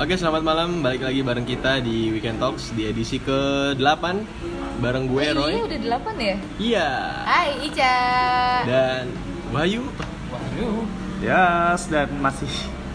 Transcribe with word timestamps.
Oke, 0.00 0.16
selamat 0.16 0.40
malam. 0.40 0.80
Balik 0.80 1.04
lagi 1.04 1.20
bareng 1.20 1.44
kita 1.44 1.84
di 1.84 2.08
Weekend 2.08 2.40
Talks 2.40 2.72
di 2.72 2.88
edisi 2.88 3.20
ke-8 3.20 4.04
bareng 4.80 5.04
gue 5.04 5.20
Iya, 5.22 5.36
Roy. 5.36 5.54
udah 5.60 5.76
delapan 5.78 6.14
ya? 6.16 6.36
Iya. 6.56 6.88
Hai 7.22 7.48
Ica. 7.60 7.96
Dan 8.64 9.04
Wahyu 9.52 9.84
Yes, 11.20 11.84
dan 11.92 12.08
masih 12.16 12.48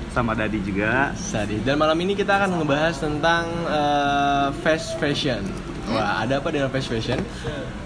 sama 0.10 0.34
Dadi 0.34 0.58
juga. 0.66 1.14
Sadis. 1.14 1.62
Dan 1.62 1.78
malam 1.78 1.94
ini 2.02 2.18
kita 2.18 2.42
akan 2.42 2.58
ngebahas 2.58 2.98
tentang 2.98 3.46
eh, 3.70 4.48
fast 4.66 4.98
fashion. 4.98 5.46
Wah, 5.88 6.20
ada 6.20 6.38
apa 6.38 6.50
dengan 6.50 6.68
fast 6.68 6.88
fashion? 6.88 7.22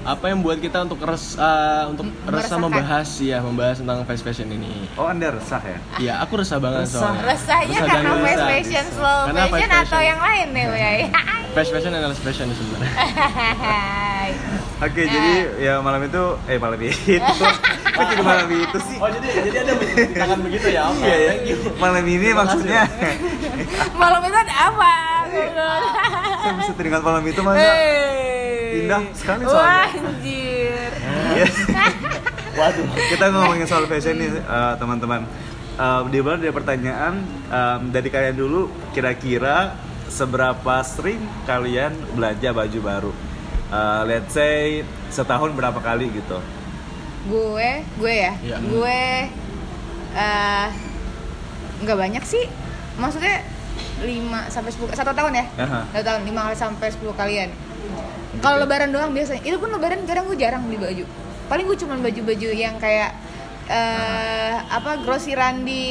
Apa 0.02 0.26
yang 0.28 0.40
buat 0.40 0.58
kita 0.58 0.82
untuk 0.82 1.00
res, 1.02 1.36
eh, 1.36 1.84
untuk 1.86 2.08
M- 2.08 2.16
resah 2.26 2.56
membahas 2.56 3.10
ya, 3.20 3.38
membahas 3.40 3.78
tentang 3.78 4.02
fast 4.02 4.22
fashion 4.22 4.48
ini. 4.48 4.88
Oh, 4.94 5.04
Anda 5.04 5.32
resah 5.32 5.60
ya? 5.60 5.78
Iya, 5.98 6.14
aku 6.20 6.40
resah 6.40 6.58
banget 6.58 6.88
Resah. 6.88 6.96
soalnya. 7.02 7.24
Resahnya 7.28 7.78
Resah 7.78 7.92
karena 7.94 8.12
fast 8.16 8.24
resah. 8.32 8.48
fashion, 8.50 8.86
slow 8.90 9.20
Karena 9.26 9.42
fast 9.42 9.52
fashion, 9.52 9.70
atau 9.70 9.84
fashion. 9.84 10.02
yang 10.06 10.20
lain 10.20 10.48
nih, 10.50 10.64
ya? 10.72 10.92
Fast 11.50 11.70
fashion 11.72 11.92
adalah 11.92 12.16
fashion 12.16 12.48
sebenarnya. 12.48 12.94
Oke, 14.80 15.02
Nah. 15.02 15.12
jadi 15.12 15.34
ya 15.60 15.74
malam 15.80 16.02
itu, 16.02 16.24
eh 16.46 16.56
malam 16.56 16.80
itu, 16.80 16.96
kok 18.00 18.06
jadi 18.06 18.24
malam 18.24 18.48
itu 18.48 18.78
sih? 18.82 18.96
Oh, 18.98 19.10
jadi 19.10 19.28
jadi 19.44 19.58
ada 19.60 19.74
tangan 20.16 20.40
begitu 20.40 20.68
ya? 20.70 20.88
Oke, 20.88 21.04
Iya 21.04 21.16
ya. 21.18 21.28
thank 21.28 21.46
you. 21.46 21.58
Malam 21.76 22.04
ini 22.06 22.30
maksudnya, 22.32 22.82
Malam 23.94 24.22
itu 24.24 24.38
ada 24.40 24.56
apa? 24.66 24.92
Saya 25.30 26.54
bisa 26.56 26.74
teringat 26.74 27.02
malam 27.02 27.24
itu 27.24 27.42
masa 27.42 27.62
Hey. 27.62 28.80
indah 28.80 29.02
sekali 29.12 29.44
Wah, 29.44 29.52
soalnya. 29.52 29.86
anjir. 30.00 30.92
Iya. 31.30 31.46
Waduh. 32.52 32.86
Kita 33.08 33.26
ngomongin 33.30 33.66
soal 33.66 33.86
fashion 33.86 34.16
nih 34.16 34.30
eh, 34.36 34.74
teman-teman. 34.76 35.26
Eh, 35.74 36.02
di 36.08 36.20
mana 36.20 36.38
ada 36.38 36.52
pertanyaan 36.52 37.14
em, 37.48 37.82
dari 37.90 38.10
kalian 38.10 38.36
dulu, 38.36 38.62
kira-kira 38.92 39.74
seberapa 40.08 40.82
sering 40.84 41.18
kalian 41.46 41.94
belanja 42.14 42.50
baju 42.52 42.80
baru? 42.80 43.12
Eh, 43.70 44.02
let's 44.06 44.32
say 44.32 44.82
setahun 45.08 45.50
berapa 45.52 45.80
kali 45.80 46.10
gitu? 46.12 46.38
Gue, 47.26 47.84
gue 47.96 48.14
ya, 48.16 48.34
Iya. 48.40 48.58
gue 48.60 49.02
eh 50.12 50.68
nggak 51.80 51.98
banyak 51.98 52.24
sih. 52.24 52.46
Maksudnya 52.98 53.42
5 54.00 54.08
sampai 54.48 54.72
10 54.72 54.94
satu 54.94 55.12
tahun 55.12 55.34
ya? 55.34 55.46
Satu 55.90 56.04
tahun 56.04 56.22
5 56.24 56.36
kali 56.40 56.56
sampai 56.56 56.88
10 56.90 57.14
kalian. 57.14 57.50
Kalau 58.40 58.58
lebaran 58.58 58.90
doang 58.90 59.12
biasanya. 59.12 59.42
Itu 59.42 59.58
pun 59.58 59.70
lebaran 59.70 60.04
kadang 60.04 60.26
gue 60.26 60.36
jarang 60.36 60.64
beli 60.64 60.78
baju. 60.78 61.06
Paling 61.48 61.66
gue 61.66 61.78
cuma 61.78 61.96
baju-baju 61.96 62.50
yang 62.50 62.78
kayak 62.78 63.12
eh 63.68 64.56
apa 64.58 64.98
grosiran 65.00 65.62
di 65.62 65.84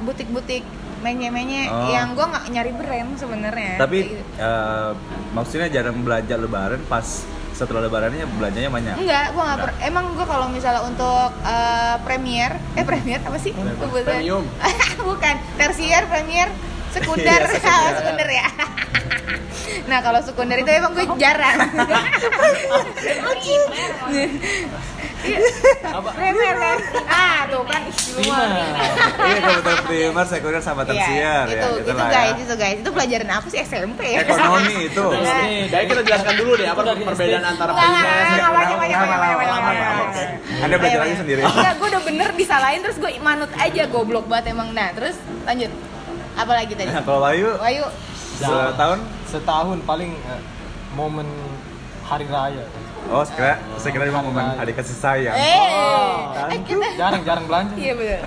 butik-butik 0.00 0.62
menye-menye 0.98 1.66
Oh. 1.66 1.88
yang 1.88 2.12
gue 2.12 2.22
nggak 2.22 2.44
nyari 2.48 2.72
brand 2.72 3.10
sebenarnya. 3.14 3.74
Tapi 3.76 3.98
gitu. 4.08 4.22
eh, 4.36 4.90
maksudnya 5.32 5.68
jarang 5.68 6.02
belanja 6.02 6.34
lebaran 6.34 6.82
pas 6.84 7.06
setelah 7.50 7.82
lebarannya 7.82 8.22
belanjanya 8.38 8.70
banyak. 8.70 8.94
Enggak, 8.96 9.26
gua 9.32 9.42
nggak 9.44 9.58
per- 9.60 9.78
emang 9.82 10.14
gua 10.14 10.26
kalau 10.26 10.46
misalnya 10.46 10.78
untuk 10.80 11.30
eh, 11.42 11.96
premier, 12.02 12.54
eh 12.74 12.84
premier 12.84 13.18
apa 13.18 13.34
sih? 13.36 13.50
Premium. 14.04 14.46
Bukan, 15.08 15.34
tersier, 15.56 16.06
premier, 16.06 16.46
sekunder, 16.90 17.40
Iya, 17.40 17.48
sekunder. 17.50 17.92
sekunder 18.00 18.28
ya. 18.30 18.48
nah 19.90 19.98
kalau 20.00 20.20
sekunder 20.20 20.56
itu 20.58 20.70
emang 20.70 20.92
gue 20.92 21.04
jarang. 21.16 21.58
Iya. 25.18 25.36
Apa? 25.82 26.10
Premier 26.14 26.54
kan? 26.54 26.78
Ah 27.10 27.42
tuh 27.50 27.62
kan 27.66 27.82
Lima. 27.90 28.38
Iya 29.18 29.38
kebetulan 29.42 29.78
primer, 29.84 30.24
sekunder 30.24 30.62
sama 30.62 30.82
Iya, 30.82 30.90
tersier 30.94 31.44
itu, 31.44 31.58
ya. 31.58 31.62
itu, 31.66 31.70
gitu 31.82 31.92
lah 31.92 32.08
guys, 32.08 32.30
ya. 32.30 32.38
itu 32.38 32.54
guys, 32.54 32.76
itu 32.78 32.90
pelajaran 32.94 33.28
apa 33.34 33.46
sih 33.50 33.58
SMP 33.60 34.00
ya? 34.14 34.18
Ekonomi 34.22 34.76
itu. 34.86 35.04
Nih, 35.10 35.66
dari 35.68 35.84
kita 35.90 36.02
jelaskan 36.06 36.34
dulu 36.38 36.52
deh 36.54 36.66
apa 36.70 36.80
perbedaan 36.86 37.44
antara 37.44 37.70
primer. 37.74 38.06
Anda 40.58 40.76
belajar 40.78 41.00
ayo. 41.02 41.14
sendiri. 41.18 41.40
Enggak, 41.42 41.74
gue 41.78 41.88
udah 41.90 42.02
bener 42.02 42.28
disalahin 42.34 42.80
terus 42.82 42.96
gue 42.98 43.10
manut 43.18 43.50
aja 43.58 43.82
goblok 43.90 44.26
banget 44.30 44.54
emang. 44.54 44.70
Nah, 44.70 44.94
terus 44.94 45.18
lanjut. 45.44 45.70
Apa 46.38 46.52
lagi 46.54 46.72
tadi? 46.72 46.86
Nah, 46.86 47.02
kalau 47.06 47.20
Bayu 47.20 47.50
Wahyu, 47.56 47.84
setahun 48.38 48.98
setahun 49.26 49.78
paling 49.82 50.14
eh, 50.14 50.40
momen 50.94 51.26
hari 52.02 52.24
raya 52.26 52.62
Oh, 53.08 53.24
sekira, 53.24 53.56
saya 53.76 53.90
kira 53.90 54.04
memang 54.04 54.20
momen 54.22 54.44
hari 54.52 54.72
kasih 54.72 54.92
sayang. 54.94 55.32
eh, 55.32 55.68
Oh, 55.72 56.46
eh 56.46 56.60
kita, 56.60 56.86
jarang-jarang 56.94 57.44
belanja 57.44 57.74
iya 57.74 57.92
bener. 57.92 58.20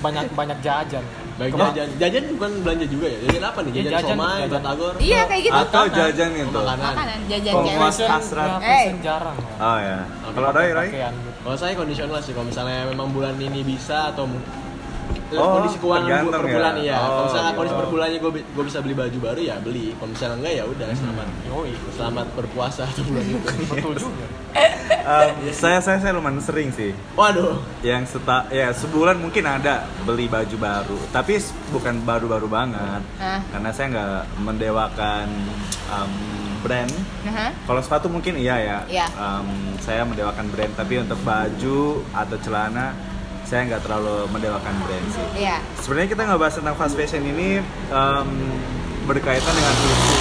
banyak 0.00 0.26
banyak 0.32 0.58
jajan 0.60 1.04
Baik 1.34 1.50
Kema- 1.50 1.66
jajan. 1.68 1.88
Jajan 1.98 2.24
bukan 2.30 2.50
belanja 2.62 2.86
juga 2.86 3.06
ya? 3.10 3.18
Jajan 3.26 3.42
apa 3.42 3.58
nih? 3.58 3.70
Iya, 3.70 3.74
Jajan, 3.74 3.90
jajan, 3.90 4.14
somai, 4.14 4.38
jajan. 4.38 4.52
batagor. 4.54 4.94
Iya 5.02 5.20
kayak 5.24 5.42
gitu. 5.42 5.54
Atau 5.56 5.66
Makanan. 5.82 5.96
jajan 5.98 6.28
gitu. 6.30 6.50
Makanan. 6.54 6.86
Makanan, 6.86 7.18
jajan 7.26 7.52
hasrat. 7.74 8.20
ya, 8.54 8.70
Eh. 8.70 8.84
jarang 9.02 9.36
Oh 9.58 9.78
ya. 9.80 9.98
Kalau 10.30 10.48
Roy? 10.52 10.68
pakaian 10.70 11.12
gitu. 11.12 11.30
Kalau 11.42 11.56
saya 11.58 11.72
kondisional 11.74 12.18
sih, 12.22 12.32
kalau 12.32 12.46
misalnya 12.46 12.78
memang 12.86 13.08
bulan 13.10 13.34
ini 13.36 13.60
bisa 13.62 14.14
atau 14.14 14.30
Oh, 15.36 15.50
kondisi 15.58 15.76
keuangan 15.78 16.04
tergantung 16.04 16.32
per 16.34 16.44
ya? 16.44 16.54
bulan 16.54 16.74
iya. 16.78 16.94
kalau 16.94 17.10
Oh, 17.14 17.24
misalnya 17.24 17.44
gitu. 17.46 17.58
kondisi 17.58 17.74
per 17.74 17.88
bulannya 17.88 18.18
gue 18.18 18.32
gue 18.44 18.64
bisa 18.64 18.78
beli 18.80 18.94
baju 18.94 19.18
baru 19.20 19.40
ya 19.40 19.56
beli. 19.58 19.86
Kalau 19.94 20.10
misalnya 20.10 20.36
enggak 20.38 20.54
ya 20.54 20.64
udah 20.64 20.86
selamat. 20.92 21.26
Yoi, 21.48 21.72
Selamat 21.94 22.26
berpuasa 22.34 22.82
atau 22.84 23.02
bulan 23.04 23.24
itu. 23.24 23.38
betul 23.70 23.92
juga 23.96 24.26
Em, 25.04 25.52
saya 25.52 25.84
saya 25.84 25.98
saya 26.00 26.16
lumayan 26.16 26.40
sering 26.40 26.72
sih. 26.72 26.94
Waduh. 27.12 27.60
Yang 27.84 28.16
seta 28.16 28.48
ya 28.48 28.72
sebulan 28.72 29.20
mungkin 29.20 29.44
ada 29.44 29.84
beli 30.06 30.30
baju 30.30 30.56
baru, 30.56 30.96
tapi 31.12 31.36
bukan 31.68 32.00
baru-baru 32.08 32.48
banget. 32.48 33.02
Ah. 33.20 33.42
Karena 33.52 33.68
saya 33.68 33.86
nggak 33.92 34.22
mendewakan 34.40 35.28
em, 35.92 36.12
brand. 36.64 36.92
Nah, 37.28 37.52
Kalau 37.68 37.80
sepatu 37.84 38.08
mungkin 38.08 38.40
iya 38.40 38.56
ya. 38.56 38.78
Iya. 38.88 39.06
Em, 39.12 39.76
saya 39.82 40.08
mendewakan 40.08 40.48
brand, 40.48 40.72
tapi 40.72 40.96
untuk 40.96 41.20
baju 41.20 42.00
atau 42.14 42.36
celana 42.40 42.96
saya 43.54 43.70
nggak 43.70 43.86
terlalu 43.86 44.26
mendewakan 44.34 44.74
brand 44.82 45.06
sih. 45.08 45.26
iya. 45.38 45.62
Sebenarnya 45.78 46.10
kita 46.10 46.22
nggak 46.26 46.40
bahas 46.42 46.54
tentang 46.58 46.74
fast 46.74 46.98
fashion 46.98 47.22
ini 47.22 47.62
em, 47.86 48.28
berkaitan 49.06 49.54
dengan 49.54 49.74
isu, 49.78 50.18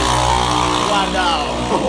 Wadaw. 0.86 1.42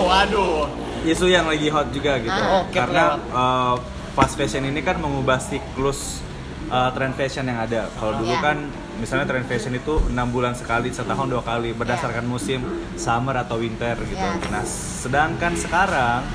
Waduh. 0.09 0.65
isu 1.05 1.29
yang 1.29 1.45
lagi 1.45 1.69
hot 1.69 1.93
juga 1.93 2.17
gitu. 2.17 2.33
Ah. 2.33 2.65
Oke, 2.65 2.73
Karena 2.73 3.03
eh, 3.13 3.75
fast 4.11 4.33
fashion 4.33 4.65
ini 4.65 4.81
kan 4.81 4.97
mengubah 4.97 5.37
siklus 5.37 6.25
eh, 6.65 6.89
trend 6.91 7.13
fashion 7.13 7.45
yang 7.45 7.61
ada. 7.61 7.93
Kalau 7.93 8.17
dulu 8.17 8.33
Iya. 8.33 8.41
kan 8.41 8.57
misalnya 8.97 9.29
trend 9.29 9.45
fashion 9.45 9.69
itu 9.71 10.01
enam 10.09 10.33
bulan 10.33 10.57
sekali, 10.57 10.89
setahun 10.89 11.29
dua 11.29 11.45
kali 11.45 11.77
berdasarkan 11.77 12.25
musim 12.25 12.65
summer 12.97 13.37
atau 13.37 13.61
winter 13.61 13.93
gitu. 14.01 14.17
Iya. 14.17 14.49
Nah, 14.49 14.65
sedangkan 14.65 15.53
sekarang 15.53 16.25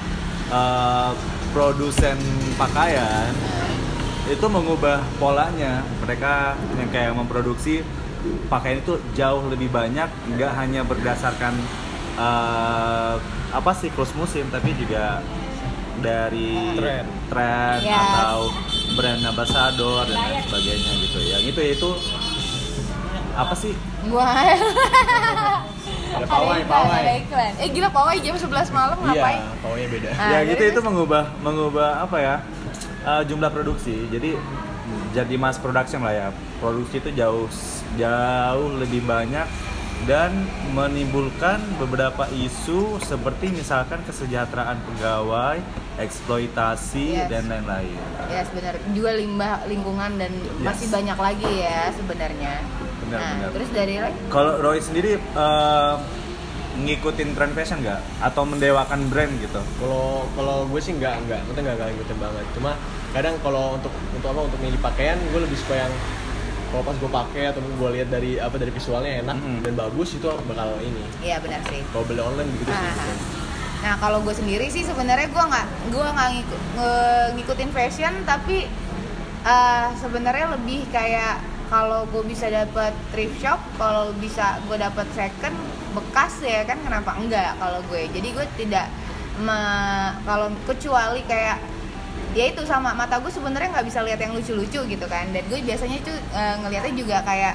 eh, 0.46 1.10
produsen 1.50 2.14
pakaian 2.54 3.34
itu 4.30 4.46
mengubah 4.46 5.02
polanya 5.16 5.82
mereka 5.98 6.54
yang 6.74 6.88
kayak 6.88 7.12
memproduksi 7.12 7.82
pakaian 8.46 8.78
itu 8.78 8.94
jauh 9.12 9.42
lebih 9.48 9.68
banyak 9.68 10.06
nggak 10.30 10.52
hanya 10.54 10.80
berdasarkan 10.82 11.56
eh, 12.14 13.14
apa 13.50 13.70
siklus 13.74 14.14
musim 14.14 14.46
tapi 14.48 14.70
juga 14.74 15.18
dari 15.98 16.56
Tren. 16.72 17.04
tren 17.28 17.78
Yes. 17.82 17.92
atau 17.92 18.38
brand 18.92 19.20
ambassador 19.22 20.06
dan 20.06 20.16
lain 20.16 20.40
sebagainya 20.42 20.92
gitu 21.00 21.18
yang 21.20 21.42
itu 21.42 21.60
itu 21.68 21.90
apa 23.32 23.54
sih 23.54 23.74
Ada 26.10 26.26
pawai, 26.26 26.58
iklan, 26.58 26.66
pawai. 26.66 27.00
ada 27.00 27.12
iklan. 27.16 27.52
Eh 27.56 27.68
gila 27.70 27.86
pawai 27.88 28.18
jam 28.18 28.34
11 28.34 28.50
malam 28.74 28.98
ngapain? 28.98 29.38
Iya, 29.38 29.54
pawainya 29.62 29.88
beda. 29.88 30.10
Ah, 30.12 30.28
ya 30.28 30.38
gitu 30.44 30.62
itu 30.66 30.80
mengubah 30.82 31.24
mengubah 31.38 32.02
apa 32.02 32.16
ya 32.18 32.34
eh, 33.02 33.22
jumlah 33.24 33.48
produksi 33.48 34.08
jadi 34.08 34.36
jadi 35.10 35.34
mass 35.36 35.56
production 35.56 36.02
lah 36.02 36.12
ya 36.12 36.28
produksi 36.58 36.98
itu 36.98 37.10
jauh 37.12 37.46
jauh 37.94 38.68
lebih 38.76 39.02
banyak 39.02 39.46
dan 40.00 40.32
menimbulkan 40.72 41.60
beberapa 41.76 42.24
isu 42.32 42.96
seperti 43.00 43.52
misalkan 43.52 44.00
kesejahteraan 44.02 44.80
pegawai 44.82 45.60
eksploitasi 46.00 47.06
Yes. 47.14 47.28
dan 47.28 47.44
lain-lain 47.46 48.00
Ya 48.26 48.40
sebenarnya 48.42 48.80
juga 48.90 49.10
limbah 49.12 49.52
lingkungan 49.66 50.10
dan 50.16 50.32
masih 50.58 50.88
banyak 50.88 51.18
lagi 51.18 51.52
ya 51.60 51.92
sebenarnya. 51.92 52.54
Benar, 53.02 53.18
nah, 53.18 53.32
benar. 53.36 53.50
terus 53.52 53.70
dari 53.70 53.94
Roy? 53.98 54.12
kalau 54.28 54.54
Roy 54.58 54.78
sendiri 54.80 55.12
eh, 55.20 55.94
ngikutin 56.72 57.34
trend 57.34 57.52
fashion 57.52 57.82
nggak 57.82 57.98
atau 58.22 58.42
mendewakan 58.42 59.10
brand 59.10 59.32
gitu 59.36 59.58
Kalau 59.76 60.22
kalau 60.32 60.64
gue 60.66 60.78
sih 60.78 60.94
nggak 60.94 61.26
nggak, 61.26 61.40
kita 61.46 61.58
nggak 61.60 61.88
ngikutin 61.90 62.18
banget. 62.18 62.44
Cuma 62.54 62.72
kadang 63.10 63.34
kalau 63.40 63.74
untuk 63.74 63.90
untuk 64.10 64.28
apa 64.28 64.40
untuk 64.46 64.58
milih 64.58 64.78
pakaian 64.78 65.18
gue 65.18 65.40
lebih 65.42 65.58
suka 65.58 65.74
yang 65.76 65.92
kalau 66.70 66.86
pas 66.86 66.94
gue 66.94 67.10
pakai 67.10 67.42
atau 67.50 67.58
gue 67.58 67.90
lihat 67.98 68.08
dari 68.08 68.38
apa 68.38 68.54
dari 68.54 68.70
visualnya 68.70 69.26
enak 69.26 69.36
Mhm. 69.36 69.58
dan 69.66 69.72
bagus 69.74 70.14
itu 70.14 70.30
bakal 70.46 70.78
ini. 70.78 71.02
Iya 71.18 71.42
benar 71.42 71.58
sih. 71.66 71.82
Kalau 71.90 72.06
beli 72.06 72.22
online 72.22 72.50
gitu 72.54 72.70
sih. 72.70 72.78
Ah. 72.86 73.18
Nah 73.80 73.94
kalau 73.98 74.22
gue 74.22 74.30
sendiri 74.30 74.70
sih 74.70 74.86
sebenarnya 74.86 75.26
gue 75.26 75.44
nggak 75.44 75.66
gue 75.90 76.06
nggak 76.06 76.28
ngikutin 77.34 77.70
fashion 77.74 78.14
tapi 78.22 78.70
eh, 79.40 79.86
sebenarnya 79.96 80.54
lebih 80.54 80.86
kayak 80.92 81.42
kalau 81.70 82.02
gue 82.10 82.26
bisa 82.26 82.50
dapat 82.50 82.90
thrift 83.14 83.38
shop 83.38 83.62
kalau 83.78 84.10
bisa 84.18 84.58
gue 84.66 84.74
dapat 84.74 85.06
second 85.14 85.54
bekas 85.94 86.42
ya 86.42 86.66
kan 86.66 86.76
kenapa 86.82 87.14
enggak 87.14 87.54
kalau 87.62 87.78
gue? 87.86 88.10
Jadi 88.10 88.28
gue 88.34 88.46
tidak 88.58 88.90
kalau 90.26 90.52
kecuali 90.66 91.22
kayak 91.24 91.56
ya 92.34 92.50
itu 92.50 92.62
sama 92.66 92.92
mata 92.92 93.22
gue 93.22 93.30
sebenarnya 93.32 93.70
nggak 93.70 93.86
bisa 93.86 94.02
lihat 94.02 94.18
yang 94.18 94.34
lucu-lucu 94.34 94.82
gitu 94.82 95.06
kan. 95.06 95.30
Dan 95.30 95.46
gue 95.46 95.62
biasanya 95.62 95.98
tuh 96.02 96.18
eh, 96.34 96.54
ngelihatnya 96.58 96.94
juga 96.98 97.16
kayak 97.22 97.54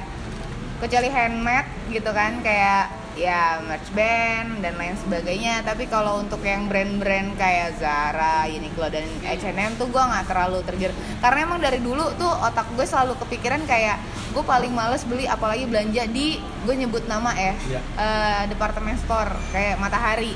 kecuali 0.79 1.11
handmade 1.11 1.69
gitu 1.91 2.11
kan 2.15 2.39
kayak 2.39 2.87
ya 3.15 3.63
merch 3.63 3.89
band 3.95 4.59
dan 4.59 4.75
lain 4.75 4.95
sebagainya. 4.99 5.63
Tapi 5.63 5.87
kalau 5.87 6.19
untuk 6.19 6.43
yang 6.43 6.67
brand-brand 6.67 7.35
kayak 7.35 7.79
Zara, 7.79 8.43
Uniqlo 8.45 8.91
dan 8.91 9.07
H&M 9.23 9.79
tuh 9.79 9.87
gue 9.87 10.03
nggak 10.03 10.27
terlalu 10.27 10.59
tergerak. 10.67 10.95
Karena 11.23 11.39
emang 11.47 11.59
dari 11.63 11.79
dulu 11.79 12.11
tuh 12.19 12.29
otak 12.29 12.67
gue 12.75 12.83
selalu 12.83 13.15
kepikiran 13.23 13.63
kayak 13.63 13.97
gue 14.35 14.43
paling 14.43 14.75
males 14.75 15.07
beli 15.07 15.23
apalagi 15.25 15.63
belanja 15.63 16.03
di 16.11 16.35
gue 16.67 16.75
nyebut 16.75 17.07
nama 17.07 17.31
ya 17.31 17.53
Iya. 17.55 17.79
eh, 17.97 18.43
department 18.51 18.99
store 18.99 19.31
kayak 19.55 19.79
Matahari. 19.79 20.35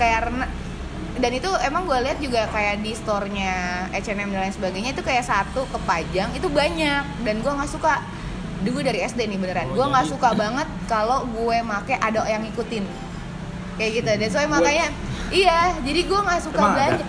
Karena 0.00 0.48
dan 1.18 1.34
itu 1.34 1.50
emang 1.66 1.82
gue 1.82 1.98
lihat 1.98 2.22
juga 2.22 2.46
kayak 2.46 2.78
di 2.78 2.94
store-nya 2.94 3.90
H&M 3.90 4.30
dan 4.30 4.38
lain 4.38 4.54
sebagainya 4.54 4.94
itu 4.94 5.02
kayak 5.02 5.26
satu 5.26 5.66
kepajang 5.68 6.30
itu 6.32 6.48
banyak. 6.48 7.04
Dan 7.26 7.42
gue 7.44 7.52
nggak 7.52 7.68
suka 7.68 8.00
dulu 8.60 8.78
dari 8.80 9.00
SD 9.00 9.20
nih 9.24 9.38
beneran. 9.38 9.66
Gue 9.70 9.82
nggak 9.82 10.06
suka 10.06 10.34
banget 10.34 10.66
kalau 10.84 11.22
gue 11.26 11.56
make 11.60 11.94
ada 11.94 12.24
yang 12.24 12.42
ngikutin. 12.42 12.84
Kayak 13.76 13.90
gitu. 13.94 14.10
Dan 14.16 14.28
soalnya 14.28 14.50
makanya 14.52 14.86
iya 15.28 15.74
jadi 15.78 16.00
gue 16.02 16.20
nggak 16.20 16.40
suka 16.42 16.58
Emang 16.58 16.72
ada? 16.72 16.84
belanja. 16.90 17.04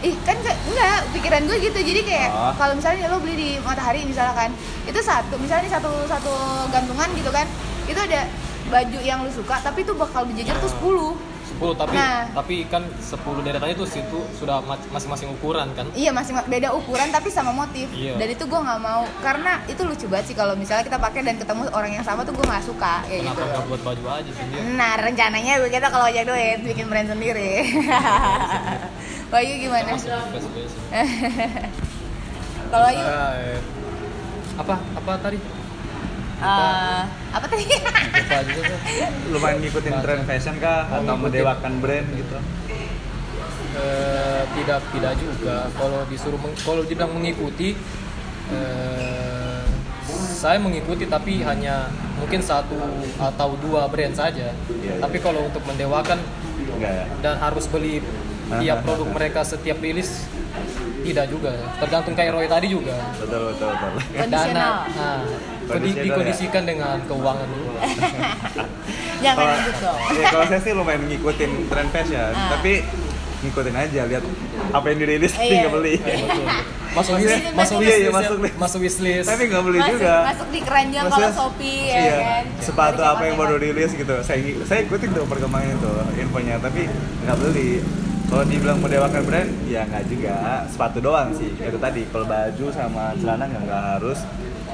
Ih 0.00 0.16
kan 0.20 0.36
enggak 0.36 0.98
pikiran 1.12 1.42
gue 1.44 1.56
gitu. 1.62 1.78
Jadi 1.80 2.00
kayak 2.02 2.28
Oh. 2.30 2.52
kalau 2.54 2.72
misalnya 2.74 3.08
lo 3.08 3.16
beli 3.18 3.34
di 3.34 3.48
matahari 3.58 4.04
misalkan 4.04 4.52
itu 4.84 5.00
satu 5.00 5.34
misalnya 5.36 5.68
satu 5.70 5.88
satu 6.04 6.32
gantungan 6.68 7.08
gitu 7.12 7.28
kan 7.28 7.48
itu 7.84 7.96
ada 7.96 8.28
baju 8.64 8.98
yang 9.00 9.20
lu 9.20 9.28
suka 9.28 9.60
tapi 9.60 9.80
itu 9.80 9.92
bakal 9.92 10.24
berjajar 10.24 10.56
tuh 10.56 10.72
10 10.72 11.33
10 11.56 11.74
tapi 11.76 11.94
Nah. 11.94 12.26
tapi 12.32 12.54
kan 12.64 12.82
10 12.96 13.14
deretannya 13.40 13.74
itu 13.74 13.86
situ 13.86 14.20
sudah 14.34 14.58
ma- 14.60 14.80
masing-masing 14.88 15.30
ukuran 15.30 15.70
kan 15.70 15.86
Iya 15.92 16.10
masih 16.10 16.34
beda 16.42 16.72
ukuran 16.72 17.08
tapi 17.08 17.28
sama 17.28 17.50
motif 17.50 17.86
Iya. 17.90 18.16
dan 18.16 18.28
itu 18.28 18.42
gue 18.42 18.60
nggak 18.60 18.80
mau 18.80 19.02
karena 19.20 19.62
itu 19.64 19.82
lucu 19.82 20.06
banget 20.06 20.26
sih 20.26 20.36
kalau 20.36 20.54
misalnya 20.54 20.82
kita 20.82 20.96
pakai 20.96 21.20
dan 21.22 21.36
ketemu 21.36 21.70
orang 21.70 21.92
yang 21.92 22.02
sama 22.02 22.22
tuh 22.22 22.32
gue 22.32 22.42
nggak 22.42 22.64
suka 22.64 23.04
kayak 23.04 23.22
kenapa 23.22 23.36
gitu. 23.36 23.48
nggak 23.48 23.64
buat 23.66 23.82
baju 23.82 24.04
aja 24.12 24.30
sendiri 24.32 24.62
Nah 24.74 24.92
rencananya 24.96 25.52
kita 25.64 25.88
kalau 25.88 26.06
banyak 26.06 26.24
duit 26.24 26.58
bikin 26.64 26.86
brand 26.86 27.08
sendiri. 27.08 27.52
Bayu 29.32 29.52
gimana? 29.58 29.90
Best 29.92 30.06
best. 30.52 30.76
Kalau 32.64 32.84
Bayu 32.84 33.02
Eh, 33.02 33.58
apa 34.54 34.74
apa 34.94 35.12
tadi 35.18 35.38
eh, 36.44 37.02
apa 37.32 37.46
tadi? 37.46 37.64
lupa 37.64 38.38
juga 38.44 38.62
kan 38.68 38.78
lumayan 39.28 39.58
ngikutin 39.60 39.94
tren 40.00 40.20
fashion 40.24 40.56
kah? 40.58 40.80
Oh, 40.86 41.00
atau 41.00 41.14
mendewakan 41.16 41.72
brand 41.80 42.08
gitu? 42.12 42.36
Eh, 43.74 44.42
tidak 44.54 44.80
tidak 44.88 45.12
juga. 45.18 45.56
Kalau 45.74 46.00
disuruh 46.06 46.38
meng- 46.38 46.58
kalau 46.62 46.82
dibilang 46.82 47.10
mengikuti 47.10 47.74
eh, 48.48 49.62
saya 50.34 50.60
mengikuti 50.60 51.08
tapi 51.08 51.40
hanya 51.42 51.88
mungkin 52.14 52.38
satu 52.38 52.76
atau 53.16 53.48
dua 53.58 53.88
brand 53.88 54.14
saja. 54.14 54.52
Iya, 54.54 54.94
tapi 55.00 55.18
kalau 55.18 55.48
untuk 55.48 55.64
mendewakan 55.64 56.20
enggak 56.70 56.92
ya? 56.92 57.04
dan 57.18 57.34
harus 57.38 57.66
beli 57.66 57.98
tiap 58.60 58.78
produk 58.84 59.08
mereka 59.10 59.40
setiap 59.42 59.80
rilis 59.80 60.28
tidak 61.04 61.26
juga 61.28 61.50
tergantung 61.76 62.14
kayak 62.14 62.30
Roy 62.32 62.46
tadi 62.46 62.66
juga 62.68 62.96
betul 63.14 63.40
betul 63.46 63.68
betul 63.70 63.90
Kondisional. 64.16 64.54
dana 64.56 64.68
nah, 64.90 65.20
kondi- 65.66 65.92
ya? 65.92 66.02
dikondisikan 66.02 66.62
dengan 66.64 66.96
keuangan 67.04 67.46
dulu 67.46 67.70
Jangan 69.16 69.36
Kalau- 69.38 69.56
ribut 69.56 69.76
dong. 69.78 69.98
ya, 70.12 70.24
kalau 70.28 70.44
saya 70.46 70.60
sih 70.60 70.72
lumayan 70.72 71.02
ngikutin 71.06 71.50
tren 71.66 71.86
fashion 71.88 72.30
Ah. 72.30 72.48
tapi 72.52 72.72
ngikutin 73.40 73.74
aja 73.74 74.00
lihat 74.04 74.24
apa 74.70 74.86
yang 74.86 74.98
dirilis 74.98 75.32
Iya. 75.34 75.44
tinggal 75.46 75.70
beli 75.74 75.94
Eh, 75.98 76.18
masuk 76.94 77.14
Ini 77.14 77.24
list 77.24 77.44
masuk 77.52 77.76
Iya, 77.76 77.82
list 77.82 77.96
iya, 77.96 78.04
ya. 78.04 78.12
masuk 78.12 78.36
list. 78.38 78.54
masuk 78.56 78.80
wishlist 78.80 79.26
tapi 79.26 79.42
nggak 79.46 79.62
beli 79.62 79.78
masuk, 79.78 79.92
juga 79.94 80.12
masuk 80.24 80.48
di 80.48 80.60
keranjang 80.60 81.04
kalau 81.06 81.30
Shopee 81.30 81.80
ya 81.84 81.96
iya, 81.98 82.16
kan. 82.16 82.44
sepatu 82.60 83.00
apa 83.02 83.22
yang 83.24 83.36
baru 83.36 83.56
rilis 83.56 83.90
gitu 83.92 84.14
saya 84.20 84.38
saya 84.62 84.80
ikutin 84.82 85.08
tuh 85.10 85.24
perkembangan 85.24 85.74
itu 85.74 85.90
infonya 86.18 86.56
tapi 86.58 86.86
nggak 87.20 87.36
beli 87.38 87.70
kalau 88.34 88.50
dibilang 88.50 88.82
mendewakan 88.82 89.22
brand 89.22 89.46
ya 89.64 89.86
nggak 89.86 90.10
juga 90.10 90.34
sepatu 90.66 90.98
doang 90.98 91.30
sih 91.30 91.54
itu 91.54 91.78
tadi 91.78 92.02
kalau 92.10 92.26
baju 92.26 92.66
sama 92.74 93.14
celana 93.14 93.46
nggak 93.46 93.62
nggak 93.62 93.82
harus 93.94 94.18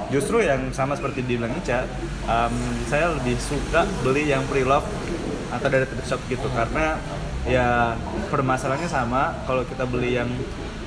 justru 0.09 0.41
yang 0.41 0.73
sama 0.73 0.97
seperti 0.97 1.21
dibilang 1.23 1.53
Ica 1.55 1.85
em, 2.25 2.55
saya 2.89 3.13
lebih 3.13 3.37
suka 3.37 3.85
beli 4.01 4.27
yang 4.27 4.49
pre-love 4.49 4.89
atau 5.53 5.69
dari 5.69 5.85
thrift 5.85 6.09
shop 6.09 6.25
gitu 6.27 6.49
karena 6.49 6.97
ya 7.45 8.01
permasalahannya 8.33 8.89
sama 8.89 9.45
kalau 9.45 9.61
kita 9.63 9.85
beli 9.85 10.15
yang 10.15 10.33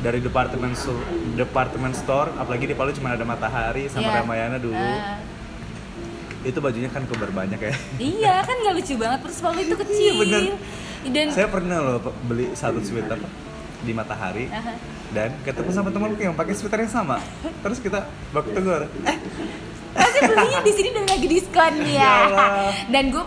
dari 0.01 0.17
departemen 0.17 0.73
store, 0.73 0.97
department 1.35 1.93
store 1.93 2.33
apalagi 2.35 2.65
di 2.65 2.73
Palu 2.73 2.89
cuma 2.89 3.13
ada 3.13 3.21
Matahari 3.21 3.85
sama 3.85 4.09
Iya. 4.09 4.17
Ramayana 4.19 4.57
dulu 4.57 4.73
Ah. 4.75 5.21
itu 6.41 6.57
bajunya 6.57 6.89
kan 6.89 7.05
kebar 7.05 7.29
banyak 7.29 7.55
ya 7.55 7.73
Iya 8.01 8.35
kan 8.41 8.55
nggak 8.57 8.73
lucu 8.75 8.97
banget 8.97 9.19
terus 9.21 9.35
sepatu 9.37 9.61
itu 9.61 9.75
kecil. 9.77 10.13
bener. 10.17 10.41
Dan 11.09 11.27
saya 11.31 11.47
pernah 11.49 11.77
loh 11.81 11.97
beli 12.23 12.53
satu 12.53 12.79
sweater 12.79 13.19
di 13.83 13.91
Matahari 13.91 14.47
Aha. 14.47 14.73
dan 15.11 15.35
ketemu 15.43 15.69
sama 15.75 15.91
temanku 15.91 16.23
yang 16.23 16.31
pakai 16.31 16.55
sweater 16.55 16.79
yang 16.79 16.93
sama 16.93 17.19
terus 17.59 17.83
kita 17.83 18.07
baku 18.31 18.55
tegur 18.55 18.87
eh 19.03 19.17
pasti 19.93 20.19
belinya 20.23 20.59
di 20.63 20.71
sini 20.73 20.89
dan 20.89 21.05
lagi 21.05 21.27
diskon 21.27 21.73
Ya 21.85 22.09
ya. 22.31 22.71
Dan 22.89 23.11
gue 23.13 23.23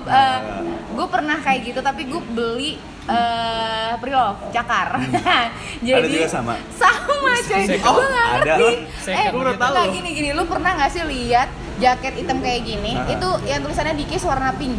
gue 0.97 1.07
pernah 1.13 1.39
kayak 1.39 1.61
gitu 1.63 1.81
tapi 1.85 2.09
gue 2.09 2.21
beli 2.33 2.81
eh 3.07 3.93
pre-love 4.03 4.51
cakar. 4.51 4.99
Jadi 5.87 5.95
Hmm. 5.95 6.03
Ada 6.03 6.09
juga 6.11 6.27
sama? 6.27 6.55
Sama 6.75 7.33
coy. 7.39 7.63
Second. 7.71 7.95
Gue 7.95 8.07
Ada 8.11 8.55
ngerti. 8.59 8.77
Eh, 9.15 9.27
gue 9.31 9.43
tahu. 9.55 9.95
gini 9.95 10.09
gini, 10.11 10.29
lu 10.35 10.43
pernah 10.51 10.75
nggak 10.75 10.91
sih 10.91 11.03
lihat 11.07 11.49
jaket 11.79 12.15
hitam 12.19 12.43
kayak 12.43 12.67
gini? 12.67 12.99
Ah. 12.99 13.07
Itu 13.07 13.29
yang 13.47 13.63
tulisannya 13.63 13.95
Dikis 13.95 14.27
warna 14.27 14.51
pink. 14.59 14.75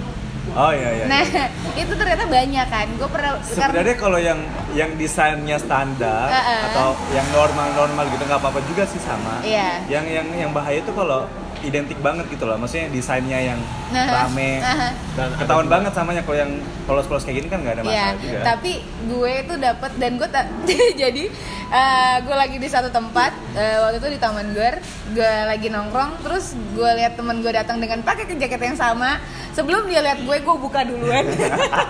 Oh 0.54 0.72
iya 0.72 0.90
iya 0.94 1.06
Nah, 1.08 1.24
itu 1.82 1.94
ternyata 1.94 2.24
banyak 2.24 2.68
kan. 2.68 2.88
Gue 2.96 3.10
pernah 3.10 3.32
sebenarnya 3.42 3.96
kalau 3.96 4.20
yang 4.20 4.40
yang 4.72 4.92
desainnya 4.96 5.58
standar 5.58 6.28
Heeh. 6.28 6.62
atau 6.72 6.88
yang 7.12 7.28
normal 7.32 7.68
normal 7.74 8.06
gitu 8.08 8.24
nggak 8.24 8.40
apa-apa 8.40 8.60
juga 8.66 8.84
sih 8.84 9.00
sama 9.00 9.42
Iya. 9.42 9.84
yang 9.88 10.06
yang 10.06 10.28
yang 10.30 10.52
bahaya 10.52 10.80
itu 10.80 10.92
kalau 10.92 11.26
identik 11.60 11.98
banget 11.98 12.26
gitu 12.28 12.44
loh 12.44 12.56
maksudnya 12.56 12.90
desainnya 12.90 13.40
yang 13.44 13.60
Nah, 13.88 14.28
rame 14.28 14.60
aha. 14.60 14.90
Dan 15.16 15.32
ketahuan 15.34 15.64
juga- 15.64 15.76
banget 15.80 15.92
samanya 15.96 16.22
kalau 16.22 16.38
yang 16.38 16.52
polos-polos 16.84 17.24
kayak 17.24 17.40
gini 17.40 17.48
kan 17.48 17.64
nggak 17.64 17.74
ada 17.74 17.82
Iya, 17.82 17.88
masalah 17.88 18.16
juga 18.20 18.40
tapi 18.44 18.72
gue 18.84 19.32
itu 19.38 19.54
dapat 19.56 19.92
dan 19.96 20.12
gue 20.14 20.28
jadi 21.04 21.24
eh, 21.68 22.16
gue 22.20 22.36
lagi 22.36 22.58
di 22.58 22.68
satu 22.68 22.90
tempat 22.90 23.32
eh, 23.54 23.78
waktu 23.80 23.98
itu 23.98 24.10
di 24.10 24.20
Taman 24.20 24.52
Gor, 24.52 24.76
gue 25.10 25.34
lagi 25.46 25.68
nongkrong, 25.68 26.20
terus 26.22 26.46
gue 26.72 26.90
lihat 26.94 27.16
teman 27.16 27.40
gue 27.40 27.50
datang 27.50 27.78
dengan 27.78 28.00
pakai 28.02 28.28
jaket 28.30 28.62
yang 28.62 28.76
sama. 28.76 29.20
Sebelum 29.52 29.84
dia 29.86 30.00
lihat 30.00 30.22
gue, 30.22 30.38
gue 30.38 30.56
buka 30.58 30.84
duluan. 30.84 31.26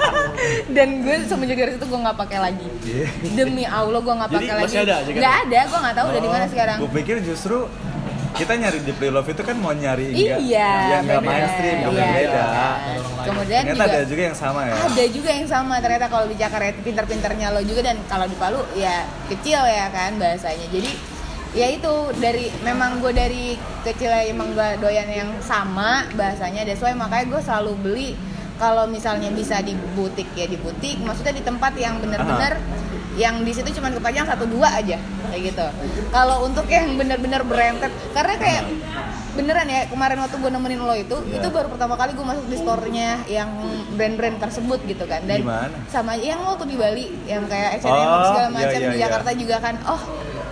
dan 0.76 1.04
gue 1.04 1.16
semenjak 1.26 1.58
dari 1.58 1.72
situ 1.74 1.86
gue 1.86 2.00
nggak 2.00 2.18
pakai 2.18 2.40
lagi. 2.40 2.68
Iya. 2.84 3.06
Demi 3.36 3.64
Allah 3.64 4.00
gue 4.00 4.14
nggak 4.14 4.32
pakai 4.32 4.54
lagi. 4.56 4.66
masih 4.66 4.82
ada? 4.82 4.96
Nggak 5.04 5.36
ada, 5.44 5.60
gue 5.64 5.80
nggak 5.80 5.96
tahu 5.96 6.06
udah 6.08 6.22
di 6.22 6.30
mana 6.30 6.40
Oh, 6.40 6.50
sekarang. 6.50 6.78
Gue 6.80 6.92
pikir 6.96 7.16
justru 7.22 7.58
kita 8.38 8.54
nyari 8.56 8.80
di 8.80 8.94
Playlove 8.94 9.30
itu 9.30 9.42
kan 9.42 9.56
mau 9.56 9.74
nyari 9.74 10.14
Iya, 10.14 10.38
yang 10.94 11.02
nggak 11.04 11.22
mainstream, 11.22 11.78
yang 11.82 11.92
Iya, 11.92 12.06
beda. 12.08 12.44
iya. 12.46 12.68
Kemudian 13.20 13.62
Ternyata 13.66 13.84
juga 13.84 13.92
ada 13.92 14.02
juga 14.06 14.22
yang 14.24 14.38
sama 14.38 14.60
ya. 14.64 14.74
ada 14.80 15.06
juga 15.10 15.30
yang 15.30 15.48
sama 15.48 15.74
ternyata 15.78 16.06
kalau 16.08 16.26
di 16.26 16.36
Jakarta 16.36 16.66
itu 16.70 16.82
pinter-pinternya 16.82 17.48
lo 17.50 17.62
juga 17.62 17.82
dan 17.84 17.98
kalau 18.06 18.24
di 18.24 18.36
Palu 18.36 18.62
ya 18.74 19.04
kecil 19.28 19.60
ya 19.60 19.90
kan 19.90 20.16
bahasanya 20.16 20.68
jadi 20.70 20.92
ya 21.52 21.68
itu 21.70 21.94
dari 22.16 22.54
memang 22.62 23.00
gue 23.00 23.12
dari 23.12 23.44
kecil 23.82 24.08
ya 24.08 24.24
emang 24.26 24.54
gue 24.54 24.68
doyan 24.78 25.08
yang 25.08 25.32
sama 25.42 26.06
bahasanya 26.14 26.64
that's 26.64 26.80
why 26.80 26.94
makanya 26.94 27.26
gue 27.30 27.42
selalu 27.42 27.72
beli 27.78 28.10
kalau 28.56 28.86
misalnya 28.86 29.30
bisa 29.30 29.60
di 29.60 29.74
butik 29.94 30.30
ya 30.34 30.46
di 30.46 30.56
butik 30.56 30.98
maksudnya 31.00 31.34
di 31.34 31.44
tempat 31.44 31.74
yang 31.76 31.98
bener-bener 31.98 32.58
yang 33.18 33.42
di 33.42 33.50
situ 33.50 33.74
cuma 33.74 33.90
kepajang 33.90 34.24
satu 34.24 34.46
dua 34.46 34.70
aja 34.72 34.96
kayak 35.28 35.42
gitu 35.44 35.66
kalau 36.10 36.46
untuk 36.46 36.66
yang 36.68 36.94
bener-bener 36.94 37.42
branded 37.42 37.90
karena 38.14 38.34
kayak 38.38 38.64
beneran 39.34 39.68
ya 39.68 39.86
kemarin 39.86 40.18
waktu 40.18 40.36
gue 40.36 40.50
nemenin 40.50 40.80
lo 40.80 40.94
itu 40.94 41.14
Iya. 41.20 41.38
itu 41.38 41.48
baru 41.50 41.68
pertama 41.68 41.94
kali 41.94 42.14
gue 42.14 42.26
masuk 42.26 42.46
di 42.48 42.58
store-nya 42.58 43.22
yang 43.28 43.50
brand-brand 43.94 44.38
tersebut 44.40 44.82
gitu 44.84 45.06
kan 45.06 45.22
dan 45.24 45.38
Di 45.38 45.46
mana? 45.46 45.78
sama 45.86 46.14
yang 46.16 46.42
waktu 46.42 46.66
di 46.66 46.76
Bali 46.76 47.06
yang 47.24 47.46
kayak 47.46 47.78
H&M 47.78 47.86
Oh, 47.86 48.22
segala 48.28 48.42
iya, 48.44 48.56
macam 48.56 48.70
iya, 48.76 48.88
di 48.88 48.96
iya. 48.96 49.04
Jakarta 49.06 49.30
juga 49.34 49.56
kan 49.60 49.76
oh 49.86 50.02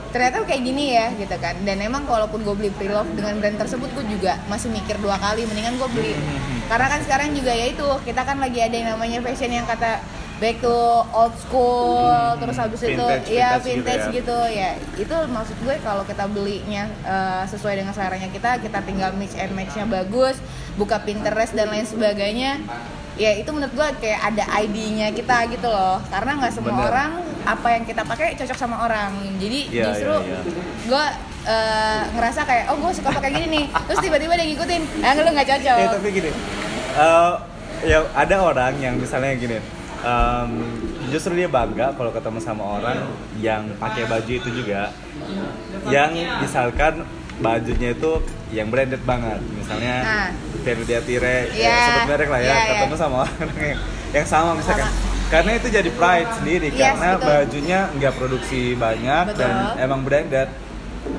ternyata 0.08 0.36
kayak 0.44 0.64
gini 0.64 0.86
ya 0.92 1.12
gitu 1.14 1.36
kan 1.36 1.56
dan 1.60 1.78
emang 1.78 2.06
walaupun 2.06 2.40
gue 2.40 2.56
beli 2.56 2.72
pre-love 2.72 3.10
dengan 3.12 3.36
brand 3.36 3.58
tersebut 3.58 3.90
gue 3.92 4.06
juga 4.08 4.38
masih 4.46 4.70
mikir 4.70 4.96
dua 4.98 5.18
kali 5.18 5.44
mendingan 5.44 5.76
gue 5.76 5.90
beli 5.92 6.14
Hmm, 6.16 6.72
karena 6.72 6.88
kan 6.88 7.00
sekarang 7.02 7.30
juga 7.32 7.52
ya 7.52 7.66
itu 7.68 7.86
kita 8.02 8.22
kan 8.22 8.38
lagi 8.38 8.58
ada 8.60 8.74
yang 8.74 8.90
namanya 8.92 9.20
fashion 9.20 9.52
yang 9.52 9.66
kata 9.66 10.00
back 10.36 10.60
to 10.60 10.76
old 11.10 11.32
school 11.38 12.04
terus 12.36 12.56
habis 12.56 12.82
itu 12.82 12.92
Hmm. 12.96 13.08
Vintage, 13.18 13.32
ya 13.32 13.50
vintage 13.56 13.64
gitu 13.64 13.72
vintage 13.72 14.04
ya. 14.04 14.12
gitu 14.12 14.40
ya 14.52 14.70
itu 14.98 15.16
maksud 15.30 15.58
gue 15.58 15.76
kalau 15.80 16.04
kita 16.04 16.26
belinya 16.28 16.84
eh, 17.02 17.44
sesuai 17.46 17.74
dengan 17.78 17.92
seleranya 17.92 18.28
kita 18.28 18.60
kita 18.60 18.80
tinggal 18.82 19.12
mix 19.14 19.32
and 19.34 19.52
matchnya 19.52 19.86
bagus 19.86 20.36
buka 20.76 21.00
Pinterest 21.00 21.52
dan 21.52 21.68
lain 21.68 21.84
sebagainya 21.84 22.60
ya 23.16 23.32
itu 23.32 23.48
menurut 23.48 23.72
gue 23.72 23.88
kayak 23.98 24.20
ada 24.26 24.44
ID-nya 24.60 25.08
kita 25.10 25.48
gitu 25.48 25.66
loh 25.66 26.04
karena 26.06 26.36
nggak 26.36 26.52
semua 26.52 26.74
Bener. 26.74 26.84
orang 26.86 27.12
apa 27.46 27.68
yang 27.72 27.84
kita 27.84 28.04
pakai 28.04 28.36
cocok 28.36 28.58
sama 28.58 28.76
orang 28.82 29.12
jadi 29.38 29.60
Iya, 29.72 29.84
justru 29.88 30.14
iya, 30.20 30.36
iya. 30.36 30.40
gue 30.84 31.06
eh, 31.46 32.02
ngerasa 32.12 32.42
kayak 32.44 32.64
oh 32.70 32.78
gue 32.78 32.92
suka 32.92 33.10
pakai 33.10 33.32
gini 33.32 33.48
nih 33.50 33.66
terus 33.88 34.00
tiba-tiba 34.00 34.36
dia 34.36 34.46
ngikutin 34.46 34.82
ah 35.00 35.12
lu 35.16 35.32
nggak 35.32 35.48
cocok 35.48 35.76
Ya 35.78 35.88
tapi 35.90 36.08
gini, 36.12 36.32
eh, 36.94 37.34
ya 37.86 38.00
ada 38.12 38.36
orang 38.42 38.74
yang 38.78 38.98
misalnya 38.98 39.32
gini, 39.34 39.64
em, 40.06 40.50
justru 41.10 41.34
dia 41.34 41.50
bangga 41.50 41.92
kalau 41.92 42.14
ketemu 42.14 42.40
sama 42.40 42.64
orang 42.78 43.02
yang 43.36 43.66
pakai 43.76 44.06
baju 44.06 44.32
itu 44.32 44.50
juga, 44.54 44.94
yang 45.90 46.14
misalkan 46.40 47.02
bajunya 47.36 47.92
itu 47.92 48.22
yang 48.50 48.70
branded 48.70 49.02
banget, 49.04 49.42
misalnya 49.52 49.96
Ah. 50.02 50.30
Verdia 50.64 51.02
Tire, 51.02 51.52
ya, 51.52 51.68
Iya, 51.68 51.78
sebut 51.84 52.02
merek 52.08 52.30
lah 52.30 52.40
ya, 52.40 52.46
iya, 52.46 52.56
iya. 52.56 52.70
ketemu 52.80 52.96
sama 52.96 53.16
orang 53.22 53.60
yang, 53.60 53.80
yang 54.14 54.26
sama 54.26 54.50
misalkan. 54.56 54.88
Sama. 54.88 55.14
Karena 55.26 55.52
itu 55.58 55.68
jadi 55.68 55.90
pride 55.90 56.30
sendiri, 56.38 56.68
Yes, 56.70 56.78
karena 56.80 57.10
betul. 57.18 57.28
bajunya 57.28 57.80
nggak 57.92 58.14
produksi 58.14 58.62
banyak 58.78 59.26
dan 59.34 59.54
Betul. 59.74 59.84
emang 59.84 60.00
branded, 60.06 60.50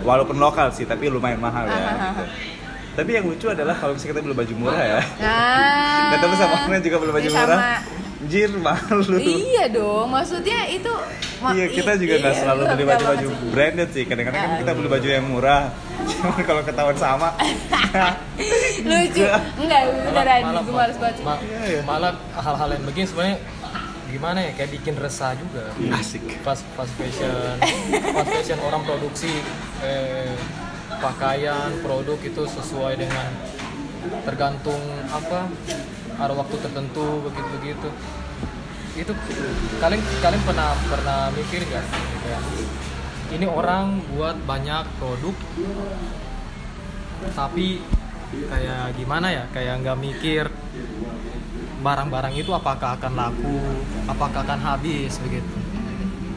walaupun 0.02 0.38
lokal 0.38 0.70
sih, 0.70 0.86
tapi 0.86 1.10
lumayan 1.10 1.38
mahal 1.38 1.66
ya. 1.66 1.74
Ah, 1.74 1.78
ah, 1.78 1.90
ah, 1.90 2.12
gitu. 2.14 2.24
Tapi 2.96 3.10
yang 3.12 3.24
lucu 3.28 3.46
adalah 3.52 3.76
kalau 3.76 3.92
misalnya 3.92 4.12
kita 4.16 4.20
beli 4.24 4.36
baju 4.40 4.54
murah 4.56 4.80
ya, 4.80 5.00
nah 5.20 6.08
ketemu 6.16 6.34
sama 6.34 6.54
orang 6.56 6.72
yang 6.80 6.84
juga 6.86 6.96
beli 6.96 7.12
baju 7.12 7.28
Ini 7.28 7.36
murah, 7.36 7.60
sama. 8.18 8.24
jir 8.26 8.50
malu. 8.50 9.16
Iya 9.18 9.64
dong, 9.68 10.08
maksudnya 10.08 10.64
itu 10.66 10.92
ma- 11.38 11.52
Iya, 11.52 11.66
kita 11.68 11.92
juga 11.94 12.14
nggak 12.18 12.32
iya, 12.32 12.40
selalu 12.42 12.62
beli 12.66 12.84
baju-baju 12.86 13.28
branded 13.50 13.88
sih. 13.92 14.04
Kadang-kadang 14.04 14.40
kan 14.40 14.52
kita 14.58 14.72
beli 14.72 14.88
baju 14.88 15.08
yang 15.10 15.26
murah. 15.26 15.62
Cuman 16.08 16.40
kalau 16.40 16.62
ketahuan 16.62 16.96
sama, 16.96 17.28
Lucu. 18.88 19.24
Enggak, 19.58 19.80
beneran 20.06 20.40
gue 20.56 20.72
males 20.72 20.96
banget. 20.96 21.16
ma- 21.20 21.40
Iya, 21.40 21.60
iya. 21.68 21.80
malah 21.82 22.12
hal-hal 22.32 22.68
yang 22.70 22.84
begini 22.84 23.06
sebenarnya 23.06 23.38
gimana 24.06 24.38
ya 24.40 24.54
kayak 24.54 24.70
bikin 24.72 24.94
resah 24.94 25.34
juga 25.34 25.66
asik. 25.92 26.22
fast 26.40 26.62
fast 26.72 26.94
fashion 26.94 27.58
fast 28.06 28.30
fashion 28.30 28.58
orang 28.62 28.80
produksi 28.80 29.28
eh, 29.82 30.30
pakaian 30.96 31.74
produk 31.82 32.14
itu 32.16 32.42
sesuai 32.46 32.96
dengan 32.96 33.26
tergantung 34.22 34.78
apa 35.10 35.50
ada 36.16 36.32
waktu 36.32 36.56
tertentu 36.60 37.20
begitu 37.28 37.48
begitu 37.60 37.88
itu 38.96 39.12
kalian 39.76 40.00
kalian 40.24 40.42
pernah 40.48 40.72
pernah 40.88 41.20
mikir 41.36 41.60
nggak 41.68 41.84
kayak 42.24 42.42
ini 43.36 43.44
orang 43.44 44.00
buat 44.16 44.36
banyak 44.48 44.84
produk 44.96 45.36
tapi 47.36 47.84
kayak 48.32 48.96
gimana 48.96 49.26
ya 49.32 49.44
kayak 49.52 49.84
nggak 49.84 49.98
mikir 50.00 50.44
barang-barang 51.84 52.34
itu 52.34 52.50
apakah 52.50 52.96
akan 52.98 53.12
laku 53.14 53.60
apakah 54.08 54.42
akan 54.42 54.58
habis 54.58 55.20
begitu. 55.22 55.54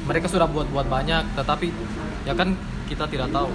Mereka 0.05 0.25
sudah 0.25 0.49
buat-buat 0.49 0.89
banyak 0.89 1.37
tetapi 1.37 1.69
ya 2.25 2.33
kan 2.33 2.57
kita 2.89 3.05
tidak 3.05 3.29
tahu 3.29 3.49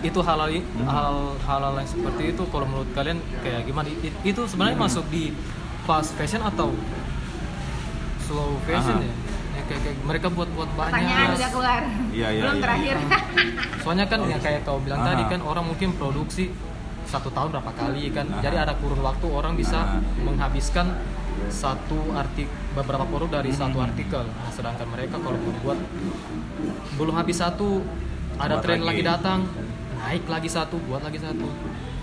itu 0.00 0.20
halal 0.20 0.46
hal 0.84 1.14
halal 1.42 1.72
yang 1.74 1.86
seperti 1.86 2.30
itu 2.30 2.42
kalau 2.46 2.64
menurut 2.64 2.90
kalian 2.92 3.18
kayak 3.40 3.66
gimana 3.66 3.90
itu 4.22 4.42
sebenarnya 4.46 4.78
masuk 4.78 5.04
di 5.08 5.34
fast 5.82 6.14
fashion 6.14 6.38
atau 6.40 6.70
slow 8.20 8.58
fashion 8.62 8.98
Aha. 8.98 9.06
ya 9.06 9.16
Ya, 9.50 9.66
kayak, 9.66 9.80
kayak 9.82 9.96
mereka 10.06 10.26
buat-buat 10.30 10.70
banyak 10.70 10.94
Pertanyaan 10.94 11.30
udah 11.34 11.50
keluar. 11.50 11.82
Iya, 12.14 12.28
iya, 12.30 12.40
Belum 12.40 12.54
iya. 12.54 12.62
terakhir. 12.62 12.94
soalnya 13.82 14.06
kan 14.06 14.20
yang 14.22 14.38
kayak 14.38 14.60
kau 14.62 14.78
bilang 14.78 15.02
Aha. 15.02 15.08
tadi 15.08 15.22
kan 15.26 15.40
orang 15.42 15.64
mungkin 15.66 15.88
produksi 15.92 16.54
satu 17.02 17.26
tahun 17.28 17.50
berapa 17.50 17.72
kali 17.74 18.14
kan 18.14 18.26
Aha. 18.28 18.38
jadi 18.38 18.56
ada 18.60 18.78
kurun 18.78 19.02
waktu 19.02 19.26
orang 19.26 19.58
bisa 19.58 19.82
Aha. 19.82 19.98
menghabiskan 20.22 20.94
satu 21.48 22.14
artik 22.14 22.46
beberapa 22.70 23.02
produk 23.02 23.42
dari 23.42 23.50
satu 23.50 23.74
Mhm. 23.76 23.86
artikel 23.88 24.22
Nah, 24.22 24.46
sedangkan 24.48 24.86
mereka 24.86 25.18
kalau 25.18 25.38
membuat 25.38 25.78
belum 26.94 27.14
habis 27.16 27.36
satu 27.36 27.82
ada 28.36 28.54
Buat 28.54 28.62
tren 28.62 28.78
lagi. 28.78 29.02
lagi. 29.02 29.02
datang 29.02 29.40
naik 29.98 30.24
lagi 30.24 30.48
satu 30.48 30.78
buat 30.80 31.00
lagi 31.00 31.18
satu 31.18 31.46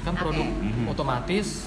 kan 0.02 0.14
produk 0.14 0.46
Mhm. 0.46 0.86
otomatis 0.88 1.66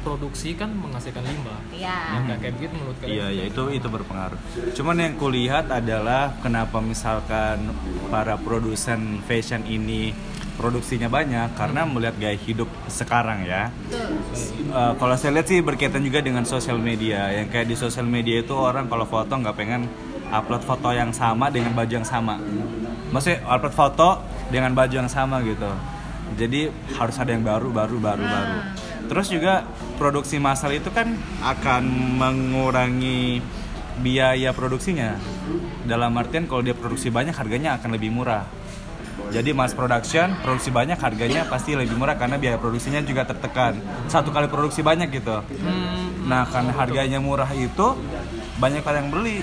produksi 0.00 0.52
kan 0.52 0.68
menghasilkan 0.70 1.24
limbah 1.24 1.56
Iya. 1.72 1.96
yang 2.12 2.24
kayak 2.26 2.38
kayak 2.38 2.54
begitu 2.54 2.72
menurut 2.76 2.96
kalian 3.00 3.14
Iya, 3.14 3.26
ya 3.32 3.44
itu 3.46 3.62
itu 3.72 3.88
berpengaruh. 3.88 4.40
Cuman 4.74 4.96
yang 5.00 5.14
kulihat 5.16 5.72
adalah 5.72 6.36
kenapa 6.38 6.76
misalkan 6.78 7.72
para 8.08 8.36
produsen 8.36 9.24
fashion 9.24 9.64
ini 9.64 10.12
produksinya 10.54 11.08
banyak 11.08 11.56
karena 11.56 11.82
melihat 11.82 12.14
gaya 12.14 12.36
hidup 12.36 12.68
sekarang 12.86 13.42
ya. 13.42 13.72
Betul. 13.82 14.12
Eh, 14.70 14.92
kalau 14.94 15.14
saya 15.16 15.32
lihat 15.32 15.48
sih 15.48 15.58
berkaitan 15.58 16.04
juga 16.04 16.20
dengan 16.20 16.44
sosial 16.44 16.76
media. 16.76 17.32
Yang 17.32 17.48
kayak 17.50 17.66
di 17.66 17.74
sosial 17.74 18.04
media 18.06 18.38
itu 18.38 18.52
orang 18.52 18.86
kalau 18.86 19.08
foto 19.08 19.32
nggak 19.32 19.56
pengen 19.56 19.88
upload 20.28 20.62
foto 20.62 20.92
yang 20.92 21.10
sama 21.10 21.48
dengan 21.48 21.72
baju 21.72 21.90
yang 21.90 22.06
sama. 22.06 22.36
Maksudnya 23.14 23.46
upload 23.46 23.74
foto 23.78 24.08
dengan 24.50 24.74
baju 24.74 24.90
yang 24.90 25.06
sama 25.06 25.38
gitu. 25.46 25.70
Jadi 26.34 26.66
harus 26.98 27.14
ada 27.22 27.30
yang 27.30 27.46
baru, 27.46 27.70
baru, 27.70 28.02
baru, 28.02 28.24
baru. 28.26 28.56
Terus 29.06 29.30
juga 29.30 29.62
produksi 29.94 30.42
massal 30.42 30.74
itu 30.74 30.90
kan 30.90 31.14
akan 31.38 31.82
mengurangi 32.18 33.38
biaya 34.02 34.50
produksinya. 34.50 35.14
Dalam 35.86 36.10
artian 36.18 36.50
kalau 36.50 36.66
dia 36.66 36.74
produksi 36.74 37.14
banyak 37.14 37.36
harganya 37.36 37.78
akan 37.78 37.94
lebih 37.94 38.10
murah. 38.10 38.42
Jadi 39.30 39.54
mass 39.54 39.72
production, 39.72 40.34
produksi 40.42 40.74
banyak 40.74 40.98
harganya 40.98 41.46
pasti 41.46 41.78
lebih 41.78 41.94
murah 41.94 42.18
karena 42.18 42.34
biaya 42.34 42.58
produksinya 42.58 42.98
juga 43.06 43.22
tertekan. 43.22 43.78
Satu 44.10 44.34
kali 44.34 44.50
produksi 44.50 44.82
banyak 44.82 45.08
gitu. 45.14 45.38
Hmm, 45.62 46.26
Nah, 46.26 46.48
karena 46.48 46.72
harganya 46.72 47.18
murah 47.20 47.48
itu 47.52 47.94
banyak 48.58 48.82
orang 48.82 49.06
yang 49.06 49.10
beli. 49.12 49.38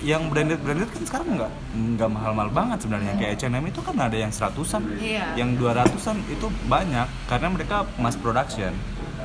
Yang 0.00 0.22
branded 0.32 0.60
branded 0.64 0.88
kan 0.88 1.02
sekarang 1.04 1.28
nggak 1.36 1.52
nggak 1.96 2.08
mahal-mahal 2.08 2.50
banget 2.50 2.78
sebenarnya. 2.84 3.12
Kayak 3.20 3.32
H&M 3.36 3.64
itu 3.68 3.80
kan 3.84 3.96
ada 4.00 4.16
yang 4.16 4.32
seratusan, 4.32 4.82
Iya. 4.96 5.36
yang 5.36 5.60
dua 5.60 5.76
ratusan 5.76 6.24
itu 6.32 6.48
banyak 6.68 7.04
karena 7.28 7.48
mereka 7.52 7.84
mass 8.00 8.16
production. 8.16 8.72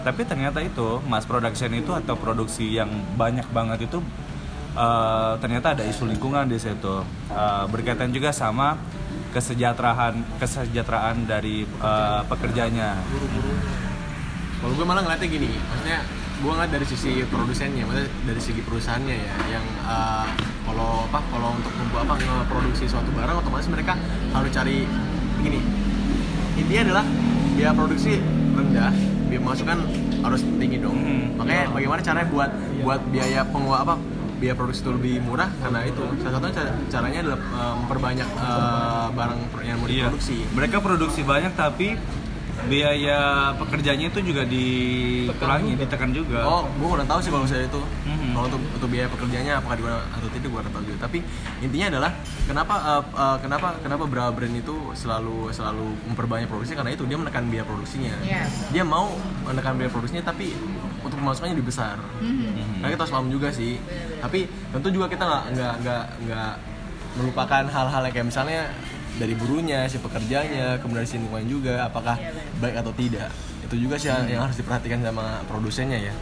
Tapi 0.03 0.21
ternyata 0.27 0.59
itu 0.61 0.99
mass 1.07 1.23
production 1.23 1.71
itu 1.73 1.89
atau 1.95 2.13
produksi 2.19 2.75
yang 2.75 2.91
banyak 3.15 3.47
banget 3.55 3.87
itu 3.87 4.03
eh, 4.75 5.33
ternyata 5.39 5.79
ada 5.79 5.83
isu 5.87 6.11
lingkungan 6.11 6.51
di 6.51 6.59
situ. 6.59 6.95
Eh, 7.31 7.63
berkaitan 7.71 8.11
juga 8.11 8.35
sama 8.35 8.75
kesejahteraan 9.31 10.39
kesejahteraan 10.43 11.23
dari 11.23 11.63
eh, 11.63 12.21
pekerjanya. 12.27 12.99
Kalau 14.59 14.73
gue 14.75 14.85
malah 14.87 15.07
ngeliatnya 15.07 15.29
gini, 15.29 15.51
maksudnya 15.71 15.99
gue 16.35 16.51
ngeliat 16.51 16.71
dari 16.73 16.85
sisi 16.87 17.11
produsennya, 17.31 17.87
maksudnya 17.87 18.11
dari 18.27 18.41
segi 18.41 18.61
perusahaannya 18.65 19.15
ya, 19.15 19.35
yang 19.55 19.65
uh, 19.85 20.25
kalau 20.65 21.05
apa, 21.05 21.19
kalau 21.29 21.49
untuk 21.53 21.73
membuat 21.75 22.01
apa 22.05 22.13
ngeproduksi 22.17 22.85
suatu 22.85 23.09
barang, 23.11 23.35
otomatis 23.37 23.69
mereka 23.69 23.93
harus 24.31 24.49
cari 24.49 24.83
gini. 25.39 25.61
Intinya 26.55 26.81
adalah 26.83 27.05
biaya 27.53 27.71
produksi 27.71 28.19
rendah, 28.51 28.91
biaya 29.27 29.39
pemasukan 29.39 29.77
harus 30.19 30.41
tinggi 30.57 30.77
dong. 30.79 30.97
Hmm. 30.97 31.25
Makanya 31.37 31.63
bagaimana 31.69 32.01
caranya 32.01 32.27
buat 32.27 32.49
buat 32.81 33.01
biaya 33.09 33.39
pengeluaran 33.45 33.83
apa 33.83 33.95
biaya 34.35 34.51
produksi 34.51 34.83
itu 34.83 34.91
lebih 34.91 35.15
murah 35.23 35.47
karena 35.63 35.79
itu 35.87 36.03
salah 36.19 36.33
satunya 36.37 36.53
ca- 36.53 36.75
caranya 36.91 37.19
adalah 37.23 37.39
uh, 37.55 37.73
memperbanyak 37.79 38.29
uh, 38.35 39.07
barang 39.15 39.39
yang 39.63 39.77
mau 39.79 39.87
Iya. 39.87 40.11
diproduksi. 40.11 40.43
Mereka 40.51 40.77
produksi 40.83 41.21
banyak 41.23 41.55
tapi 41.55 41.95
biaya 42.65 43.19
pekerjanya 43.55 44.09
itu 44.09 44.19
juga 44.25 44.43
dikurangi, 44.43 45.71
ditekan 45.77 46.09
juga. 46.11 46.43
Oh, 46.43 46.65
gue 46.67 46.87
kurang 46.87 47.05
tahu 47.05 47.19
sih 47.21 47.29
kalau 47.29 47.43
misalnya 47.45 47.67
itu. 47.69 47.81
Kalau 48.35 48.51
untuk 48.51 48.59
untuk 48.67 48.89
biaya 48.91 49.07
pekerjaannya 49.07 49.53
apakah 49.55 49.75
digunakan 49.79 50.03
atau 50.11 50.27
tidak 50.27 50.49
gue 50.51 50.61
tahu 50.67 50.83
juga. 50.83 50.97
Tapi 51.07 51.17
intinya 51.63 51.85
adalah 51.95 52.11
kenapa 52.43 52.75
uh, 52.75 53.03
uh, 53.15 53.37
kenapa 53.39 53.67
kenapa 53.79 54.03
brand 54.05 54.51
itu 54.51 54.75
selalu 54.91 55.55
selalu 55.55 55.87
memperbanyak 56.11 56.51
produksi 56.51 56.75
karena 56.75 56.91
itu 56.91 57.07
dia 57.07 57.15
menekan 57.15 57.47
biaya 57.47 57.63
produksinya. 57.63 58.11
Iya. 58.19 58.43
Dia 58.75 58.83
mau 58.83 59.15
menekan 59.47 59.79
biaya 59.79 59.87
produksinya 59.87 60.27
tapi 60.27 60.51
untuk 60.99 61.15
pemasukannya 61.15 61.55
lebih 61.55 61.71
besar. 61.71 61.95
Mhm. 62.19 62.83
Nah 62.83 62.91
kita 62.91 63.07
harus 63.07 63.13
paham 63.15 63.31
juga 63.31 63.47
sih. 63.49 63.79
Tapi 64.19 64.51
tentu 64.69 64.91
juga 64.91 65.07
kita 65.07 65.23
nggak 65.23 65.43
nggak 65.55 65.73
nggak 65.79 66.03
nggak 66.27 66.51
melupakan 67.15 67.63
hal-hal 67.63 68.01
yang 68.03 68.13
kayak 68.13 68.27
misalnya 68.27 68.61
dari 69.15 69.31
burunya, 69.31 69.87
si 69.87 69.95
pekerjanya, 69.95 70.75
kemudian 70.83 71.07
si 71.07 71.15
lingkungan 71.15 71.47
juga, 71.47 71.87
apakah 71.87 72.19
baik 72.59 72.75
atau 72.75 72.91
tidak. 72.91 73.31
Itu 73.63 73.79
juga 73.79 73.95
sih 73.95 74.11
yang- 74.11 74.27
yang 74.27 74.41
harus 74.43 74.59
diperhatikan 74.59 74.99
sama 74.99 75.39
produsennya 75.47 76.11
ya. 76.11 76.13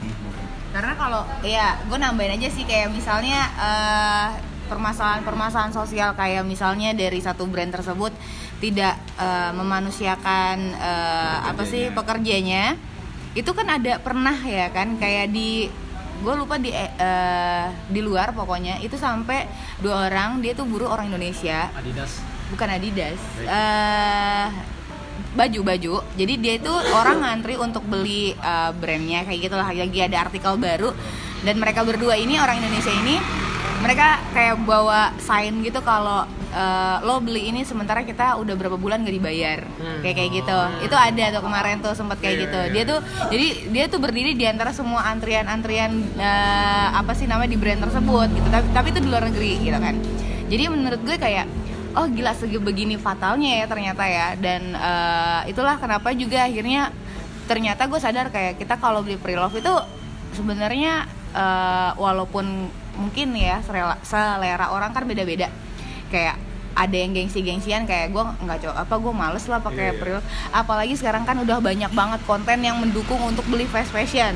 Karena 0.74 0.94
kalau 0.98 1.22
ya 1.46 1.78
gue 1.86 1.98
nambahin 2.02 2.42
aja 2.42 2.50
sih 2.50 2.66
kayak 2.66 2.90
misalnya 2.90 3.46
eh, 3.62 4.28
permasalahan-permasalahan 4.74 5.70
sosial 5.70 6.18
kayak 6.18 6.42
misalnya 6.42 6.98
dari 6.98 7.22
satu 7.22 7.46
brand 7.46 7.70
tersebut 7.70 8.10
tidak 8.58 8.98
eh, 9.22 9.52
memanusiakan 9.54 10.58
eh, 10.74 11.38
apa 11.46 11.64
sih 11.70 11.94
pekerjanya 11.94 12.74
itu 13.38 13.50
kan 13.54 13.70
ada 13.70 14.02
pernah 14.02 14.34
ya 14.42 14.74
kan 14.74 14.98
kayak 14.98 15.30
di 15.30 15.70
gue 16.24 16.34
lupa 16.34 16.58
di 16.58 16.74
eh, 16.74 17.68
di 17.92 18.02
luar 18.02 18.34
pokoknya 18.34 18.82
itu 18.82 18.98
sampai 18.98 19.46
dua 19.78 20.10
orang 20.10 20.42
dia 20.42 20.58
tuh 20.58 20.66
buruh 20.66 20.90
orang 20.90 21.14
Indonesia. 21.14 21.70
Adidas. 21.78 22.24
Bukan 22.50 22.70
Adidas. 22.70 23.22
Baju 23.38 24.73
baju 25.34 26.04
jadi 26.14 26.34
dia 26.38 26.54
itu 26.62 26.74
orang 26.94 27.26
ngantri 27.26 27.58
untuk 27.58 27.82
beli 27.90 28.38
eh, 28.38 28.72
brandnya 28.78 29.26
kayak 29.26 29.40
gitu 29.50 29.56
lah 29.58 29.70
lagi 29.74 30.00
ada 30.02 30.18
artikel 30.30 30.54
baru. 30.58 30.94
Dan 31.44 31.60
mereka 31.60 31.84
berdua 31.84 32.16
ini 32.16 32.40
orang 32.40 32.64
Indonesia 32.64 32.94
ini 32.94 33.20
mereka 33.84 34.24
kayak 34.32 34.64
bawa 34.64 35.12
sign 35.20 35.60
gitu 35.60 35.84
kalau 35.84 36.24
eh, 36.56 36.98
lo 37.04 37.20
beli 37.20 37.52
ini 37.52 37.68
sementara 37.68 38.08
kita 38.08 38.40
udah 38.40 38.56
berapa 38.56 38.78
bulan 38.80 39.04
gak 39.04 39.12
dibayar. 39.12 39.60
Kayak 40.06 40.16
kayak 40.16 40.32
gitu. 40.40 40.60
Itu 40.88 40.96
ada 40.96 41.26
tuh 41.36 41.42
kemarin 41.44 41.76
tuh 41.84 41.94
sempat 41.98 42.18
kayak 42.24 42.48
gitu. 42.48 42.60
dia 42.72 42.84
tuh 42.88 43.00
jadi 43.28 43.48
dia 43.74 43.84
tuh 43.92 44.00
berdiri 44.00 44.38
di 44.38 44.46
antara 44.48 44.72
semua 44.72 45.04
antrian-antrian 45.12 45.92
eh, 46.16 46.88
apa 46.94 47.12
sih 47.18 47.28
namanya 47.28 47.52
di 47.52 47.60
brand 47.60 47.82
tersebut 47.84 48.30
gitu. 48.32 48.48
Tapi, 48.48 48.68
tapi 48.72 48.88
itu 48.96 49.00
di 49.04 49.10
luar 49.10 49.28
negeri 49.28 49.52
gitu 49.60 49.80
kan. 49.82 49.96
Jadi 50.48 50.64
menurut 50.70 51.02
gue 51.02 51.18
kayak 51.18 51.63
oh 51.94 52.06
gila 52.10 52.34
segi 52.34 52.58
begini 52.58 52.98
fatalnya 52.98 53.64
ya 53.64 53.66
ternyata 53.70 54.04
ya. 54.06 54.28
Dan 54.38 54.74
eh, 54.74 55.42
itulah 55.50 55.78
kenapa 55.78 56.12
juga 56.14 56.46
akhirnya 56.46 56.90
ternyata 57.46 57.86
gue 57.92 58.00
sadar 58.00 58.32
kayak 58.32 58.58
kita 58.62 58.80
kalau 58.80 59.04
beli 59.04 59.20
pre-love 59.20 59.54
itu 59.56 59.74
sebenarnya 60.34 61.06
eh, 61.34 61.92
walaupun 61.98 62.70
mungkin 62.94 63.34
ya 63.34 63.62
selera, 63.66 63.98
selera 64.06 64.74
orang 64.74 64.94
kan 64.94 65.06
beda-beda. 65.06 65.50
Kayak 66.14 66.38
ada 66.74 66.98
yang 66.98 67.14
gengsi-gengsian 67.14 67.86
kayak 67.86 68.10
gue 68.10 68.24
nggak 68.26 68.66
coba 68.66 68.74
apa 68.82 68.96
gue 68.98 69.14
males 69.14 69.46
lah 69.46 69.62
pakai 69.62 69.94
pre-love. 69.98 70.26
Apalagi 70.50 70.98
sekarang 70.98 71.22
kan 71.26 71.38
udah 71.38 71.62
banyak 71.62 71.94
banget 71.94 72.22
konten 72.26 72.66
yang 72.66 72.82
mendukung 72.82 73.22
untuk 73.22 73.46
beli 73.46 73.70
fast 73.70 73.94
fashion. 73.94 74.34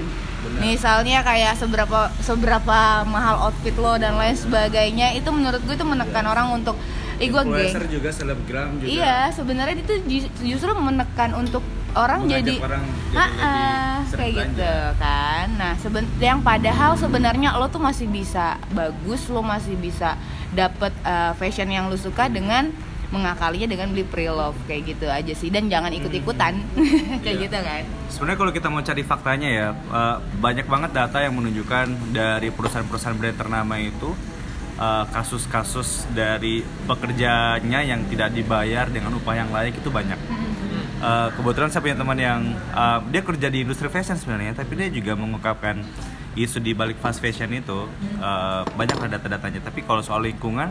Misalnya 0.61 1.25
kayak 1.25 1.57
seberapa 1.57 2.13
seberapa 2.21 3.03
mahal 3.09 3.49
outfit 3.49 3.73
lo 3.75 3.97
dan 3.97 4.15
lain 4.15 4.37
sebagainya 4.37 5.17
itu 5.17 5.27
menurut 5.33 5.59
gue 5.65 5.75
itu 5.75 5.83
menekan 5.83 6.23
orang 6.29 6.53
untuk 6.53 6.77
ih 7.17 7.27
gue 7.27 7.35
geng 7.35 7.49
Influencer 7.49 7.83
juga 7.87 8.09
selebgram 8.09 8.69
juga 8.77 8.89
Iya, 8.89 9.17
sebenarnya 9.31 9.75
itu 9.77 9.93
ju- 10.03 10.31
justru 10.45 10.69
menekan 10.71 11.33
untuk 11.33 11.61
orang 11.93 12.23
Mengajak 12.23 12.45
jadi, 12.45 12.53
orang 12.59 12.83
jadi 12.83 13.17
Ah, 13.17 13.27
lebih 13.27 13.41
ah, 13.41 13.97
kayak 14.11 14.31
belanja. 14.31 14.53
gitu 14.53 14.71
kan. 14.97 15.45
Nah, 15.55 15.73
seben 15.75 16.03
yang 16.17 16.39
padahal 16.39 16.91
sebenarnya 16.93 17.49
lo 17.53 17.65
tuh 17.67 17.79
masih 17.79 18.05
bisa 18.05 18.45
bagus, 18.69 19.25
lo 19.25 19.41
masih 19.41 19.73
bisa 19.75 20.13
dapet 20.49 20.93
uh, 21.01 21.33
fashion 21.33 21.67
yang 21.67 21.85
lo 21.85 21.95
suka 21.95 22.27
dengan 22.27 22.69
mengakalinya 23.07 23.65
dengan 23.65 23.87
beli 23.87 24.03
pre-love 24.03 24.59
kayak 24.65 24.81
gitu 24.85 25.07
aja 25.07 25.31
sih 25.31 25.47
dan 25.47 25.65
jangan 25.65 25.89
ikut-ikutan 25.89 26.59
kayak 27.23 27.35
Iya. 27.35 27.43
gitu 27.47 27.57
kan. 27.57 27.83
Sebenarnya 28.07 28.37
kalau 28.37 28.51
kita 28.51 28.67
mau 28.67 28.81
cari 28.81 29.01
faktanya 29.01 29.49
ya 29.49 29.67
eh, 29.71 30.15
banyak 30.37 30.65
banget 30.65 30.91
data 30.91 31.17
yang 31.17 31.31
menunjukkan 31.33 31.85
dari 32.11 32.51
perusahaan-perusahaan 32.51 33.15
brand 33.15 33.37
ternama 33.37 33.79
itu 33.79 34.11
eh, 34.77 35.05
kasus-kasus 35.11 36.07
dari 36.13 36.61
pekerjanya 36.85 37.81
yang 37.83 38.05
tidak 38.07 38.31
dibayar 38.31 38.85
dengan 38.87 39.17
upah 39.17 39.35
yang 39.35 39.49
layak 39.51 39.75
itu 39.77 39.89
banyak. 39.89 40.17
Eh, 40.97 41.29
kebetulan 41.37 41.69
saya 41.69 41.81
punya 41.85 41.97
teman 41.97 42.17
yang 42.17 42.41
eh, 42.53 42.99
dia 43.13 43.21
kerja 43.21 43.47
di 43.49 43.65
industri 43.65 43.89
fashion 43.89 44.17
sebenarnya, 44.17 44.57
tapi 44.57 44.77
dia 44.77 44.89
juga 44.89 45.13
mengungkapkan 45.17 45.81
isu 46.37 46.61
di 46.61 46.77
balik 46.77 47.01
fast 47.01 47.17
fashion 47.17 47.49
itu 47.49 47.89
eh, 48.21 48.61
banyak 48.65 48.97
ada 48.97 49.17
data-datanya. 49.17 49.65
Tapi 49.65 49.81
kalau 49.83 50.05
soal 50.05 50.25
lingkungan 50.25 50.69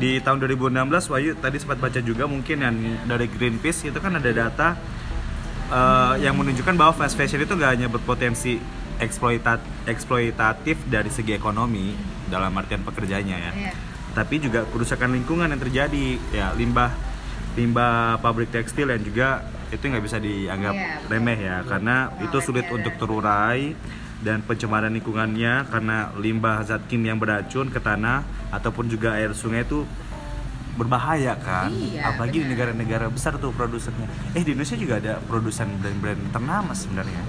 di 0.00 0.18
tahun 0.24 0.42
2016 0.42 1.12
Wahyu 1.12 1.32
tadi 1.38 1.56
sempat 1.60 1.78
baca 1.78 2.00
juga 2.00 2.24
mungkin 2.26 2.56
yang 2.64 2.76
dari 3.04 3.28
Greenpeace 3.28 3.92
itu 3.92 3.98
kan 4.00 4.16
ada 4.16 4.30
data 4.32 4.68
eh, 5.68 6.14
yang 6.24 6.34
menunjukkan 6.40 6.74
bahwa 6.74 6.92
fast 6.96 7.14
fashion 7.14 7.44
itu 7.44 7.52
nggak 7.52 7.70
hanya 7.78 7.88
berpotensi 7.92 8.58
eksploitat 8.98 9.60
eksploitatif 9.90 10.78
dari 10.86 11.10
segi 11.10 11.34
ekonomi 11.34 12.13
dalam 12.34 12.50
artian 12.52 12.82
pekerjanya 12.82 13.36
ya 13.38 13.52
Iya. 13.54 13.72
tapi 14.12 14.38
juga 14.38 14.66
kerusakan 14.66 15.14
lingkungan 15.14 15.46
yang 15.46 15.62
terjadi 15.62 16.06
ya 16.30 16.50
limbah 16.52 16.90
limbah 17.54 18.18
pabrik 18.18 18.50
tekstil 18.50 18.90
yang 18.90 18.98
juga 19.00 19.28
itu 19.70 19.80
nggak 19.80 20.02
bisa 20.02 20.18
dianggap 20.18 20.74
Iya, 20.74 20.90
betul. 20.98 21.10
remeh 21.12 21.38
ya 21.40 21.56
karena 21.62 21.94
itu 22.18 22.36
sulit 22.40 22.66
ya. 22.66 22.74
untuk 22.74 22.94
terurai 22.94 23.74
dan 24.20 24.40
pencemaran 24.40 24.90
lingkungannya 24.90 25.68
karena 25.68 25.96
limbah 26.16 26.62
zat 26.62 26.82
kimia 26.86 27.12
yang 27.12 27.20
beracun 27.20 27.68
ke 27.68 27.78
tanah 27.78 28.22
ataupun 28.50 28.88
juga 28.88 29.14
air 29.14 29.30
sungai 29.32 29.62
itu 29.62 29.86
berbahaya 30.74 31.38
kan 31.38 31.70
Iya, 31.70 32.02
apalagi 32.08 32.42
di 32.42 32.46
negara-negara 32.48 33.06
besar 33.06 33.38
tuh 33.38 33.54
produsennya 33.54 34.10
eh 34.34 34.42
di 34.42 34.50
Indonesia 34.50 34.74
juga 34.74 34.98
ada 34.98 35.22
produsen 35.22 35.70
brand-brand 35.78 36.20
ternama 36.30 36.74
sebenarnya 36.74 37.22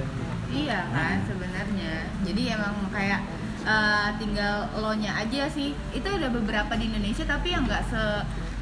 Iya 0.48 0.88
kan 0.88 1.20
sebenarnya. 1.28 1.92
Jadi 2.24 2.42
emang 2.48 2.88
kayak 2.88 3.20
eh, 3.66 4.10
tinggal 4.22 4.70
lo 4.80 4.94
nya 4.96 5.18
aja 5.18 5.50
sih. 5.50 5.74
Itu 5.92 6.08
ada 6.08 6.30
beberapa 6.30 6.78
di 6.78 6.88
Indonesia 6.88 7.26
tapi 7.26 7.52
yang 7.52 7.66
nggak 7.66 7.84
se 7.90 8.04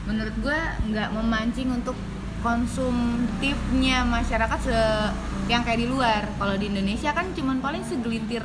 menurut 0.04 0.36
gue 0.44 0.60
nggak 0.92 1.10
memancing 1.16 1.72
untuk 1.72 1.96
konsumtifnya 2.44 4.04
masyarakat 4.04 4.60
se 4.64 4.80
yang 5.52 5.64
kayak 5.68 5.80
di 5.84 5.88
luar. 5.88 6.28
Kalau 6.40 6.56
di 6.56 6.72
Indonesia 6.72 7.12
kan 7.12 7.32
cuman 7.36 7.60
paling 7.60 7.84
segelintir 7.84 8.44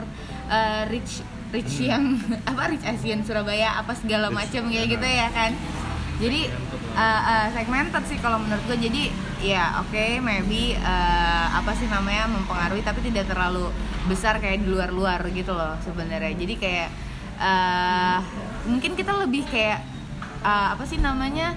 eh, 0.51 0.83
rich 0.91 1.23
rich 1.49 1.81
yang 1.81 2.21
apa 2.51 2.75
rich 2.75 2.85
Asian 2.85 3.25
Surabaya 3.25 3.81
apa 3.81 3.97
segala 3.97 4.29
macam 4.29 4.69
kayak 4.69 4.87
gitu 4.99 5.07
ya 5.07 5.29
kan. 5.31 5.55
Jadi 6.19 6.51
uh, 6.99 7.21
uh, 7.23 7.47
segmented 7.55 8.03
sih 8.11 8.19
kalau 8.19 8.43
menurut 8.43 8.63
gue. 8.67 8.79
Jadi 8.91 9.03
ya 9.39 9.79
oke 9.79 10.19
maybe 10.19 10.75
uh, 10.83 11.47
apa 11.55 11.71
sih 11.79 11.87
namanya 11.87 12.27
mempengaruhi 12.27 12.83
tapi 12.83 13.07
tidak 13.07 13.31
terlalu 13.31 13.71
besar 14.11 14.43
kayak 14.43 14.67
di 14.67 14.69
luar-luar 14.69 15.23
gitu 15.31 15.55
loh 15.55 15.79
sebenarnya. 15.87 16.35
Jadi 16.35 16.55
kayak 16.59 16.89
uh, 17.39 18.19
mungkin 18.67 18.99
kita 18.99 19.15
lebih 19.23 19.47
kayak 19.47 19.87
uh, 20.43 20.75
apa 20.75 20.83
sih 20.85 20.99
namanya 20.99 21.55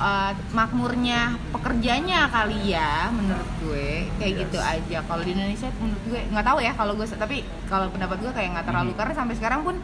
uh, 0.00 0.32
makmurnya 0.56 1.36
pekerjanya 1.52 2.32
kali 2.32 2.72
ya 2.72 3.12
menurut 3.12 3.48
gue 3.60 4.08
kayak 4.16 4.48
gitu 4.48 4.58
aja. 4.58 4.98
Kalau 5.04 5.22
di 5.22 5.36
Indonesia 5.36 5.68
menurut 5.76 6.04
gue 6.08 6.20
nggak 6.32 6.46
tahu 6.46 6.58
ya 6.64 6.72
kalau 6.72 6.92
gue 6.96 7.06
tapi 7.06 7.44
kalau 7.68 7.92
pendapat 7.92 8.16
gue 8.24 8.32
kayak 8.32 8.48
nggak 8.56 8.66
terlalu 8.66 8.92
karena 8.96 9.12
sampai 9.12 9.34
sekarang 9.36 9.60
pun 9.60 9.76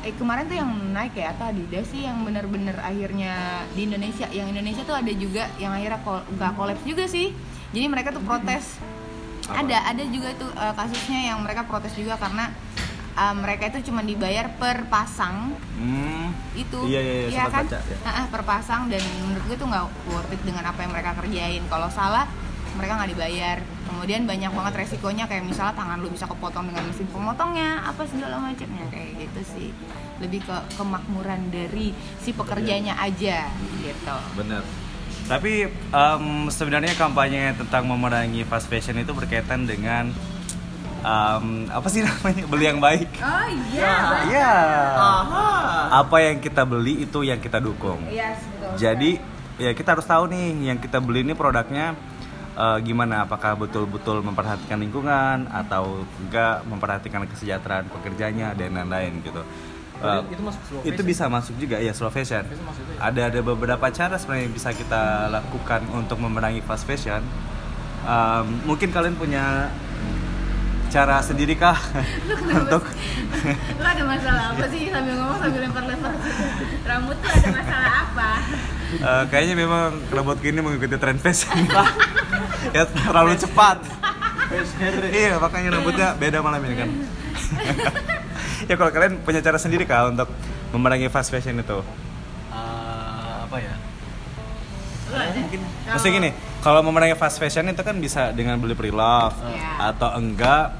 eh 0.00 0.14
kemarin 0.16 0.48
tuh 0.48 0.56
yang 0.56 0.70
naik 0.96 1.12
ya 1.12 1.36
atau 1.36 1.52
Adidas 1.52 1.86
sih 1.92 2.08
yang 2.08 2.24
bener-bener 2.24 2.76
akhirnya 2.80 3.64
di 3.76 3.84
Indonesia. 3.84 4.26
Yang 4.32 4.48
Indonesia 4.56 4.82
tuh 4.84 4.96
ada 4.96 5.12
juga 5.12 5.44
yang 5.60 5.72
akhirnya 5.76 6.00
kol 6.00 6.18
nggak 6.36 6.52
kolaps 6.56 6.84
juga 6.88 7.04
sih. 7.04 7.36
Jadi 7.70 7.86
mereka 7.86 8.14
tuh 8.14 8.24
protes. 8.24 8.80
Apa? 9.50 9.66
ada 9.66 9.82
ada 9.82 10.04
juga 10.06 10.30
tuh 10.38 10.50
eh, 10.54 10.74
kasusnya 10.78 11.34
yang 11.34 11.42
mereka 11.42 11.66
protes 11.66 11.90
juga 11.98 12.14
karena 12.16 12.54
eh, 13.18 13.34
mereka 13.34 13.68
itu 13.74 13.90
cuma 13.90 14.00
dibayar 14.00 14.46
per 14.56 14.86
pasang. 14.88 15.52
Hmm, 15.76 16.32
itu. 16.54 16.78
Iya, 16.86 17.00
iya, 17.00 17.14
iya, 17.26 17.28
sempat 17.44 17.52
kan? 17.52 17.64
baca, 17.66 17.78
ya. 17.82 17.96
Ah, 18.06 18.10
ah, 18.10 18.26
per 18.30 18.42
pasang. 18.46 18.82
Dan 18.88 19.02
menurut 19.26 19.44
gue 19.50 19.56
tuh 19.58 19.68
nggak 19.68 19.84
worth 20.08 20.32
it 20.32 20.40
dengan 20.46 20.64
apa 20.64 20.78
yang 20.80 20.92
mereka 20.94 21.10
kerjain. 21.18 21.62
Kalau 21.68 21.88
salah 21.92 22.24
mereka 22.78 22.92
nggak 22.96 23.10
dibayar 23.12 23.58
kemudian 23.90 24.22
banyak 24.24 24.48
banget 24.48 24.74
resikonya 24.78 25.26
kayak 25.26 25.42
misalnya 25.42 25.74
tangan 25.74 25.98
lu 25.98 26.08
bisa 26.08 26.24
kepotong 26.24 26.70
dengan 26.70 26.86
mesin 26.86 27.06
pemotongnya 27.06 27.82
apa 27.82 28.06
segala 28.06 28.38
macamnya 28.38 28.86
kayak 28.88 29.10
gitu 29.18 29.40
sih. 29.44 29.68
Lebih 30.18 30.46
ke 30.46 30.56
kemakmuran 30.74 31.50
dari 31.50 31.90
si 32.16 32.30
pekerjanya 32.30 32.94
aja 32.96 33.50
gitu. 33.78 34.16
Bener. 34.34 34.62
Tapi 35.26 35.66
em, 35.70 36.24
sebenarnya 36.48 36.94
kampanye 36.94 37.54
tentang 37.54 37.84
memerangi 37.84 38.42
fast 38.42 38.66
fashion 38.66 38.96
itu 38.96 39.10
berkaitan 39.10 39.62
dengan 39.62 40.10
em, 41.00 41.44
apa 41.66 41.86
sih 41.86 42.02
namanya 42.06 42.44
beli 42.46 42.64
yang 42.66 42.78
baik. 42.78 43.08
Oh 43.18 43.48
iya 43.70 43.94
Iya. 44.26 44.52
Apa 45.90 46.16
yang 46.20 46.38
kita 46.38 46.62
beli 46.62 47.02
itu 47.04 47.22
yang 47.22 47.38
kita 47.38 47.58
dukung. 47.58 47.98
iya 48.06 48.34
betul 48.34 48.70
Jadi 48.78 49.10
ya 49.60 49.70
kita 49.70 49.92
harus 49.92 50.06
tahu 50.06 50.24
nih 50.30 50.72
yang 50.72 50.78
kita 50.80 50.98
beli 50.98 51.20
ini 51.20 51.34
produknya 51.34 51.92
eh, 52.60 52.78
gimana? 52.84 53.24
Apakah 53.24 53.56
betul-betul 53.56 54.20
memperhatikan 54.20 54.76
lingkungan 54.76 55.48
atau 55.48 56.04
enggak 56.20 56.62
memperhatikan 56.68 57.24
kesejahteraan 57.24 57.88
pekerjanya 57.88 58.52
dan 58.52 58.76
lain-lain 58.76 59.24
gitu. 59.24 59.42
Eh, 60.00 60.20
itu 60.32 60.42
masuk 60.44 60.62
slow 60.64 60.80
itu 60.84 61.00
bisa 61.04 61.24
masuk 61.28 61.54
juga 61.60 61.76
ya 61.76 61.92
slow 61.92 62.12
fashion. 62.12 62.44
Itu 62.44 62.56
juga 62.56 62.72
ya? 62.96 63.12
Ada 63.12 63.20
ada 63.32 63.40
beberapa 63.44 63.86
cara 63.92 64.14
sebenarnya 64.16 64.44
yang 64.48 64.54
bisa 64.56 64.70
kita 64.72 65.28
lakukan 65.28 65.80
untuk 65.92 66.16
memerangi 66.20 66.60
fast 66.64 66.88
fashion. 66.88 67.20
Em, 68.00 68.46
mungkin 68.64 68.88
kalian 68.96 69.12
punya 69.20 69.68
cara 70.90 71.22
sendiri 71.22 71.54
kah 71.54 71.78
untuk 72.66 72.82
lu 73.78 73.86
ada 73.86 74.02
masalah 74.02 74.56
apa 74.56 74.66
sih 74.66 74.90
sambil 74.90 75.14
ngomong 75.22 75.38
sambil 75.38 75.60
lempar-lempar 75.62 76.12
rambut 76.82 77.16
tuh 77.22 77.30
ada 77.30 77.48
masalah 77.62 77.92
apa 78.10 78.30
Eh, 78.90 79.24
kayaknya 79.30 79.54
memang 79.54 79.94
robot 80.10 80.42
gini 80.42 80.58
mengikuti 80.58 80.98
tren 80.98 81.14
fashion 81.14 81.54
ya 82.70 82.82
terlalu 82.86 83.34
cepat 83.36 83.76
iya 85.10 85.36
makanya 85.36 85.68
rambutnya 85.74 86.08
beda 86.14 86.38
malam 86.40 86.60
ini 86.62 86.76
kan 86.76 86.88
ya 88.68 88.74
kalau 88.74 88.90
kalian 88.90 89.20
punya 89.20 89.40
cara 89.40 89.56
sendiri 89.56 89.84
kah 89.84 90.06
untuk 90.06 90.28
memerangi 90.70 91.08
fast 91.08 91.28
fashion 91.28 91.56
itu 91.56 91.80
Eh, 92.50 93.34
apa 93.46 93.56
ya? 93.58 93.74
Kalau- 95.06 95.94
Maksudnya 95.94 96.12
gini, 96.12 96.30
kalau 96.60 96.80
memerangi 96.82 97.14
fast 97.14 97.38
fashion 97.38 97.66
itu 97.66 97.78
kan 97.80 97.94
bisa 97.96 98.30
dengan 98.30 98.58
beli 98.58 98.74
pre-love 98.74 99.34
Iya. 99.44 99.90
atau 99.90 100.14
enggak 100.14 100.70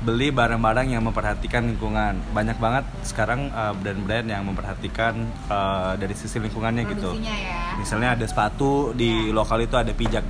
beli 0.00 0.30
barang-barang 0.30 0.90
yang 0.90 1.02
memperhatikan 1.02 1.66
lingkungan. 1.66 2.18
Banyak 2.30 2.56
banget 2.56 2.82
sekarang 3.02 3.50
uh, 3.50 3.74
brand-brand 3.74 4.26
yang 4.26 4.42
memperhatikan 4.42 5.12
uh, 5.46 5.94
dari 5.94 6.14
sisi 6.14 6.38
lingkungannya 6.38 6.86
gitu. 6.88 7.18
Ya. 7.18 7.74
Misalnya 7.76 8.14
ada 8.14 8.24
sepatu 8.24 8.90
di 8.90 9.30
lokal 9.30 9.62
itu 9.62 9.74
ada 9.74 9.90
pijak 9.90 10.22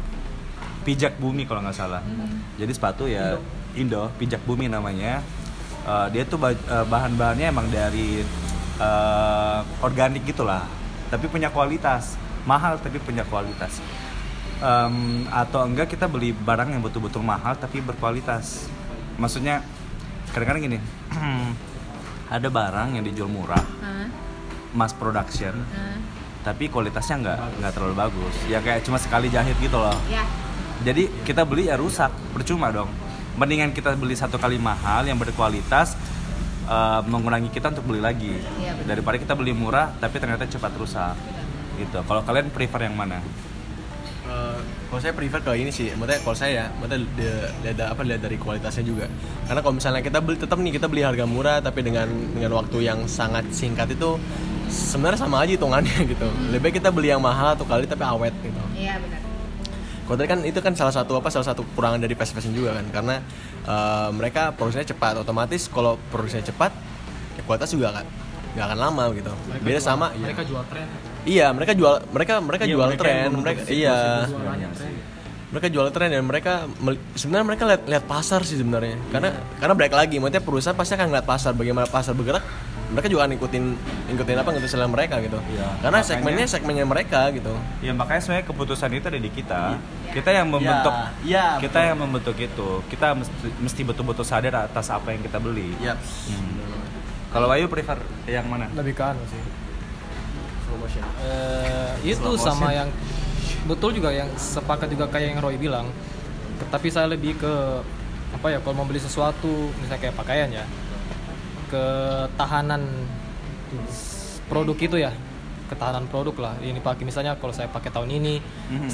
pijak 0.83 1.17
bumi 1.17 1.45
kalau 1.45 1.61
nggak 1.63 1.77
salah. 1.77 2.01
Hmm. 2.01 2.41
Jadi 2.57 2.73
sepatu 2.73 3.05
ya 3.05 3.37
Indo, 3.77 4.11
pijak 4.17 4.43
bumi 4.45 4.67
namanya. 4.67 5.21
Uh, 5.81 6.07
dia 6.13 6.25
tuh 6.25 6.37
ba- 6.37 6.53
uh, 6.69 6.85
bahan-bahannya 6.85 7.49
emang 7.49 7.67
dari 7.73 8.21
uh, 8.77 9.65
organik 9.81 10.29
gitulah, 10.29 10.69
tapi 11.09 11.25
punya 11.27 11.49
kualitas 11.49 12.21
mahal 12.45 12.81
tapi 12.81 12.97
punya 13.01 13.25
kualitas. 13.25 13.81
Em, 14.61 15.25
atau 15.33 15.65
enggak 15.65 15.89
kita 15.89 16.05
beli 16.05 16.37
barang 16.37 16.69
yang 16.69 16.85
betul-betul 16.85 17.25
mahal 17.25 17.57
tapi 17.57 17.81
berkualitas. 17.81 18.69
Maksudnya 19.17 19.65
kadang-kadang 20.33 20.63
gini, 20.69 20.79
ada 22.37 22.49
barang 22.49 22.89
yang 22.93 23.05
dijual 23.05 23.33
murah, 23.33 23.65
Hah? 23.81 24.09
mass 24.77 24.93
production, 24.93 25.57
Hah? 25.73 25.97
tapi 26.45 26.69
kualitasnya 26.69 27.17
nggak 27.21 27.39
nggak 27.61 27.73
terlalu 27.73 27.95
bagus 27.97 28.33
ya 28.49 28.65
kayak 28.65 28.81
cuma 28.81 28.97
sekali 28.97 29.29
jahit 29.29 29.53
gitu 29.61 29.77
loh 29.77 29.93
Ya. 30.09 30.25
Jadi 30.81 31.13
kita 31.29 31.45
beli 31.45 31.69
ya 31.69 31.77
rusak. 31.77 32.11
Percuma 32.33 32.73
dong. 32.73 32.89
Mendingan 33.37 33.73
kita 33.73 33.95
beli 33.97 34.17
satu 34.17 34.37
kali 34.37 34.57
mahal 34.57 35.05
yang 35.05 35.17
berkualitas 35.21 35.97
eh, 36.69 37.01
mengurangi 37.09 37.53
kita 37.53 37.73
untuk 37.73 37.89
beli 37.89 38.01
lagi. 38.01 38.35
Iya, 38.61 38.77
daripada 38.85 39.17
kita 39.21 39.37
beli 39.37 39.53
murah 39.53 39.93
tapi 40.01 40.17
ternyata 40.21 40.49
cepat 40.49 40.73
rusak. 40.77 41.15
Gitu. 41.77 41.99
Kalau 42.05 42.21
kalian 42.25 42.53
prefer 42.53 42.89
yang 42.89 42.97
mana? 42.97 43.21
Eh, 44.31 44.59
kalau 44.89 45.01
saya 45.01 45.15
prefer 45.15 45.41
ke 45.41 45.53
ini 45.55 45.71
sih, 45.71 45.93
maksudnya 45.95 46.21
kalau 46.25 46.37
saya 46.37 46.53
ya, 46.53 46.67
maksudnya 46.77 46.99
lihat 47.63 47.79
apa 47.95 48.01
lihat 48.03 48.21
dari 48.25 48.37
kualitasnya 48.37 48.85
juga. 48.85 49.07
Karena 49.47 49.61
kalau 49.63 49.75
misalnya 49.77 50.03
kita 50.03 50.19
beli 50.19 50.37
tetap 50.41 50.57
nih 50.59 50.73
kita 50.77 50.87
beli 50.91 51.03
harga 51.07 51.25
murah 51.29 51.59
tapi 51.63 51.81
dengan 51.85 52.09
dengan 52.09 52.53
waktu 52.59 52.79
yang 52.85 53.05
sangat 53.07 53.47
singkat 53.55 53.93
itu 53.95 54.19
sebenarnya 54.71 55.21
sama 55.23 55.45
aja 55.45 55.55
hitungannya 55.55 55.97
gitu. 56.13 56.27
Lebih 56.51 56.61
baik 56.61 56.75
kita 56.83 56.91
beli 56.91 57.13
yang 57.13 57.23
mahal 57.23 57.55
atau 57.55 57.69
kali 57.69 57.85
tapi 57.85 58.05
awet 58.05 58.35
gitu. 58.43 58.63
Iya 58.77 58.97
benar. 58.99 59.30
Kalau 60.11 60.19
tadi 60.19 60.27
kan 60.27 60.43
itu 60.43 60.59
kan 60.59 60.75
salah 60.75 60.91
satu 60.91 61.23
apa 61.23 61.31
salah 61.31 61.47
satu 61.47 61.63
kekurangan 61.63 62.03
dari 62.03 62.19
fast 62.19 62.35
fashion 62.35 62.51
juga 62.51 62.75
kan 62.75 62.83
karena 62.91 63.23
eh, 63.63 64.09
mereka 64.11 64.51
produksinya 64.51 64.83
cepat 64.83 65.23
otomatis 65.23 65.71
kalau 65.71 66.03
produksinya 66.11 66.43
cepat 66.43 66.75
ya 67.39 67.47
kualitas 67.47 67.71
juga 67.71 67.95
kan 67.95 68.03
nggak 68.51 68.67
akan 68.67 68.79
lama 68.83 69.03
gitu. 69.15 69.31
Mereka 69.31 69.63
Beda 69.63 69.79
jual- 69.79 69.87
sama 69.87 70.07
iya. 70.11 70.27
mereka 70.27 70.43
jual 70.43 70.63
tren 70.67 70.87
Iya, 71.21 71.47
mereka 71.55 71.73
jual 71.79 71.95
mereka 72.11 72.33
mereka 72.43 72.65
Iya, 72.67 72.73
jual 72.75 72.87
mereka 72.91 73.03
tren, 73.07 73.29
mereka 73.39 73.61
iya. 73.71 73.99
jualannya 74.27 74.69
tren 74.75 74.93
Mereka 75.51 75.67
jual 75.71 75.87
tren 75.91 76.09
dan 76.11 76.23
mereka 76.27 76.53
sebenarnya 77.15 77.47
mereka 77.47 77.63
lihat 77.71 77.83
lihat 77.87 78.05
pasar 78.07 78.43
sih 78.43 78.59
sebenarnya. 78.59 78.99
Karena 79.11 79.31
karena 79.63 79.75
balik 79.79 79.95
lagi, 79.95 80.19
maksudnya 80.19 80.43
perusahaan 80.43 80.75
pasti 80.75 80.99
akan 80.99 81.11
lihat 81.11 81.27
pasar 81.27 81.55
bagaimana 81.55 81.87
pasar 81.87 82.15
bergerak. 82.15 82.43
Mereka 82.91 83.07
juga 83.07 83.23
akan 83.23 83.33
ikutin 83.35 83.65
ikutin 84.09 84.35
apa 84.35 84.49
ngikutin 84.51 84.67
selera 84.69 84.87
mereka 84.87 85.15
gitu. 85.19 85.39
Iya, 85.49 85.67
Karena 85.79 85.89
makanya- 85.97 86.09
segmennya 86.11 86.47
segmennya 86.47 86.85
mereka 86.85 87.21
gitu. 87.31 87.55
ya 87.79 87.93
makanya 87.93 88.21
sebenarnya 88.21 88.47
keputusan 88.47 88.91
itu 88.93 89.07
ada 89.07 89.17
di 89.17 89.31
kita 89.31 89.63
kita 90.11 90.31
yang 90.33 90.47
membentuk 90.47 90.91
Iya, 91.23 91.47
kita 91.57 91.79
yang 91.81 91.97
membentuk 91.97 92.35
itu 92.35 92.69
kita 92.87 93.15
mesti 93.15 93.33
mesti 93.57 93.81
betul-betul 93.83 94.23
sadar 94.23 94.67
atas 94.67 94.87
apa 94.89 95.11
yang 95.11 95.23
kita 95.23 95.39
beli 95.39 95.71
Iya. 95.79 95.95
Hmm. 95.95 96.83
kalau 97.31 97.47
Ayu 97.49 97.67
prefer 97.67 97.95
yang 98.27 98.43
mana 98.45 98.67
lebih 98.73 98.93
ke 98.93 99.03
anu 99.05 99.23
sih 99.25 99.39
Slow 100.61 100.77
motion. 100.77 101.03
Eh, 101.21 101.91
itu 102.05 102.19
Slow 102.21 102.35
sama 102.37 102.59
motion. 102.65 102.77
yang 102.77 102.89
betul 103.63 103.91
juga 103.93 104.11
yang 104.11 104.29
sepakat 104.35 104.89
juga 104.89 105.07
kayak 105.07 105.27
yang 105.29 105.39
Roy 105.39 105.55
bilang 105.55 105.87
tapi 106.67 106.89
saya 106.89 107.07
lebih 107.07 107.37
ke 107.37 107.53
apa 108.31 108.47
ya 108.47 108.59
kalau 108.59 108.75
mau 108.75 108.85
beli 108.85 108.99
sesuatu 108.99 109.49
misalnya 109.77 110.01
kayak 110.01 110.17
pakaian 110.17 110.51
ya 110.51 110.65
ketahanan 111.71 112.83
produk 114.51 114.77
itu 114.77 114.97
ya. 114.99 115.13
Ketahanan 115.71 116.11
produk 116.11 116.35
lah. 116.51 116.55
Ini 116.59 116.83
pakai 116.83 117.07
misalnya 117.07 117.39
kalau 117.39 117.55
saya 117.55 117.71
pakai 117.71 117.95
tahun 117.95 118.11
ini 118.11 118.43
Mhm. 118.69 118.91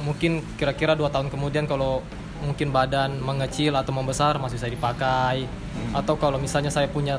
mungkin 0.00 0.40
kira-kira 0.56 0.92
dua 0.92 1.08
tahun 1.08 1.28
kemudian 1.32 1.64
kalau 1.64 2.00
mungkin 2.40 2.72
badan 2.72 3.20
mengecil 3.20 3.76
atau 3.76 3.92
membesar 3.92 4.36
masih 4.36 4.60
bisa 4.60 4.68
dipakai. 4.68 5.48
Atau 5.96 6.16
kalau 6.16 6.36
misalnya 6.36 6.68
saya 6.68 6.88
punya 6.88 7.16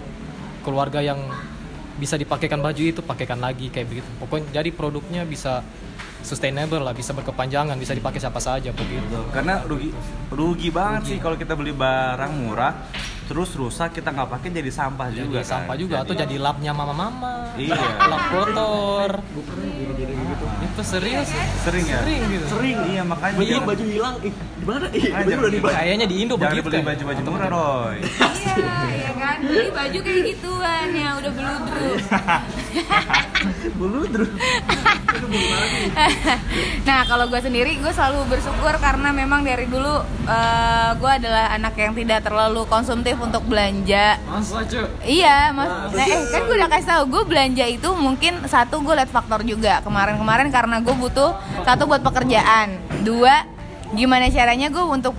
keluarga 0.62 1.02
yang 1.02 1.18
bisa 1.98 2.18
dipakaikan 2.18 2.62
baju 2.62 2.82
itu 2.82 3.02
pakaikan 3.02 3.38
lagi 3.38 3.70
kayak 3.70 3.90
begitu. 3.90 4.10
Pokoknya 4.18 4.62
jadi 4.62 4.70
produknya 4.74 5.22
bisa 5.26 5.62
sustainable 6.22 6.82
lah 6.82 6.94
bisa 6.94 7.18
berkepanjangan 7.18 7.74
bisa 7.78 7.98
dipakai 7.98 8.22
siapa 8.22 8.38
saja 8.38 8.70
begitu. 8.74 9.18
Karena 9.34 9.66
rugi 9.66 9.90
rugi 10.30 10.70
banget 10.70 11.14
sih 11.14 11.18
kalau 11.18 11.34
kita 11.34 11.58
beli 11.58 11.74
barang 11.74 12.34
murah 12.38 12.74
terus 13.32 13.56
rusak 13.56 13.96
kita 13.96 14.12
nggak 14.12 14.28
pakai 14.30 14.52
jadi 14.52 14.68
sampah 14.70 15.08
jadi 15.08 15.24
juga 15.24 15.40
kan. 15.40 15.48
sampah 15.48 15.76
juga 15.78 15.96
atau 16.04 16.12
jadi 16.14 16.36
lapnya 16.36 16.72
mama-mama 16.72 17.48
Iya. 17.56 17.80
lap 18.02 18.24
kotor 18.30 19.12
itu 20.62 20.82
serius 20.84 21.32
sering 21.62 21.86
ya 21.86 22.00
sering 22.02 22.22
gitu 22.28 22.46
sering 22.50 22.76
iya 22.86 23.02
makanya 23.02 23.36
Baju 23.38 23.48
jangan- 23.50 23.68
baju 23.68 23.84
hilang. 23.86 24.16
Ih, 24.22 24.34
di 24.34 24.66
mana? 24.66 24.86
Ih, 24.90 25.04
baju 25.10 25.32
udah 25.32 25.52
dibayar. 25.54 25.76
kayaknya 25.78 26.06
di 26.06 26.16
Indo 26.18 26.36
jangan 26.36 26.44
begitu 26.46 26.66
beli 26.66 26.76
kan? 26.76 26.86
baju-baju 26.86 27.22
murah 27.26 27.50
Roy 27.50 27.98
Iya, 28.02 28.76
ya 28.92 29.12
kan. 29.16 29.38
Beli 29.42 29.68
baju 29.72 30.00
kayak 30.02 30.22
gituan 30.28 30.88
ya 30.92 31.10
udah 31.16 31.32
beludru. 31.32 31.90
Buludru. 33.80 34.26
nah 36.88 37.04
kalau 37.06 37.28
gue 37.28 37.42
sendiri 37.42 37.78
gue 37.78 37.92
selalu 37.94 38.26
bersyukur 38.32 38.74
karena 38.80 39.12
memang 39.12 39.44
dari 39.44 39.68
dulu 39.68 40.02
gue 40.98 41.12
adalah 41.12 41.52
anak 41.56 41.76
yang 41.76 41.94
tidak 41.96 42.24
terlalu 42.24 42.64
konsumtif 42.68 43.20
untuk 43.20 43.44
belanja 43.46 44.16
masa 44.28 44.64
Iya, 45.04 45.52
mas. 45.52 45.68
Nah, 45.92 46.06
eh 46.08 46.20
kan 46.32 46.42
gue 46.48 46.56
udah 46.56 46.70
kasih 46.72 46.88
tau 46.88 47.04
gue 47.10 47.24
belanja 47.28 47.66
itu 47.68 47.90
mungkin 47.98 48.40
satu 48.48 48.80
gue 48.80 48.94
liat 48.96 49.12
faktor 49.12 49.44
juga 49.44 49.84
kemarin-kemarin 49.84 50.48
karena 50.54 50.80
gue 50.80 50.96
butuh 50.96 51.36
satu 51.68 51.90
buat 51.90 52.00
pekerjaan, 52.06 52.80
dua 53.04 53.44
gimana 53.92 54.32
caranya 54.32 54.72
gue 54.72 54.86
untuk 54.88 55.16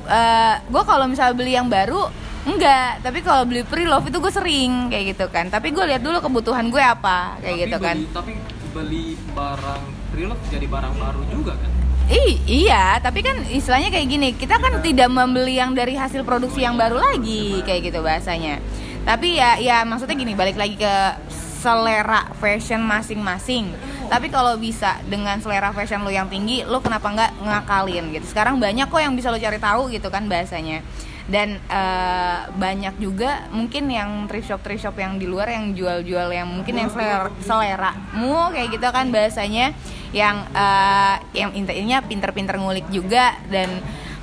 gue 0.68 0.82
kalau 0.88 1.04
misalnya 1.04 1.34
beli 1.36 1.52
yang 1.52 1.68
baru 1.68 2.08
enggak, 2.42 3.04
tapi 3.06 3.22
kalau 3.22 3.46
beli 3.46 3.62
pre-love 3.62 4.08
itu 4.08 4.18
gue 4.18 4.32
sering 4.32 4.88
kayak 4.90 5.14
gitu 5.14 5.26
kan. 5.28 5.46
Tapi 5.52 5.70
gue 5.70 5.84
lihat 5.84 6.02
dulu 6.02 6.18
kebutuhan 6.18 6.72
gue 6.72 6.80
apa 6.82 7.36
kayak 7.44 7.56
gitu 7.68 7.76
kan. 7.78 7.96
tapi 8.10 8.32
beli 8.72 9.14
barang 9.36 9.82
pre-love 10.10 10.42
jadi 10.48 10.66
barang 10.66 10.94
baru 10.96 11.22
juga 11.28 11.54
kan 11.56 11.72
Ih, 12.12 12.34
iya, 12.44 12.98
tapi 12.98 13.24
kan 13.24 13.40
istilahnya 13.46 13.88
kayak 13.88 14.08
gini, 14.10 14.28
kita 14.34 14.58
kan 14.60 14.84
tidak 14.84 15.08
membeli 15.08 15.56
yang 15.56 15.72
dari 15.72 15.96
hasil 15.96 16.26
produksi 16.26 16.60
yang 16.60 16.76
baru 16.76 16.98
lagi, 16.98 17.62
kayak 17.64 17.88
gitu 17.88 18.04
bahasanya. 18.04 18.58
Tapi 19.06 19.38
ya, 19.38 19.56
ya 19.56 19.80
maksudnya 19.86 20.18
gini, 20.18 20.34
balik 20.36 20.58
lagi 20.58 20.76
ke 20.76 20.94
selera 21.62 22.26
fashion 22.42 22.82
masing-masing. 22.82 23.70
Tapi 24.10 24.28
kalau 24.28 24.58
bisa 24.58 24.98
dengan 25.06 25.38
selera 25.38 25.70
fashion 25.70 26.02
lo 26.02 26.10
yang 26.10 26.26
tinggi, 26.26 26.66
lo 26.66 26.82
kenapa 26.82 27.06
nggak 27.06 27.32
ngakalin 27.38 28.10
gitu? 28.12 28.26
Sekarang 28.34 28.58
banyak 28.58 28.90
kok 28.90 29.00
yang 29.00 29.14
bisa 29.14 29.30
lo 29.30 29.38
cari 29.38 29.62
tahu 29.62 29.88
gitu 29.88 30.10
kan 30.10 30.26
bahasanya. 30.26 30.82
Dan 31.30 31.62
eh, 31.70 32.38
banyak 32.50 32.98
juga 32.98 33.46
mungkin 33.54 33.86
yang 33.86 34.26
thrift 34.26 34.50
shop 34.50 34.60
thrift 34.66 34.82
shop 34.82 34.96
yang 34.98 35.22
di 35.22 35.30
luar 35.30 35.46
yang 35.54 35.70
jual-jual 35.70 36.34
yang 36.34 36.50
mungkin 36.50 36.74
yang 36.74 36.90
selera 36.90 37.30
seleramu 37.38 38.50
kayak 38.50 38.68
gitu 38.74 38.88
kan 38.90 39.06
bahasanya 39.14 39.70
yang 40.10 40.42
eh, 40.50 41.16
yang 41.38 41.54
intinya 41.54 42.02
pinter-pinter 42.02 42.58
ngulik 42.58 42.86
juga. 42.90 43.38
Dan 43.46 43.82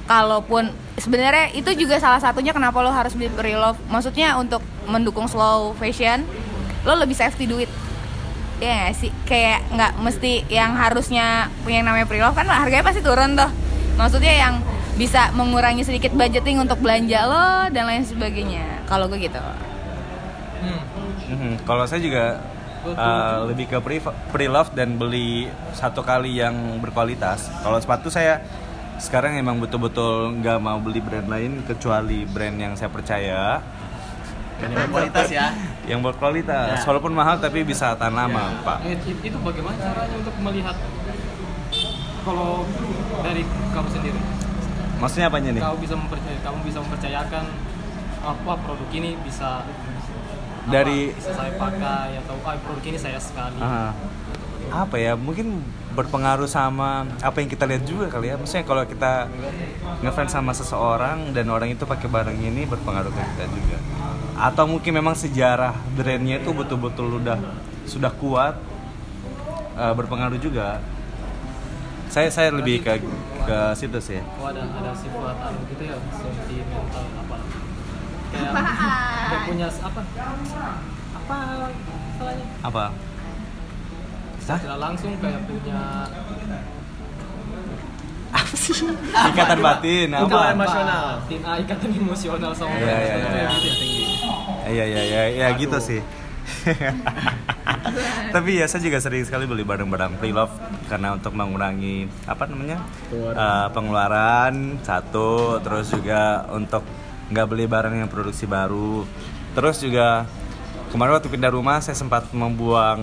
kalaupun 0.10 0.74
sebenarnya 0.98 1.54
itu 1.54 1.72
juga 1.78 2.02
salah 2.02 2.20
satunya 2.20 2.52
kenapa 2.52 2.82
lo 2.84 2.92
harus 2.92 3.16
beli 3.16 3.32
pre-love. 3.32 3.80
Maksudnya 3.88 4.36
untuk 4.36 4.60
mendukung 4.90 5.30
slow 5.30 5.78
fashion 5.78 6.28
lo 6.84 6.96
lebih 7.00 7.16
safety 7.16 7.48
duit. 7.48 7.70
Ya 8.60 8.76
nggak 8.76 8.96
sih? 9.00 9.12
Kayak 9.24 9.64
nggak 9.72 9.92
mesti 10.04 10.44
yang 10.52 10.76
harusnya 10.76 11.48
punya 11.64 11.80
yang 11.80 11.88
namanya 11.88 12.12
pre-love 12.12 12.36
kan 12.36 12.44
harganya 12.44 12.84
pasti 12.84 13.00
turun 13.00 13.40
tuh. 13.40 13.48
Maksudnya 13.96 14.34
yang 14.36 14.54
bisa 15.00 15.32
mengurangi 15.32 15.82
sedikit 15.82 16.12
budgeting 16.12 16.60
untuk 16.60 16.76
belanja 16.78 17.24
lo 17.24 17.48
dan 17.72 17.88
lain 17.88 18.04
sebagainya 18.04 18.84
kalau 18.84 19.08
gue 19.08 19.16
gitu 19.18 19.40
hmm. 20.60 20.82
Mhm. 21.30 21.52
Kalau 21.62 21.86
saya 21.86 22.02
juga 22.02 22.42
uh, 22.84 23.46
lebih 23.46 23.70
ke 23.70 23.78
pre 23.78 24.02
pre-love 24.34 24.74
dan 24.74 24.98
beli 24.98 25.46
satu 25.72 26.02
kali 26.02 26.36
yang 26.36 26.52
berkualitas. 26.82 27.54
Kalau 27.62 27.78
sepatu 27.78 28.10
saya 28.10 28.42
sekarang 28.98 29.38
emang 29.38 29.62
betul-betul 29.62 30.42
nggak 30.42 30.58
mau 30.58 30.82
beli 30.82 31.00
brand 31.00 31.30
lain 31.30 31.62
kecuali 31.64 32.26
brand 32.26 32.58
yang 32.58 32.74
saya 32.74 32.90
percaya 32.90 33.62
Kan 34.58 34.74
yang 34.74 34.90
kualitas 34.90 35.30
ya. 35.30 35.54
yang 35.86 36.02
berkualitas. 36.02 36.82
Ya. 36.82 36.84
Walaupun 36.84 37.14
mahal 37.14 37.38
tapi 37.38 37.62
bisa 37.62 37.96
tahan 37.96 38.12
lama, 38.12 38.52
Ya. 38.52 38.66
Pak. 38.66 38.78
Eh, 38.84 38.98
it- 38.98 39.24
itu 39.24 39.38
bagaimana 39.40 39.78
caranya 39.78 40.16
untuk 40.18 40.36
melihat 40.42 40.76
kalau 42.26 42.66
dari 43.24 43.46
kamu 43.72 43.88
sendiri 43.88 44.20
Maksudnya 45.00 45.28
apanya 45.32 45.50
nih? 45.56 45.62
kau 45.64 45.78
bisa 45.80 45.96
mempercaya 45.96 46.38
kamu 46.44 46.60
bisa 46.68 46.78
mempercayakan 46.84 47.44
apa 48.20 48.52
produk 48.60 48.90
ini 48.92 49.16
bisa 49.24 49.64
apa, 49.64 50.70
Dari- 50.70 51.16
bisa 51.16 51.32
saya 51.32 51.56
pakai 51.56 52.20
atau 52.20 52.36
ah, 52.44 52.60
produk 52.60 52.84
ini 52.84 52.98
saya 53.00 53.16
sekali 53.18 53.58
Ah, 53.58 53.96
apa 54.70 54.96
ya? 55.00 55.16
Mungkin 55.16 55.64
berpengaruh 55.96 56.46
sama 56.46 57.08
apa 57.20 57.42
yang 57.42 57.50
kita 57.50 57.64
lihat 57.66 57.84
juga 57.84 58.12
kali 58.12 58.30
ya. 58.30 58.36
Maksudnya 58.36 58.68
kalau 58.68 58.84
kita 58.84 59.32
ngefans 60.04 60.32
sama 60.32 60.52
seseorang 60.52 61.32
dan 61.32 61.48
orang 61.50 61.72
itu 61.72 61.84
pakai 61.84 62.06
barang 62.06 62.38
ini 62.38 62.68
berpengaruh 62.68 63.10
ke 63.10 63.22
kita 63.34 63.46
juga. 63.50 63.78
Atau 64.38 64.68
mungkin 64.68 64.94
memang 64.94 65.16
sejarah 65.16 65.74
brandnya 65.96 66.40
itu 66.40 66.52
betul-betul 66.52 67.18
udah 67.18 67.40
sudah 67.88 68.12
kuat 68.14 68.60
eh, 69.74 69.94
berpengaruh 69.96 70.38
juga. 70.38 70.84
Saya 72.10 72.30
saya 72.30 72.50
lebih 72.50 72.82
ke 72.82 72.98
ke 73.46 73.60
situ 73.78 74.00
sih. 74.02 74.18
Oh 74.42 74.50
ada 74.50 74.66
ada 74.66 74.92
sifat 74.94 75.36
anu 75.40 75.60
gitu 75.70 75.84
ya 75.86 75.96
sentimental 76.10 77.06
apa 77.16 77.36
kayak 78.30 78.52
kayak 79.30 79.42
punya 79.46 79.68
apa 79.70 80.02
apa 81.14 81.36
istilahnya 81.70 82.46
Apa? 82.62 82.86
Hah? 84.50 84.58
tidak 84.58 84.80
langsung 84.82 85.14
kayak 85.22 85.42
punya 85.46 85.80
Ikatan 89.30 89.60
batin 89.60 90.10
apa? 90.14 90.54
emosional. 90.54 91.06
Tin- 91.26 91.46
ah, 91.46 91.58
ikatan 91.58 91.90
emosional 91.92 92.52
sama 92.54 92.74
Iya, 92.74 92.96
iya, 92.98 93.16
fans. 93.18 93.34
iya. 93.34 93.50
Iya 94.70 94.84
iya 94.86 95.02
iya 95.04 95.22
ya 95.34 95.48
gitu 95.58 95.78
sih. 95.78 96.02
Tapi 98.30 98.60
ya 98.62 98.66
saya 98.70 98.82
juga 98.86 99.00
sering 99.02 99.24
sekali 99.26 99.50
beli 99.50 99.64
barang-barang 99.64 100.20
pre-love 100.20 100.54
karena 100.88 101.16
untuk 101.16 101.34
mengurangi 101.34 102.06
apa 102.26 102.46
namanya 102.46 102.84
Pengeluaran. 103.10 103.38
Eh, 103.38 103.68
pengeluaran 103.74 104.54
satu, 104.84 105.60
terus 105.64 105.90
juga 105.90 106.46
untuk 106.52 106.84
nggak 107.30 107.48
beli 107.50 107.66
barang 107.66 107.94
yang 107.94 108.10
produksi 108.10 108.46
baru. 108.46 109.06
Terus 109.54 109.82
juga 109.82 110.26
kemarin 110.90 111.18
waktu 111.18 111.30
pindah 111.30 111.52
rumah 111.54 111.78
saya 111.82 111.98
sempat 111.98 112.30
membuang 112.34 113.02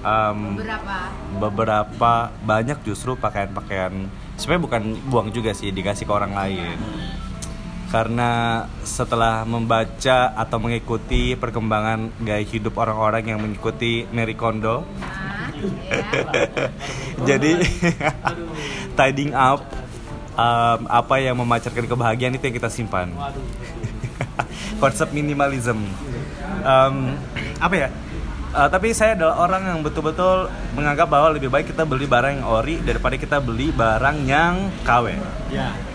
em, 0.00 0.38
Berapa? 0.56 0.98
beberapa 1.36 2.12
banyak 2.44 2.80
justru 2.84 3.16
pakaian-pakaian 3.20 4.08
sebenarnya 4.40 4.64
bukan 4.64 4.82
buang 5.12 5.28
juga 5.28 5.52
sih 5.52 5.68
dikasih 5.68 6.08
ke 6.08 6.12
orang 6.12 6.32
lain 6.32 6.76
karena 7.90 8.64
setelah 8.86 9.42
membaca 9.42 10.30
atau 10.38 10.62
mengikuti 10.62 11.34
perkembangan 11.34 12.22
gaya 12.22 12.46
hidup 12.46 12.78
orang-orang 12.78 13.34
yang 13.34 13.38
mengikuti 13.42 14.06
Mary 14.14 14.38
Kondo. 14.38 14.86
Nah, 14.86 16.32
jadi 17.28 17.58
tidying 18.98 19.34
up 19.34 19.66
em, 20.38 20.80
apa 20.86 21.14
yang 21.18 21.34
memancarkan 21.34 21.90
kebahagiaan 21.90 22.38
itu 22.38 22.46
yang 22.46 22.56
kita 22.56 22.70
simpan. 22.70 23.10
Konsep 24.82 25.10
minimalism. 25.10 25.82
Em, 26.62 26.94
apa 27.58 27.74
ya? 27.74 27.90
Eh, 28.50 28.68
tapi 28.70 28.90
saya 28.94 29.18
adalah 29.18 29.46
orang 29.46 29.62
yang 29.66 29.78
betul-betul 29.82 30.46
menganggap 30.78 31.10
bahwa 31.10 31.34
lebih 31.34 31.50
baik 31.50 31.74
kita 31.74 31.82
beli 31.82 32.06
barang 32.06 32.38
yang 32.38 32.46
ori 32.46 32.78
daripada 32.82 33.18
kita 33.18 33.42
beli 33.42 33.74
barang 33.74 34.16
yang 34.26 34.74
KW. 34.86 35.14
Ya. 35.50 35.89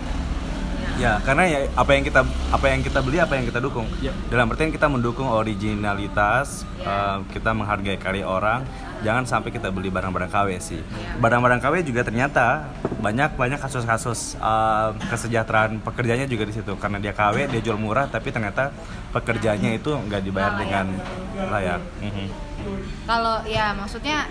Ya, 0.96 1.20
karena 1.20 1.44
ya 1.44 1.60
apa 1.76 1.92
yang 1.92 2.04
kita 2.08 2.24
apa 2.24 2.66
yang 2.72 2.80
kita 2.80 3.04
beli 3.04 3.20
apa 3.20 3.36
yang 3.36 3.44
kita 3.44 3.60
dukung. 3.60 3.84
Ya. 4.00 4.16
Dalam 4.32 4.48
artian 4.48 4.72
kita 4.72 4.88
mendukung 4.88 5.28
originalitas, 5.28 6.64
Ya. 6.80 6.88
eh, 6.88 7.18
kita 7.36 7.52
menghargai 7.52 8.00
karya 8.00 8.24
orang. 8.24 8.64
Jangan 9.04 9.28
sampai 9.28 9.52
kita 9.52 9.68
beli 9.68 9.92
barang-barang 9.92 10.32
KW 10.32 10.56
sih. 10.56 10.80
Ya. 10.80 11.20
Barang-barang 11.20 11.60
KW 11.60 11.84
juga 11.84 12.00
ternyata 12.00 12.64
banyak 13.04 13.36
banyak 13.36 13.60
kasus-kasus 13.60 14.40
eh, 14.40 14.88
kesejahteraan 15.12 15.84
pekerjanya 15.84 16.24
juga 16.24 16.48
di 16.48 16.56
situ 16.56 16.72
karena 16.80 16.96
dia 16.96 17.12
KW 17.12 17.44
dia 17.44 17.60
jual 17.60 17.76
murah 17.76 18.08
tapi 18.08 18.32
ternyata 18.32 18.72
pekerjanya 19.12 19.76
itu 19.76 19.92
nggak 19.92 20.24
dibayar 20.24 20.56
dengan 20.56 20.96
layak. 21.36 21.80
Mhm. 22.00 22.26
Kalau 23.06 23.42
ya 23.46 23.72
maksudnya 23.72 24.26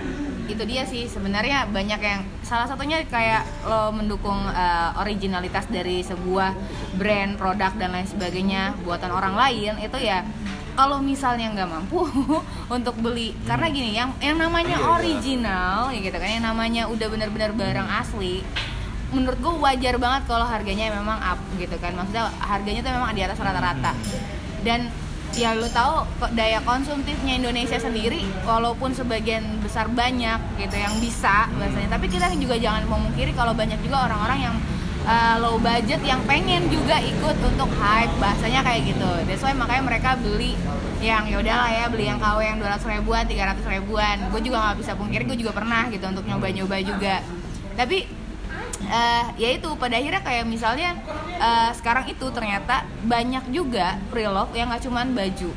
itu 0.45 0.63
dia 0.67 0.84
sih. 0.86 1.08
Sebenarnya 1.10 1.69
banyak 1.69 2.00
yang 2.02 2.21
salah 2.45 2.69
satunya 2.69 3.02
kayak 3.08 3.43
lo 3.65 3.89
mendukung 3.95 4.38
uh, 4.50 4.91
originalitas 5.02 5.65
dari 5.71 6.06
sebuah 6.06 6.54
brand, 7.00 7.39
produk 7.39 7.71
dan 7.76 7.95
lain 7.95 8.08
sebagainya 8.08 8.78
buatan 8.86 9.12
orang 9.12 9.34
lain 9.34 9.80
itu 9.82 9.98
ya 9.98 10.21
kalau 10.76 11.00
misalnya 11.00 11.56
nggak 11.56 11.71
mampu 11.71 12.04
untuk 12.76 13.00
beli 13.00 13.32
karena 13.48 13.67
gini 13.71 13.95
yang 13.95 14.12
yang 14.19 14.36
namanya 14.36 14.76
Iya, 14.76 14.84
iya. 14.84 14.91
original 14.91 15.78
ya 15.95 16.00
gitu 16.04 16.17
kan 16.19 16.30
yang 16.30 16.45
namanya 16.45 16.84
udah 16.91 17.08
benar-benar 17.08 17.56
barang 17.56 17.89
asli 18.04 18.43
menurut 19.15 19.39
gue 19.39 19.54
wajar 19.63 19.95
banget 19.95 20.28
kalau 20.28 20.43
harganya 20.43 20.91
memang 20.91 21.15
up 21.24 21.39
gitu 21.56 21.76
kan. 21.80 21.95
Maksudnya 21.95 22.28
harganya 22.43 22.82
tuh 22.84 22.91
memang 22.91 23.10
di 23.15 23.21
atas 23.24 23.39
rata-rata. 23.39 23.91
Dan 24.65 24.91
ya 25.36 25.52
lu 25.52 25.67
tahu 25.67 26.08
daya 26.32 26.63
konsumtifnya 26.63 27.36
Indonesia 27.36 27.76
sendiri 27.76 28.24
walaupun 28.48 28.95
sebagian 28.95 29.43
besar 29.60 29.91
banyak 29.91 30.39
gitu 30.58 30.76
yang 30.80 30.95
bisa 31.04 31.52
bahasanya. 31.60 31.91
Tapi 32.00 32.08
kita 32.08 32.32
juga 32.39 32.56
jangan 32.56 32.88
memungkiri 32.88 33.36
kalau 33.36 33.52
banyak 33.52 33.78
juga 33.84 34.08
orang-orang 34.08 34.39
yang 34.48 34.56
uh, 35.04 35.36
low 35.43 35.60
budget 35.60 36.00
yang 36.08 36.24
pengen 36.24 36.71
juga 36.71 37.04
ikut 37.04 37.36
untuk 37.43 37.69
hype 37.76 38.15
bahasanya 38.17 38.63
kayak 38.63 38.95
gitu. 38.95 39.12
That's 39.28 39.43
why 39.43 39.52
makanya 39.52 39.84
mereka 39.84 40.10
beli 40.15 40.56
yang 41.04 41.28
ya 41.28 41.38
udahlah 41.43 41.69
ya 41.69 41.86
beli 41.91 42.08
yang 42.08 42.17
KW 42.17 42.39
yang 42.41 42.58
200 42.63 42.95
ribuan 42.95 43.24
300 43.28 43.76
ribuan. 43.76 44.15
Gue 44.32 44.41
juga 44.41 44.58
nggak 44.63 44.78
bisa 44.82 44.91
pungkiri 44.95 45.24
gue 45.28 45.38
juga 45.43 45.52
pernah 45.52 45.91
gitu 45.91 46.06
untuk 46.08 46.24
nyoba-nyoba 46.24 46.80
juga. 46.80 47.15
Tapi 47.76 48.24
eh 48.88 49.26
ya 49.36 49.50
itu 49.52 49.69
pada 49.76 49.93
akhirnya 49.93 50.21
kayak 50.21 50.45
misalnya 50.45 50.89
eh, 51.36 51.71
sekarang 51.74 52.06
itu 52.06 52.26
ternyata 52.30 52.76
banyak 53.02 53.50
juga 53.50 53.98
pre-love 54.08 54.52
yang 54.52 54.67
nggak 54.67 54.84
cuman 54.84 55.12
baju 55.12 55.52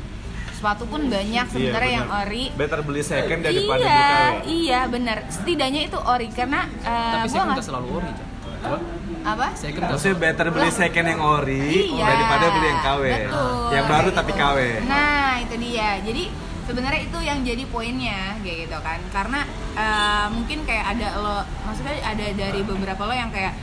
sepatu 0.51 0.83
pun 0.85 1.07
banyak 1.07 1.45
sebenarnya 1.47 1.91
yang 1.93 2.05
benar. 2.05 2.25
ori 2.25 2.43
Better 2.51 2.79
beli 2.81 2.99
second 3.01 3.39
daripada 3.39 3.79
iya 3.79 3.87
beli 3.87 4.03
KW. 4.03 4.43
iya 4.45 4.79
benar 4.85 5.17
setidaknya 5.27 5.81
itu 5.85 5.97
ori 5.97 6.27
karena 6.29 6.67
eh, 6.67 7.11
Tapi 7.15 7.23
gua 7.23 7.27
saya 7.29 7.39
nggak 7.39 7.53
nggak 7.53 7.65
selalu 7.65 7.87
ori, 7.93 8.11
apa 9.21 9.47
Second 9.53 9.83
Maksudnya 9.85 10.15
better 10.17 10.47
beli 10.49 10.69
second 10.69 11.05
yang 11.05 11.21
ori 11.21 11.63
Iya, 11.89 12.05
daripada 12.05 12.45
beli 12.49 12.67
yang 12.67 12.81
KW. 12.81 13.03
betul. 13.07 13.67
Yang 13.69 13.85
baru 13.87 14.09
tapi 14.11 14.31
KW. 14.33 14.57
Nah, 14.85 15.31
itu 15.39 15.55
dia. 15.59 15.89
Jadi 16.01 16.23
sebenarnya 16.69 17.01
itu 17.01 17.17
yang 17.25 17.41
jadi 17.41 17.63
poinnya 17.65 18.37
kayak 18.45 18.69
gitu 18.69 18.77
kan. 18.85 19.01
Karena 19.09 19.41
eh, 19.73 20.27
mungkin 20.29 20.61
kayak 20.69 20.85
ada 20.93 21.07
lo 21.17 21.37
maksudnya 21.65 21.97
ada 22.05 22.25
dari 22.37 22.61
beberapa 22.61 23.01
lo 23.09 23.13
yang 23.17 23.33
kayak 23.33 23.57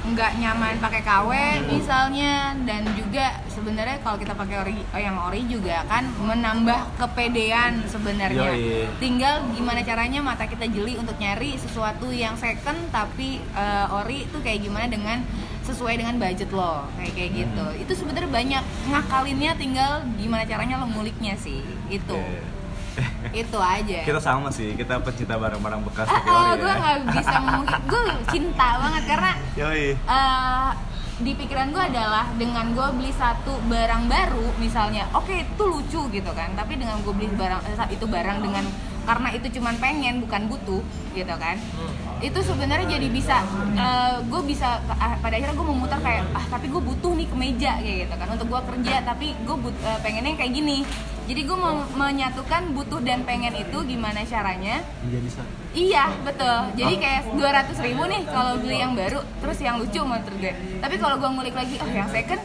nggak 0.00 0.32
nyaman 0.40 0.80
pakai 0.80 1.02
KW 1.04 1.30
misalnya. 1.68 2.56
Dan 2.64 2.88
juga 2.96 3.40
sebenarnya 3.52 4.00
kalau 4.00 4.16
kita 4.16 4.32
pakai 4.32 4.56
ori 4.60 4.76
yang 4.96 5.16
ori 5.20 5.44
juga 5.44 5.84
kan 5.84 6.08
menambah 6.20 6.96
kepedean 6.96 7.84
sebenarnya. 7.84 8.50
Tinggal 8.96 9.44
gimana 9.52 9.80
caranya 9.84 10.20
mata 10.24 10.48
kita 10.48 10.64
jeli 10.70 10.96
untuk 10.96 11.16
nyari 11.20 11.56
sesuatu 11.60 12.08
yang 12.08 12.34
second 12.40 12.88
tapi 12.88 13.40
eh, 13.54 13.86
ori 14.00 14.24
itu 14.24 14.38
kayak 14.40 14.64
gimana 14.64 14.86
dengan 14.88 15.20
sesuai 15.64 16.00
dengan 16.00 16.16
budget 16.16 16.50
lo. 16.50 16.88
Kayak 16.96 17.12
kayak 17.14 17.30
gitu. 17.44 17.66
Itu 17.84 17.92
sebenarnya 18.04 18.30
banyak 18.30 18.64
ngakalinnya 18.90 19.52
tinggal 19.60 20.02
gimana 20.16 20.42
caranya 20.48 20.80
lo 20.80 20.86
nguliknya 20.88 21.36
sih. 21.36 21.60
Itu 21.92 22.16
itu 23.30 23.58
aja 23.58 23.98
Kita 24.02 24.20
sama 24.20 24.48
sih, 24.50 24.74
kita 24.74 24.98
pecinta 25.00 25.38
barang-barang 25.38 25.80
bekas 25.86 26.08
ah, 26.10 26.20
ori 26.20 26.60
gue 26.60 26.66
ya. 26.66 26.74
nggak 26.78 26.98
bisa 27.14 27.36
mungkin 27.38 27.80
gue 27.90 28.02
cinta 28.30 28.68
banget 28.80 29.02
karena 29.06 29.32
Yoi. 29.56 29.86
eh, 29.94 30.70
di 31.20 31.32
pikiran 31.36 31.68
gue 31.68 31.84
adalah 31.84 32.24
dengan 32.40 32.72
gue 32.72 32.88
beli 32.96 33.12
satu 33.12 33.52
barang 33.68 34.08
baru 34.08 34.56
misalnya 34.56 35.04
oke 35.12 35.30
itu 35.30 35.62
lucu 35.68 36.00
gitu 36.08 36.30
kan 36.32 36.56
tapi 36.56 36.80
dengan 36.80 36.96
gue 37.04 37.12
beli 37.12 37.28
barang 37.36 37.60
eh, 37.68 37.88
itu 37.92 38.04
barang 38.08 38.38
dengan 38.40 38.64
karena 39.00 39.28
itu 39.32 39.46
cuman 39.58 39.74
pengen 39.80 40.22
bukan 40.22 40.42
butuh 40.46 40.82
gitu 41.16 41.34
kan 41.40 41.56
itu 42.20 42.38
sebenarnya 42.44 43.00
jadi 43.00 43.08
bisa 43.08 43.42
gue 44.28 44.42
bisa 44.44 44.78
ah, 44.92 45.16
pada 45.18 45.34
akhirnya 45.40 45.56
gue 45.56 45.66
memutar 45.66 45.98
kayak 45.98 46.24
ah 46.36 46.44
tapi 46.46 46.68
gue 46.68 46.78
butuh 46.78 47.12
nih 47.16 47.26
kemeja 47.26 47.80
kayak 47.80 47.96
gitu 48.06 48.14
kan 48.14 48.28
untuk 48.30 48.46
gue 48.52 48.60
kerja 48.70 48.94
tapi 49.02 49.26
gue 49.40 49.56
but, 49.56 49.74
eh, 49.82 49.98
pengennya 50.04 50.36
kayak 50.36 50.52
gini 50.52 50.84
jadi 51.30 51.46
gue 51.46 51.54
mau 51.54 51.86
menyatukan 51.94 52.74
butuh 52.74 52.98
dan 53.06 53.22
pengen 53.22 53.54
itu 53.54 53.78
gimana 53.86 54.26
caranya 54.26 54.82
Menjadi 55.06 55.30
satu. 55.38 55.52
Iya 55.70 56.10
betul. 56.26 56.58
Jadi 56.74 56.94
kayak 56.98 57.22
200 57.38 57.86
ribu 57.86 58.02
nih 58.10 58.26
kalau 58.26 58.58
beli 58.58 58.82
yang 58.82 58.98
baru, 58.98 59.22
terus 59.38 59.62
yang 59.62 59.78
lucu 59.78 60.02
menurut 60.02 60.26
gue. 60.42 60.50
Tapi 60.82 60.98
kalau 60.98 61.22
gue 61.22 61.30
ngulik 61.30 61.54
lagi, 61.54 61.78
oh 61.78 61.86
yang 61.86 62.10
second 62.10 62.42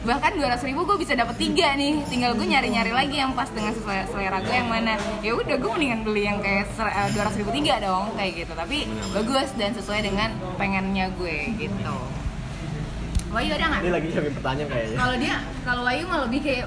bahkan 0.00 0.32
200 0.32 0.62
ribu 0.64 0.86
gue 0.86 0.96
bisa 0.96 1.12
dapet 1.12 1.36
tiga 1.36 1.76
nih 1.76 2.00
tinggal 2.08 2.32
gue 2.32 2.48
nyari-nyari 2.48 2.88
lagi 2.88 3.20
yang 3.20 3.36
pas 3.36 3.52
dengan 3.52 3.76
sesuai 3.76 4.08
selera 4.08 4.40
gue 4.40 4.54
yang 4.56 4.70
mana 4.72 4.96
ya 5.20 5.36
udah 5.36 5.60
gue 5.60 5.70
mendingan 5.76 6.00
beli 6.08 6.24
yang 6.24 6.40
kayak 6.40 6.72
dua 7.12 7.28
ratus 7.28 7.36
ribu 7.36 7.52
tiga 7.52 7.84
dong 7.84 8.16
kayak 8.16 8.32
gitu 8.32 8.52
tapi 8.56 8.88
bagus 9.12 9.52
dan 9.60 9.76
sesuai 9.76 10.00
dengan 10.00 10.32
pengennya 10.56 11.12
gue 11.20 11.52
gitu 11.60 11.96
Wahyu 13.30 13.54
ada 13.54 13.66
nggak? 13.70 13.82
Ini 13.86 13.92
lagi 13.94 14.06
nyiapin 14.10 14.34
pertanyaan 14.34 14.68
kayaknya. 14.74 14.96
Kalau 14.98 15.14
dia, 15.22 15.34
kalau 15.62 15.82
Wahyu 15.86 16.04
mah 16.10 16.20
lebih 16.26 16.40
kayak 16.42 16.66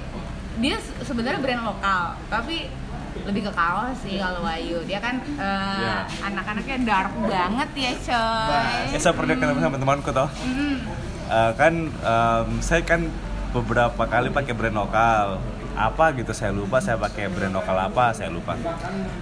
dia 0.56 0.76
se- 0.76 1.02
sebenarnya 1.02 1.38
brand 1.38 1.62
lokal, 1.64 2.18
tapi 2.26 2.70
lebih 3.14 3.46
ke 3.46 3.52
kaos 3.52 3.94
sih 4.00 4.18
kalau 4.18 4.42
Wahyu. 4.42 4.82
Dia 4.82 4.98
kan 4.98 5.16
eh, 5.20 5.80
Ya. 5.80 5.96
anak-anaknya 6.22 6.76
dark 6.82 7.12
banget 7.20 7.70
ya 7.74 7.92
coy. 7.96 8.90
Ya, 8.90 8.98
saya 8.98 9.12
pernah 9.12 9.34
ketemu 9.34 9.60
sama 9.60 9.76
temanku 9.76 10.10
toh. 10.10 10.28
Mm. 10.40 10.76
Eh, 11.24 11.52
kan 11.54 11.74
em, 11.88 12.48
saya 12.60 12.82
kan 12.82 13.06
beberapa 13.50 14.02
kali 14.04 14.28
pakai 14.28 14.52
brand 14.52 14.76
lokal. 14.76 15.38
apa 15.74 16.14
gitu 16.14 16.30
saya 16.30 16.54
lupa 16.54 16.78
saya 16.78 16.94
pakai 16.94 17.26
brand 17.26 17.50
lokal 17.50 17.74
apa 17.74 18.14
saya 18.14 18.30
lupa 18.30 18.54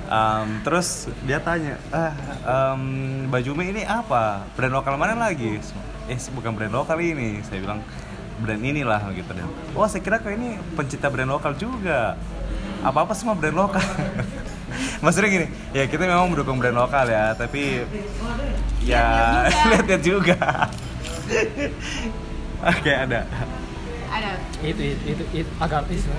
Em, 0.04 0.60
terus 0.60 1.08
dia 1.24 1.40
tanya 1.40 1.80
ah 1.88 2.12
em, 2.76 2.82
baju 3.24 3.56
ini 3.56 3.80
apa 3.82 4.44
brand 4.52 4.68
lokal 4.70 5.00
mana 5.00 5.16
lagi 5.16 5.56
eh 6.04 6.18
bukan 6.28 6.52
brand 6.52 6.68
lokal 6.70 7.00
ini 7.00 7.40
saya 7.40 7.56
bilang 7.56 7.80
brand 8.42 8.58
inilah 8.58 9.00
gitu 9.14 9.30
dan 9.30 9.46
oh 9.78 9.86
saya 9.86 10.02
kira 10.02 10.18
kok 10.18 10.34
ini 10.34 10.58
pencinta 10.74 11.06
brand 11.08 11.30
lokal 11.30 11.54
juga. 11.54 12.18
Apa 12.82 13.06
apa 13.06 13.14
semua 13.14 13.38
brand 13.38 13.54
lokal. 13.54 13.82
Maksudnya 15.04 15.28
gini 15.30 15.46
ya 15.70 15.86
kita 15.86 16.02
memang 16.04 16.28
mendukung 16.34 16.58
brand 16.58 16.74
lokal 16.74 17.06
ya 17.06 17.32
tapi 17.38 17.86
ya 18.82 19.06
lihat-lihat 19.70 20.02
juga. 20.02 20.68
Oke 22.74 22.92
ada. 22.92 23.26
Ada. 24.10 24.32
Itu 24.60 24.82
itu 24.82 25.02
itu, 25.14 25.24
itu 25.32 25.50
agak 25.62 25.86
itu. 25.88 26.10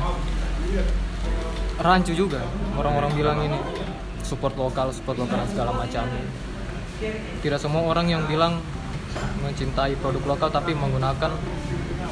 Rancu 1.83 2.13
juga 2.15 2.41
orang-orang 2.79 3.11
bilang 3.13 3.37
ini. 3.43 3.59
Support 4.23 4.55
lokal 4.55 4.95
support 4.95 5.19
lokal 5.19 5.43
dan 5.43 5.49
segala 5.51 5.71
macam. 5.75 6.07
Tidak 7.43 7.59
semua 7.59 7.83
orang 7.83 8.07
yang 8.07 8.23
bilang 8.25 8.63
mencintai 9.43 9.93
produk 9.99 10.23
lokal 10.35 10.49
tapi 10.49 10.73
menggunakan 10.73 11.31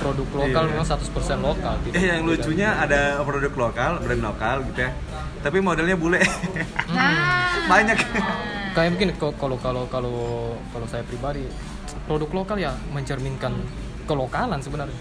produk 0.01 0.27
lokal 0.35 0.63
Iya. 0.63 0.71
memang 0.71 0.87
100% 0.87 1.39
lokal 1.39 1.73
gitu. 1.83 1.93
Eh 1.93 2.05
yang 2.07 2.21
lucunya 2.23 2.69
ada 2.75 3.01
produk 3.21 3.53
lokal, 3.55 3.91
brand 3.99 4.23
lokal 4.23 4.55
gitu 4.65 4.79
ya. 4.81 4.91
Tapi 5.39 5.57
modelnya 5.59 5.95
bule. 5.95 6.19
nah 6.89 7.45
Banyak. 7.71 7.97
kayak 8.71 8.89
mungkin 8.89 9.09
kalau 9.19 9.57
kalau 9.57 9.83
kalau 9.85 10.15
kalau 10.67 10.85
saya 10.85 11.03
pribadi 11.03 11.43
produk 12.03 12.31
lokal 12.33 12.57
ya 12.57 12.71
mencerminkan 12.89 13.51
kelokalan 14.03 14.57
sebenarnya 14.57 14.95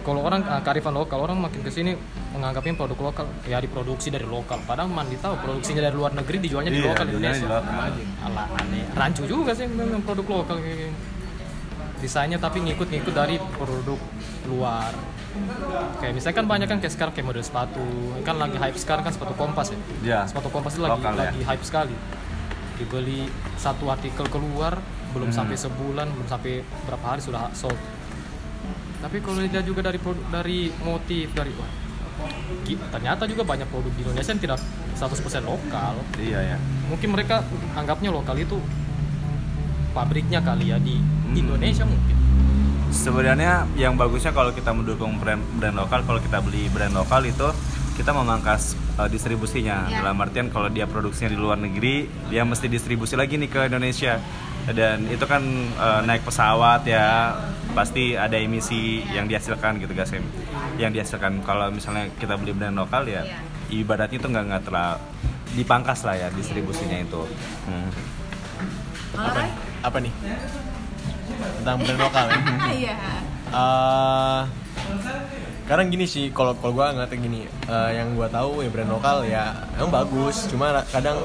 kalau 0.00 0.22
orang 0.22 0.38
ah, 0.46 0.62
kearifan 0.62 0.94
lokal 0.94 1.18
orang 1.20 1.34
makin 1.36 1.58
ke 1.60 1.70
sini 1.72 1.98
menganggapnya 2.30 2.78
produk 2.78 3.10
lokal 3.10 3.26
ya 3.42 3.58
diproduksi 3.58 4.06
dari 4.06 4.22
lokal 4.22 4.62
padahal 4.62 4.86
mandi 4.86 5.18
tahu 5.18 5.34
produksinya 5.36 5.82
dari 5.82 5.98
luar 5.98 6.14
negeri 6.14 6.38
dijualnya 6.38 6.70
di 6.70 6.78
Iya, 6.78 6.86
lokal 6.86 7.04
Indonesia 7.08 7.42
di 7.42 7.50
lokal. 7.50 7.90
Alah, 8.22 8.46
aneh 8.54 8.84
rancu 8.94 9.22
juga 9.26 9.50
sih 9.50 9.66
memang 9.66 9.98
produk 10.00 10.26
lokal 10.38 10.62
kayak 10.62 10.76
gini. 10.78 10.94
Desainnya 11.98 12.36
tapi 12.36 12.60
ngikut-ngikut 12.60 13.10
dari 13.10 13.36
produk 13.54 13.98
luar 14.46 14.92
kayak 15.96 16.12
misalnya 16.12 16.36
kan 16.36 16.46
banyak 16.46 16.66
kan 16.66 16.78
kayak 16.78 16.92
sekarang 16.92 17.12
kayak 17.12 17.26
model 17.26 17.44
sepatu 17.44 17.84
kan 18.22 18.36
lagi 18.36 18.56
hype 18.56 18.76
sekarang 18.76 19.04
kan 19.04 19.12
sepatu 19.12 19.34
kompas 19.34 19.68
ya 19.68 19.78
Ya. 20.00 20.20
sepatu 20.24 20.48
kompas 20.48 20.72
itu 20.72 20.80
lagi 20.80 20.96
Lokal, 20.96 21.12
ya. 21.12 21.20
lagi 21.28 21.40
hype 21.42 21.60
sekali 21.60 21.96
dibeli 22.76 23.20
satu 23.56 23.88
artikel 23.88 24.24
keluar 24.26 24.76
belum 25.12 25.28
Hmm. 25.28 25.36
sampai 25.44 25.56
sebulan 25.56 26.06
belum 26.08 26.26
sampai 26.26 26.52
berapa 26.84 27.04
hari 27.06 27.20
sudah 27.20 27.48
sold 27.52 27.76
tapi 28.96 29.20
kalau 29.20 29.38
dilihat 29.38 29.64
juga 29.64 29.80
dari 29.82 29.96
produk 29.96 30.24
dari 30.30 30.72
motif 30.78 31.28
dari 31.30 31.52
wah, 31.52 31.68
ternyata 32.90 33.24
juga 33.24 33.44
banyak 33.44 33.64
produk 33.66 33.92
di 33.92 34.02
Indonesia 34.02 34.30
yang 34.30 34.42
tidak 34.42 34.60
100% 34.94 35.16
lokal 35.42 36.00
Iya 36.16 36.40
ya. 36.50 36.58
mungkin 36.86 37.12
mereka 37.12 37.44
anggapnya 37.72 38.08
lokal 38.08 38.36
itu 38.36 38.56
pabriknya 39.92 40.40
kali 40.40 40.68
ya 40.68 40.78
di. 40.78 40.96
Indonesia 41.36 41.84
mungkin 41.84 42.16
Sebenarnya 42.96 43.66
yang 43.76 43.98
bagusnya 43.98 44.30
kalau 44.32 44.54
kita 44.54 44.70
mendukung 44.70 45.18
brand 45.18 45.42
brand 45.58 45.76
lokal, 45.76 46.06
kalau 46.06 46.22
kita 46.22 46.38
beli 46.40 46.70
brand 46.70 46.94
lokal 46.94 47.26
itu 47.26 47.44
kita 47.98 48.12
memangkas 48.14 48.72
uh, 48.96 49.08
distribusinya. 49.10 49.90
Ya. 49.90 50.00
Dalam 50.00 50.16
artian 50.22 50.48
kalau 50.48 50.72
dia 50.72 50.88
produksinya 50.88 51.32
di 51.32 51.38
luar 51.38 51.60
negeri, 51.60 52.06
dia 52.32 52.46
mesti 52.46 52.70
distribusi 52.70 53.18
lagi 53.18 53.36
nih 53.36 53.50
ke 53.50 53.60
Indonesia. 53.68 54.16
Dan 54.70 55.06
itu 55.12 55.22
kan 55.28 55.42
uh, 55.78 56.00
naik 56.08 56.26
pesawat 56.26 56.88
ya, 56.88 57.36
pasti 57.74 58.16
ada 58.18 58.34
emisi 58.38 59.02
yang 59.12 59.28
dihasilkan 59.28 59.82
gitu 59.82 59.92
guys. 59.92 60.14
Yang 60.80 61.02
dihasilkan 61.02 61.42
kalau 61.42 61.68
misalnya 61.68 62.08
kita 62.16 62.38
beli 62.40 62.56
brand 62.56 62.80
lokal 62.80 63.04
ya, 63.06 63.26
Ya. 63.26 63.38
ibaratnya 63.70 64.18
itu 64.18 64.28
nggak 64.30 64.44
nggak 64.46 64.62
terlalu 64.62 64.98
dipangkas 65.56 66.04
lah 66.04 66.14
ya 66.16 66.28
distribusinya 66.32 67.00
itu. 67.00 67.22
Hmm. 67.66 67.90
Apa, 69.16 69.42
apa 69.84 69.98
nih 70.04 70.12
tentang 71.62 71.76
brand 71.82 72.00
lokal 72.00 72.24
ya? 72.28 72.40
iya. 72.82 72.96
Eh, 73.46 74.40
kadang 75.66 75.90
gini 75.90 76.06
sih 76.06 76.30
kalau 76.30 76.54
kalau 76.58 76.78
gue 76.78 76.86
ngeliatnya 76.94 77.18
gini 77.18 77.40
eh, 77.48 77.90
yang 77.98 78.14
gue 78.14 78.28
tahu 78.30 78.62
ya 78.62 78.70
brand 78.70 78.90
lokal 78.90 79.16
ya 79.26 79.54
emang 79.78 79.90
bagus 79.90 80.46
cuma 80.46 80.70
kadang 80.94 81.18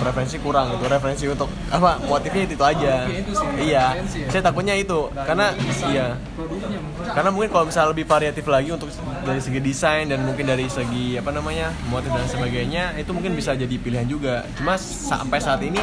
preferensi 0.00 0.36
kurang 0.40 0.74
itu 0.74 0.84
referensi 0.88 1.24
untuk 1.28 1.48
apa 1.68 2.00
motifnya 2.08 2.48
itu, 2.48 2.56
itu 2.56 2.64
aja. 2.64 3.04
Oke, 3.04 3.14
itu 3.20 3.32
sih, 3.36 3.48
iya 3.68 3.84
referensi 3.92 4.18
ya. 4.24 4.28
saya 4.32 4.42
takutnya 4.42 4.74
itu 4.80 4.98
karena 5.12 5.46
iya. 5.92 6.06
produknya 6.34 6.78
karena 7.04 7.30
mungkin 7.30 7.50
kalau 7.52 7.64
misalnya 7.68 7.90
lebih 7.92 8.06
variatif 8.08 8.44
lagi 8.48 8.68
untuk 8.72 8.88
dari 9.22 9.40
segi 9.44 9.60
desain 9.60 10.08
dan 10.08 10.24
mungkin 10.24 10.44
dari 10.48 10.66
segi 10.66 11.20
apa 11.20 11.30
namanya 11.30 11.68
motif 11.92 12.10
dan 12.10 12.26
sebagainya 12.26 12.96
itu 12.96 13.10
mungkin 13.12 13.36
bisa 13.36 13.52
jadi 13.54 13.76
pilihan 13.76 14.08
juga. 14.08 14.48
Cuma 14.56 14.80
sampai 14.80 15.38
saat 15.38 15.60
ini 15.60 15.78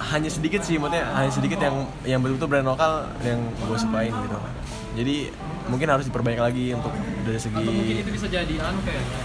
hanya 0.00 0.30
sedikit 0.32 0.64
sih 0.64 0.80
maksudnya 0.80 1.04
hanya 1.12 1.28
sedikit 1.28 1.60
yang 1.60 1.76
yang 2.08 2.20
betul-betul 2.24 2.48
brand 2.48 2.68
lokal 2.72 3.04
yang 3.20 3.40
gue 3.44 3.78
sukain 3.78 4.12
gitu 4.12 4.38
jadi 4.96 5.16
mungkin 5.68 5.88
harus 5.92 6.08
diperbaiki 6.08 6.40
lagi 6.40 6.66
untuk 6.74 6.90
dari 7.22 7.36
atau 7.36 7.62
mungkin 7.70 7.94
segi 7.94 8.02
itu 8.02 8.10
bisa 8.10 8.26
jadi 8.26 8.54
anu 8.64 8.80
kayaknya 8.82 9.20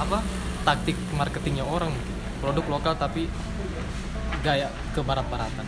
apa 0.00 0.18
taktik 0.64 0.96
marketingnya 1.14 1.62
orang 1.62 1.92
mungkin. 1.92 2.40
produk 2.40 2.64
lokal 2.72 2.94
tapi 2.96 3.28
gaya 4.40 4.72
ke 4.96 5.00
barat-baratan 5.04 5.66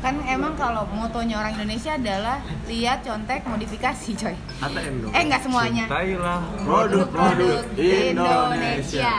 kan 0.00 0.14
emang 0.28 0.52
kalau 0.60 0.84
motonya 0.92 1.40
orang 1.40 1.56
Indonesia 1.56 1.96
adalah 1.96 2.38
lihat 2.68 3.04
contek 3.04 3.44
modifikasi 3.48 4.10
coy 4.16 4.36
ATM 4.60 4.94
dong 5.04 5.12
eh 5.12 5.22
nggak 5.24 5.42
semuanya 5.44 5.84
Cintailah 5.88 6.40
produk-produk 6.64 7.60
Indonesia. 7.76 9.04
Indonesia. 9.04 9.14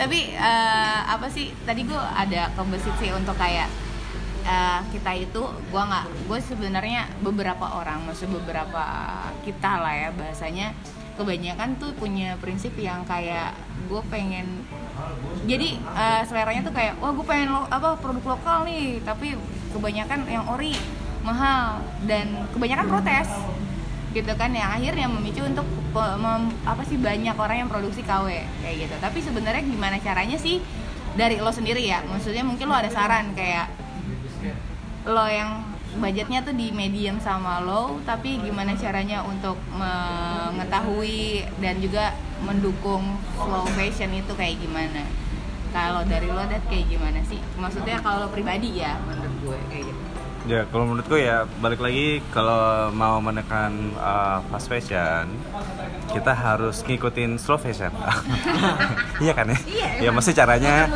Tapi 0.00 0.32
eh, 0.32 1.00
apa 1.04 1.28
sih? 1.28 1.52
Tadi 1.68 1.84
gue 1.84 2.00
ada 2.00 2.48
kebesit 2.56 2.96
sih 2.96 3.12
untuk 3.12 3.36
kayak 3.36 3.68
eh, 4.48 4.80
kita 4.96 5.12
itu, 5.12 5.42
gue 5.44 5.82
nggak, 5.84 6.06
gue 6.24 6.38
sebenarnya 6.40 7.04
beberapa 7.20 7.68
orang, 7.76 8.08
maksud 8.08 8.32
beberapa 8.32 8.80
kita 9.44 9.84
lah 9.84 9.92
ya 9.92 10.08
bahasanya 10.16 10.72
kebanyakan 11.20 11.76
tuh 11.76 11.92
punya 12.00 12.40
prinsip 12.40 12.72
yang 12.80 13.04
kayak 13.04 13.52
gue 13.92 14.00
pengen 14.08 14.64
jadi 15.44 15.76
eh, 15.76 16.22
seleranya 16.24 16.64
tuh 16.64 16.72
kayak 16.72 16.96
wah 16.96 17.12
gue 17.12 17.26
pengen 17.28 17.52
lo, 17.52 17.68
apa 17.68 18.00
produk 18.00 18.36
lokal 18.36 18.64
nih 18.64 19.04
tapi 19.04 19.36
kebanyakan 19.76 20.24
yang 20.24 20.48
ori 20.48 20.72
mahal 21.20 21.84
dan 22.08 22.48
kebanyakan 22.56 22.88
protes 22.88 23.28
gitu 24.10 24.32
kan 24.34 24.50
yang 24.50 24.74
akhirnya 24.74 25.06
memicu 25.06 25.46
untuk 25.46 25.66
mem- 25.94 26.54
apa 26.66 26.82
sih 26.82 26.98
banyak 26.98 27.36
orang 27.38 27.66
yang 27.66 27.70
produksi 27.70 28.02
KW 28.02 28.26
kayak 28.62 28.76
gitu. 28.86 28.94
Tapi 28.98 29.18
sebenarnya 29.22 29.62
gimana 29.62 29.96
caranya 30.02 30.34
sih 30.34 30.58
dari 31.14 31.38
lo 31.38 31.54
sendiri 31.54 31.82
ya? 31.86 32.02
Maksudnya 32.06 32.42
mungkin 32.42 32.66
lo 32.66 32.74
ada 32.74 32.90
saran 32.90 33.30
kayak 33.38 33.70
lo 35.06 35.26
yang 35.30 35.62
budgetnya 35.90 36.46
tuh 36.46 36.54
di 36.54 36.70
medium 36.70 37.18
sama 37.18 37.66
low 37.66 37.98
tapi 38.06 38.38
gimana 38.38 38.78
caranya 38.78 39.26
untuk 39.26 39.58
mengetahui 39.74 41.50
dan 41.58 41.82
juga 41.82 42.14
mendukung 42.46 43.18
slow 43.34 43.66
fashion 43.78 44.10
itu 44.14 44.32
kayak 44.34 44.58
gimana? 44.58 45.06
Kalau 45.70 46.02
dari 46.02 46.26
lo 46.26 46.42
dat 46.50 46.66
kayak 46.66 46.90
gimana 46.90 47.22
sih? 47.26 47.38
Maksudnya 47.58 48.02
kalau 48.02 48.26
pribadi 48.30 48.82
ya 48.82 48.98
menurut 49.06 49.34
gue 49.38 49.58
kayak 49.70 49.86
gitu 49.86 50.09
Ya, 50.50 50.66
kalau 50.66 50.82
menurutku 50.82 51.14
ya 51.14 51.46
balik 51.62 51.78
lagi 51.78 52.18
kalau 52.34 52.90
mau 52.90 53.22
menekan 53.22 53.94
uh, 53.94 54.42
fast 54.50 54.66
fashion, 54.66 55.30
kita 56.10 56.34
harus 56.34 56.82
ngikutin 56.82 57.38
slow 57.38 57.54
fashion. 57.54 57.94
iya 59.22 59.30
kan 59.30 59.46
ya? 59.46 59.58
Iya, 59.70 59.88
Ya 60.02 60.10
mesti 60.10 60.34
caranya 60.34 60.90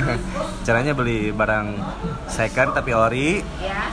caranya 0.66 0.96
beli 0.96 1.36
barang 1.36 1.76
second 2.32 2.72
tapi 2.72 2.96
ori 2.96 3.44
ya 3.60 3.92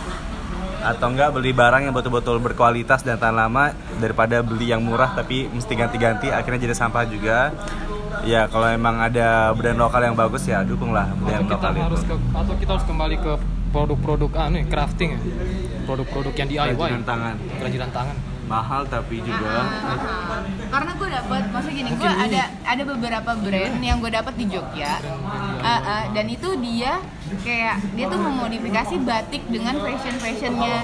atau 0.81 1.11
enggak 1.11 1.35
beli 1.35 1.51
barang 1.51 1.91
yang 1.91 1.93
betul-betul 1.93 2.39
berkualitas 2.39 3.03
dan 3.03 3.19
tahan 3.19 3.35
lama 3.35 3.75
daripada 3.99 4.39
beli 4.41 4.71
yang 4.71 4.79
murah 4.79 5.11
tapi 5.11 5.45
mesti 5.51 5.75
ganti-ganti 5.75 6.31
akhirnya 6.31 6.71
jadi 6.71 6.75
sampah 6.87 7.03
juga. 7.11 7.51
Ya 8.23 8.47
kalau 8.47 8.71
emang 8.71 8.95
ada 9.03 9.51
brand 9.59 9.75
lokal 9.75 10.07
yang 10.07 10.15
bagus 10.15 10.47
ya 10.47 10.63
dukunglah 10.63 11.11
brand 11.19 11.43
atau 11.43 11.51
kita 11.51 11.67
lokal 11.67 11.83
harus 11.83 11.99
itu. 11.99 12.15
ke 12.15 12.15
atau 12.31 12.53
kita 12.55 12.71
harus 12.79 12.85
kembali 12.87 13.17
ke 13.19 13.33
produk-produk 13.71 14.31
anu 14.37 14.55
ya, 14.61 14.65
crafting 14.67 15.09
ya. 15.15 15.19
Produk-produk 15.87 16.33
yang 16.37 16.47
DIY 16.47 16.77
Kerajinan 16.77 17.03
tangan. 17.07 17.35
kerajinan 17.57 17.91
tangan. 17.91 18.17
Mahal 18.45 18.83
tapi 18.91 19.23
juga. 19.23 19.47
Ah, 19.47 19.63
ah, 19.63 19.95
ah. 19.95 20.41
karena 20.67 20.91
gue 20.99 21.07
dapet 21.07 21.43
maksudnya 21.55 21.77
gini 21.79 21.91
gue 21.95 22.11
ada 22.11 22.43
ada 22.67 22.83
beberapa 22.83 23.31
brand 23.39 23.75
yang 23.79 23.97
gue 24.03 24.11
dapet 24.11 24.33
di 24.35 24.45
Jogja. 24.51 24.99
Ah, 25.63 25.79
ah, 25.79 26.03
dan 26.11 26.27
itu 26.27 26.51
dia 26.59 26.99
kayak 27.47 27.79
dia 27.95 28.05
tuh 28.11 28.19
memodifikasi 28.19 28.95
batik 29.07 29.47
dengan 29.47 29.79
fashion 29.79 30.15
fashionnya 30.19 30.83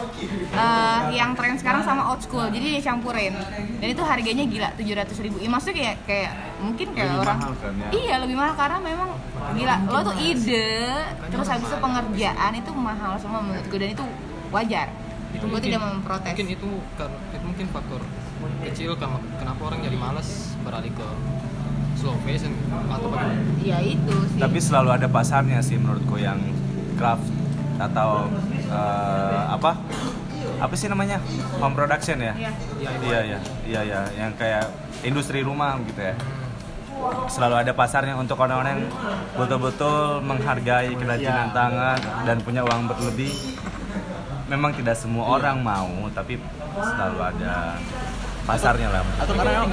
ah, 0.56 1.12
yang 1.12 1.36
tren 1.36 1.60
sekarang 1.60 1.84
sama 1.84 2.08
old 2.08 2.24
school. 2.24 2.48
Jadi 2.48 2.80
dia 2.80 2.82
campurin. 2.88 3.36
Dan 3.84 3.88
itu 3.92 4.00
harganya 4.00 4.48
gila 4.48 4.70
700.000 4.80 5.28
ribu. 5.28 5.38
Ya, 5.44 5.50
maksudnya 5.52 5.76
kayak 5.76 5.98
kayak 6.08 6.32
mungkin 6.58 6.88
kayak 6.98 7.06
Lebih 7.14 7.22
orang 7.22 7.38
mahal 7.38 7.54
kan, 7.62 7.74
ya? 7.78 7.90
iya 7.94 8.16
lebih 8.18 8.36
mahal 8.36 8.54
karena 8.58 8.78
memang 8.82 9.10
gila 9.54 9.76
lo 9.94 10.00
tuh 10.02 10.16
ide 10.18 10.70
terus 11.30 11.48
habis 11.48 11.68
itu 11.70 11.78
pengerjaan 11.78 12.52
itu 12.58 12.72
mahal 12.74 13.14
semua 13.22 13.40
menurut 13.46 13.66
gue 13.70 13.78
dan 13.78 13.90
itu 13.94 14.06
wajar 14.50 14.88
itu 15.38 15.46
gue 15.46 15.62
tidak 15.62 15.80
memprotes 15.86 16.34
mungkin 16.34 16.48
itu 16.50 16.70
karena 16.98 17.18
itu 17.30 17.46
mungkin 17.46 17.66
faktor 17.70 18.02
kecil 18.66 18.92
karena 18.98 19.18
kenapa 19.38 19.62
orang 19.70 19.80
jadi 19.86 19.98
malas 19.98 20.58
beralih 20.66 20.90
ke 20.94 21.08
slow 21.98 22.18
fashion 22.22 22.54
atau 22.90 23.10
bagaimana 23.10 23.42
ya 23.62 23.78
itu 23.82 24.16
sih 24.30 24.40
Tapi 24.42 24.58
selalu 24.62 24.90
ada 24.94 25.08
pasarnya 25.10 25.60
sih 25.66 25.82
menurutku 25.82 26.22
yang 26.22 26.38
craft 26.94 27.26
atau 27.78 28.30
eh, 28.70 29.42
apa? 29.50 29.78
Apa 30.58 30.74
sih 30.74 30.90
namanya? 30.90 31.22
Home 31.62 31.74
production 31.74 32.18
ya? 32.22 32.34
Iya. 32.38 32.52
ya 32.82 32.90
Iya 33.02 33.20
iya 33.26 33.40
iya 33.66 33.82
iya 33.86 34.02
yang 34.18 34.32
kayak 34.38 34.70
industri 35.02 35.42
rumah 35.42 35.78
gitu 35.86 36.02
ya. 36.02 36.14
Selalu 37.28 37.56
ada 37.58 37.72
pasarnya 37.72 38.14
untuk 38.14 38.38
orang-orang 38.38 38.78
yang 38.78 38.84
betul-betul 39.36 40.22
menghargai 40.22 40.94
kerajinan 40.94 41.48
Iya. 41.48 41.56
tangan 41.56 42.00
dan 42.24 42.38
punya 42.42 42.62
uang 42.64 42.88
berlebih. 42.88 43.32
Memang 44.48 44.72
tidak 44.74 44.96
semua 44.96 45.38
orang 45.38 45.60
mau, 45.60 45.90
tapi 46.10 46.40
selalu 46.74 47.20
ada 47.22 47.76
pasarnya 48.44 48.88
lah. 48.88 49.04
atau 49.20 49.34
karena 49.36 49.52
memang 49.60 49.72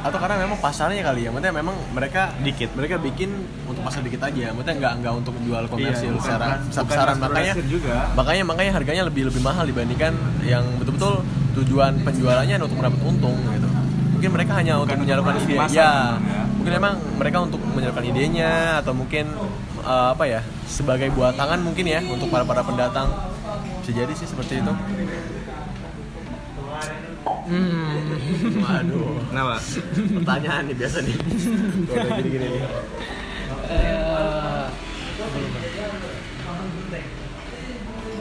atau 0.00 0.16
karena 0.16 0.36
memang 0.40 0.58
pasarnya 0.58 1.02
kali 1.04 1.20
ya 1.20 1.30
maksudnya 1.30 1.52
memang 1.52 1.76
mereka 1.92 2.32
Dikit. 2.40 2.72
mereka 2.72 2.96
bikin 2.96 3.28
untuk 3.68 3.84
pasar 3.84 4.00
dikit 4.00 4.24
aja 4.24 4.48
maksudnya 4.48 4.74
nggak 4.80 4.92
nggak 5.04 5.12
untuk 5.12 5.34
jual 5.44 5.68
komersil 5.68 6.16
bukan- 6.16 6.24
secara 6.24 6.46
besar 6.64 6.84
besaran 6.88 7.16
makanya 7.20 7.52
juga. 7.60 8.08
makanya 8.16 8.44
makanya 8.48 8.72
harganya 8.72 9.04
lebih 9.04 9.28
lebih 9.28 9.42
mahal 9.44 9.68
dibandingkan 9.68 10.16
yang 10.40 10.64
betul-betul 10.80 11.20
tujuan 11.52 12.00
penjualannya 12.00 12.56
untuk 12.56 12.78
mendapat 12.80 13.00
untung 13.04 13.36
gitu 13.44 13.68
mungkin 14.08 14.30
mereka 14.32 14.52
hanya 14.56 14.72
untuk 14.74 14.88
untuk 14.88 15.04
menyalurkan 15.04 15.34
ide 15.36 15.54
ya 15.68 15.68
ya. 15.68 15.90
Mungkin 16.68 16.84
memang 16.84 17.00
mereka 17.16 17.38
untuk 17.48 17.64
menyalurkan 17.64 18.04
idenya 18.04 18.76
atau 18.84 18.92
mungkin 18.92 19.24
eh, 19.80 20.08
apa 20.12 20.28
ya 20.28 20.44
sebagai 20.68 21.08
buat 21.16 21.32
tangan 21.32 21.64
mungkin 21.64 21.88
ya 21.88 22.04
untuk 22.04 22.28
para 22.28 22.44
para 22.44 22.60
pendatang. 22.60 23.08
Bisa 23.80 24.04
jadi 24.04 24.12
sih 24.12 24.28
seperti 24.28 24.60
itu. 24.60 24.72
Hmm. 27.48 27.96
waduh. 28.68 29.16
Kenapa? 29.32 29.56
pertanyaan 30.20 30.68
nih 30.68 30.76
biasa 30.76 30.96
nih. 31.08 31.16
Kalau 31.88 32.04
udah 32.04 32.16
gini-gini 32.20 32.46
nih 32.52 32.62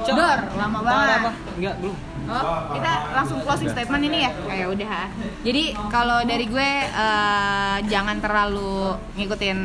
Dor, 0.05 0.39
lama 0.57 0.79
banget. 0.83 1.17
apa 1.17 1.31
enggak 1.57 1.75
belum 1.81 1.97
Oh, 2.27 2.75
kita 2.75 3.15
langsung 3.15 3.39
closing 3.39 3.71
statement 3.71 4.03
ini 4.03 4.27
ya? 4.27 4.31
Kayak 4.35 4.67
udah. 4.75 5.07
Jadi 5.47 5.63
kalau 5.87 6.19
dari 6.27 6.43
gue 6.43 6.69
eh, 6.91 7.77
jangan 7.87 8.19
terlalu 8.19 8.99
ngikutin 9.15 9.59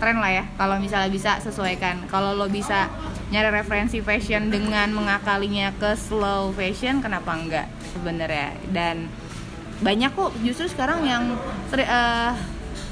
tren 0.00 0.16
lah 0.16 0.32
ya. 0.32 0.44
Kalau 0.56 0.80
misalnya 0.80 1.12
bisa 1.12 1.36
sesuaikan. 1.44 2.08
Kalau 2.08 2.32
lo 2.32 2.48
bisa 2.48 2.88
nyari 3.28 3.52
referensi 3.52 4.00
fashion 4.00 4.48
dengan 4.48 4.96
mengakalinya 4.96 5.76
ke 5.76 5.92
slow 5.92 6.56
fashion, 6.56 7.04
kenapa 7.04 7.36
enggak 7.36 7.68
sebenarnya? 7.92 8.56
Dan 8.72 9.12
banyak 9.84 10.08
kok 10.16 10.32
justru 10.40 10.72
sekarang 10.72 11.04
yang 11.04 11.36
eh, 11.76 12.32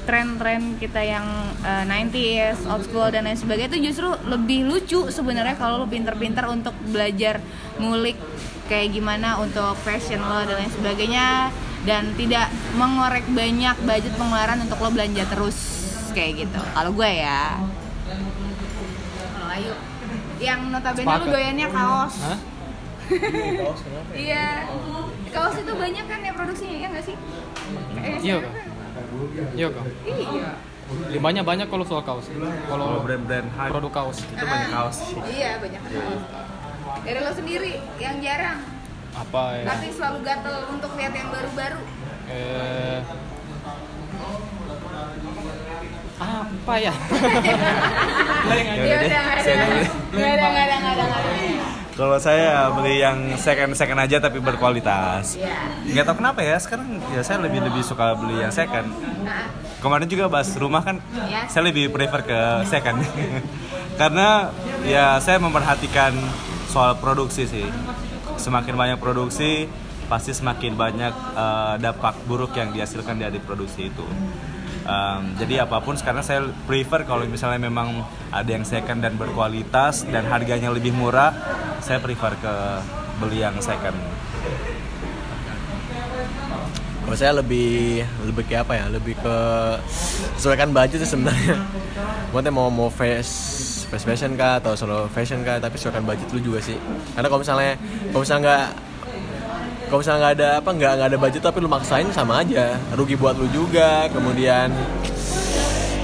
tren-tren 0.04 0.76
kita 0.76 1.00
yang 1.00 1.24
eh, 1.60 1.84
90s, 1.84 2.64
old 2.64 2.84
school 2.84 3.08
dan 3.08 3.24
lain 3.24 3.34
sebagainya 3.34 3.68
itu 3.70 3.90
justru 3.90 4.08
lebih 4.24 4.64
lucu 4.64 5.08
sebenarnya 5.08 5.56
kalau 5.56 5.80
lo 5.80 5.86
pinter-pinter 5.86 6.44
untuk 6.46 6.72
belajar 6.86 7.40
ngulik 7.76 8.16
kayak 8.64 8.92
gimana 8.92 9.36
untuk 9.36 9.76
fashion 9.80 10.20
lo 10.20 10.40
dan 10.42 10.56
lain 10.56 10.70
sebagainya 10.70 11.52
dan 11.84 12.12
tidak 12.14 12.48
mengorek 12.74 13.24
banyak 13.28 13.76
budget 13.82 14.12
pengeluaran 14.14 14.56
untuk 14.58 14.78
lo 14.78 14.88
belanja 14.88 15.24
terus 15.26 15.56
kayak 16.12 16.46
gitu. 16.46 16.60
Kalau 16.72 16.90
gue 16.90 17.10
ya. 17.10 17.60
Kalau 19.34 19.48
Ayu 19.50 19.72
yang 20.38 20.68
notabene 20.68 21.04
lu 21.04 21.10
Sepakat. 21.10 21.28
doyannya 21.28 21.68
kaos. 21.68 22.14
Hah? 22.20 22.38
Iya. 24.14 24.64
Kaos 25.28 25.56
itu 25.58 25.72
banyak 25.74 26.04
kan 26.04 26.20
ya 26.20 26.32
produksinya 26.32 26.76
ya 26.78 26.88
nggak 26.88 27.04
sih? 27.04 27.16
Eh, 27.98 28.16
Iya, 28.22 28.36
kan? 28.40 28.52
Iya 29.54 29.68
kak. 29.70 29.84
Iya. 30.04 30.50
limbahnya 31.08 31.40
banyak 31.40 31.66
kalau 31.72 31.84
soal 31.88 32.04
kaos. 32.04 32.28
Kalau 32.28 32.52
kalau 32.68 32.86
brand-brand 33.02 33.48
produk 33.72 33.92
kaos. 33.92 34.20
Itu 34.20 34.44
banyak 34.44 34.70
kaos. 34.70 34.96
Sih. 35.00 35.16
Iya 35.32 35.50
banyak 35.58 35.80
kaos. 35.80 36.22
Dari 37.04 37.20
lo 37.20 37.32
sendiri 37.32 37.72
yang 38.00 38.16
jarang, 38.20 38.60
apa 39.12 39.42
ya? 39.60 39.64
Tapi 39.68 39.86
selalu 39.92 40.18
gatel 40.24 40.56
untuk 40.72 40.90
lihat 40.96 41.12
yang 41.16 41.28
baru-baru. 41.32 41.80
eh 42.24 43.00
apa 46.24 46.74
ya? 46.80 46.94
Iya 48.54 48.96
udah 49.08 49.20
nggak 49.24 49.38
ada, 49.40 49.52
nggak 50.12 50.32
ada, 50.36 50.46
nggak 50.52 50.64
ada, 50.68 50.76
nggak 50.84 50.92
ada, 50.94 51.73
Kalau 51.94 52.18
saya 52.18 52.74
beli 52.74 52.98
yang 52.98 53.38
second 53.38 53.70
second 53.78 54.02
aja 54.02 54.18
tapi 54.18 54.42
berkualitas. 54.42 55.38
Iya. 55.38 55.54
Nggak 55.94 56.04
tahu 56.10 56.16
kenapa 56.18 56.40
ya 56.42 56.58
sekarang 56.58 56.98
ya 57.14 57.22
saya 57.22 57.38
lebih 57.38 57.62
lebih 57.62 57.86
suka 57.86 58.18
beli 58.18 58.42
yang 58.42 58.50
second. 58.50 58.90
Kemarin 59.78 60.08
juga 60.10 60.26
bahas 60.26 60.50
rumah 60.58 60.82
kan, 60.82 60.98
Ya. 61.28 61.46
saya 61.46 61.70
lebih 61.70 61.92
prefer 61.94 62.26
ke 62.26 62.38
second. 62.66 62.98
Karena 64.00 64.50
ya 64.82 65.22
saya 65.22 65.38
memperhatikan 65.38 66.16
soal 66.66 66.98
produksi 66.98 67.46
sih. 67.46 67.68
Semakin 68.42 68.74
banyak 68.74 68.98
produksi, 68.98 69.70
pasti 70.10 70.34
semakin 70.34 70.74
banyak 70.74 71.14
eh, 71.14 71.74
dampak 71.78 72.18
buruk 72.26 72.58
yang 72.58 72.74
dihasilkan 72.74 73.22
dari 73.22 73.38
produksi 73.38 73.86
itu. 73.86 74.06
Um, 74.84 75.32
jadi 75.40 75.64
apa 75.64 75.80
pun 75.80 75.96
sekarang 75.96 76.20
saya 76.20 76.44
prefer 76.68 77.08
kalau 77.08 77.24
misalnya 77.24 77.56
memang 77.56 78.04
ada 78.28 78.44
yang 78.44 78.68
second 78.68 79.00
dan 79.00 79.16
berkualitas 79.16 80.04
dan 80.04 80.28
harganya 80.28 80.68
lebih 80.68 80.92
murah, 80.92 81.32
saya 81.80 82.04
prefer 82.04 82.36
ke 82.36 82.54
beli 83.16 83.40
yang 83.40 83.56
second. 83.64 83.96
Kalau 87.04 87.16
saya 87.16 87.32
lebih 87.36 88.04
lebih 88.28 88.44
ke 88.44 88.60
apa 88.60 88.76
ya? 88.76 88.88
Lebih 88.92 89.16
ke 89.20 89.36
sesuaikan 90.36 90.72
budget 90.72 91.04
sih 91.04 91.16
sebenarnya. 91.16 91.60
Maksudnya 92.32 92.52
mau 92.52 92.68
mau 92.68 92.88
fast 92.92 93.88
fashion 93.88 94.36
kah 94.36 94.60
atau 94.60 94.76
solo 94.76 95.08
fashion 95.12 95.44
kah, 95.44 95.60
tapi 95.60 95.80
sesuaikan 95.80 96.04
budget 96.04 96.28
lu 96.32 96.40
juga 96.40 96.60
sih. 96.64 96.76
Karena 97.16 97.28
kalau 97.32 97.40
misalnya 97.40 97.76
kalau 98.12 98.20
misalnya 98.20 98.42
nggak 98.44 98.66
kalau 99.88 99.98
misalnya 100.00 100.18
nggak 100.20 100.34
ada 100.40 100.48
apa 100.58 100.70
nggak 100.74 100.92
nggak 100.96 101.08
ada 101.12 101.18
budget 101.20 101.42
tapi 101.44 101.58
lu 101.60 101.68
maksain 101.68 102.08
sama 102.10 102.40
aja. 102.40 102.78
Rugi 102.96 103.14
buat 103.14 103.36
lu 103.36 103.46
juga 103.52 104.08
kemudian 104.10 104.72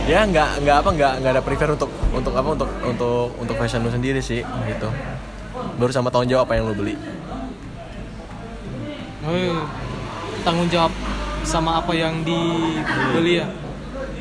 ya 0.09 0.27
nggak 0.27 0.67
nggak 0.67 0.77
apa 0.83 0.91
nggak 0.91 1.13
nggak 1.23 1.33
ada 1.39 1.43
prefer 1.43 1.69
untuk 1.75 1.91
untuk 2.11 2.33
apa 2.35 2.49
untuk 2.55 2.71
untuk 2.83 3.29
untuk 3.39 3.55
fashion 3.57 3.83
lu 3.83 3.91
sendiri 3.91 4.21
sih 4.21 4.45
gitu. 4.45 4.89
Baru 5.81 5.91
sama 5.91 6.13
tanggung 6.13 6.29
jawab 6.29 6.49
apa 6.49 6.61
yang 6.61 6.69
lu 6.69 6.77
beli. 6.77 6.95
Eh, 9.21 9.59
tanggung 10.45 10.69
jawab 10.73 10.93
sama 11.45 11.81
apa 11.81 11.93
yang 11.97 12.25
dibeli 12.25 13.41
ya? 13.41 13.49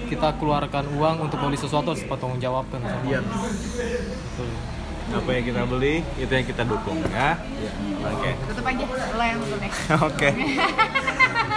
Kita 0.09 0.33
keluarkan 0.41 0.89
uang 0.97 1.29
untuk 1.29 1.37
beli 1.39 1.55
sesuatu 1.55 1.93
harus 1.93 2.01
bertanggung 2.07 2.41
jawabkan 2.41 2.81
sama 2.81 2.99
Iya. 3.05 3.19
Apa 5.09 5.29
yang 5.33 5.45
kita 5.45 5.61
beli 5.65 6.05
itu 6.21 6.31
yang 6.31 6.47
kita 6.47 6.63
dukung 6.65 7.01
ya. 7.09 7.37
Oke. 7.99 8.31
tutup 8.47 8.65
aja 8.65 8.83
lo 9.17 9.23
yang 9.23 9.39
ya. 9.43 9.71
Oke. 10.07 10.29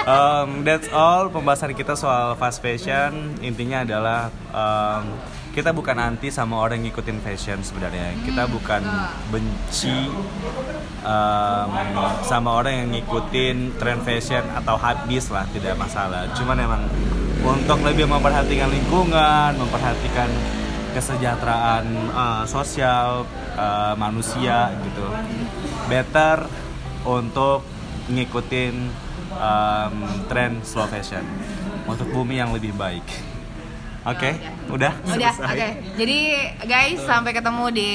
Um, 0.03 0.67
that's 0.67 0.91
all 0.91 1.31
pembahasan 1.31 1.77
kita 1.79 1.95
soal 1.95 2.35
fast 2.35 2.59
fashion. 2.59 3.39
Intinya 3.39 3.87
adalah 3.87 4.35
um, 4.51 5.05
kita 5.53 5.71
bukan 5.71 5.95
anti 6.01 6.33
sama 6.33 6.59
orang 6.59 6.81
yang 6.81 6.91
ngikutin 6.91 7.19
fashion 7.21 7.61
sebenarnya. 7.61 8.17
Kita 8.25 8.49
bukan 8.49 8.83
benci 9.29 10.09
um, 11.05 11.69
sama 12.25 12.57
orang 12.57 12.75
yang 12.83 12.89
ngikutin 12.99 13.77
tren 13.77 14.01
fashion 14.03 14.43
atau 14.57 14.81
habis 14.81 15.29
lah, 15.29 15.45
tidak 15.53 15.77
masalah. 15.77 16.27
Cuman 16.35 16.57
emang 16.57 16.83
untuk 17.45 17.79
lebih 17.85 18.09
memperhatikan 18.09 18.73
lingkungan, 18.73 19.55
memperhatikan 19.61 20.31
kesejahteraan 20.97 21.85
uh, 22.13 22.43
sosial 22.49 23.29
uh, 23.57 23.95
manusia 23.97 24.73
gitu. 24.85 25.07
Better 25.89 26.47
untuk 27.03 27.67
ngikutin 28.11 28.75
um, 29.37 29.95
tren 30.27 30.61
slow 30.63 30.87
fashion 30.91 31.25
untuk 31.87 32.09
bumi 32.11 32.39
yang 32.39 32.51
lebih 32.55 32.75
baik. 32.75 33.05
Oke, 34.03 34.35
udah. 34.67 34.99
Udah, 35.15 35.35
oke. 35.47 35.69
Jadi 35.95 36.19
guys, 36.67 36.99
sampai 37.07 37.31
ketemu 37.31 37.65
di 37.71 37.93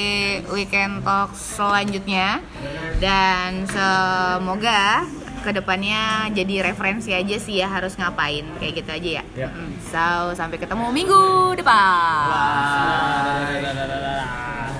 weekend 0.48 1.04
talk 1.04 1.36
selanjutnya 1.36 2.40
dan 2.96 3.68
semoga 3.68 5.04
ke 5.44 5.52
depannya 5.52 6.32
jadi 6.32 6.72
referensi 6.72 7.12
aja 7.12 7.36
sih 7.38 7.60
ya 7.60 7.68
harus 7.70 7.94
ngapain 7.94 8.42
kayak 8.56 8.72
gitu 8.80 8.90
aja 8.90 9.10
ya. 9.20 9.24
Ya. 9.36 9.48
Mm. 9.52 9.70
So 9.84 10.32
sampai 10.32 10.56
ketemu 10.56 10.88
minggu 10.96 11.60
depan. 11.60 12.24
Bye. 12.32 13.60
Dadah. 13.68 14.77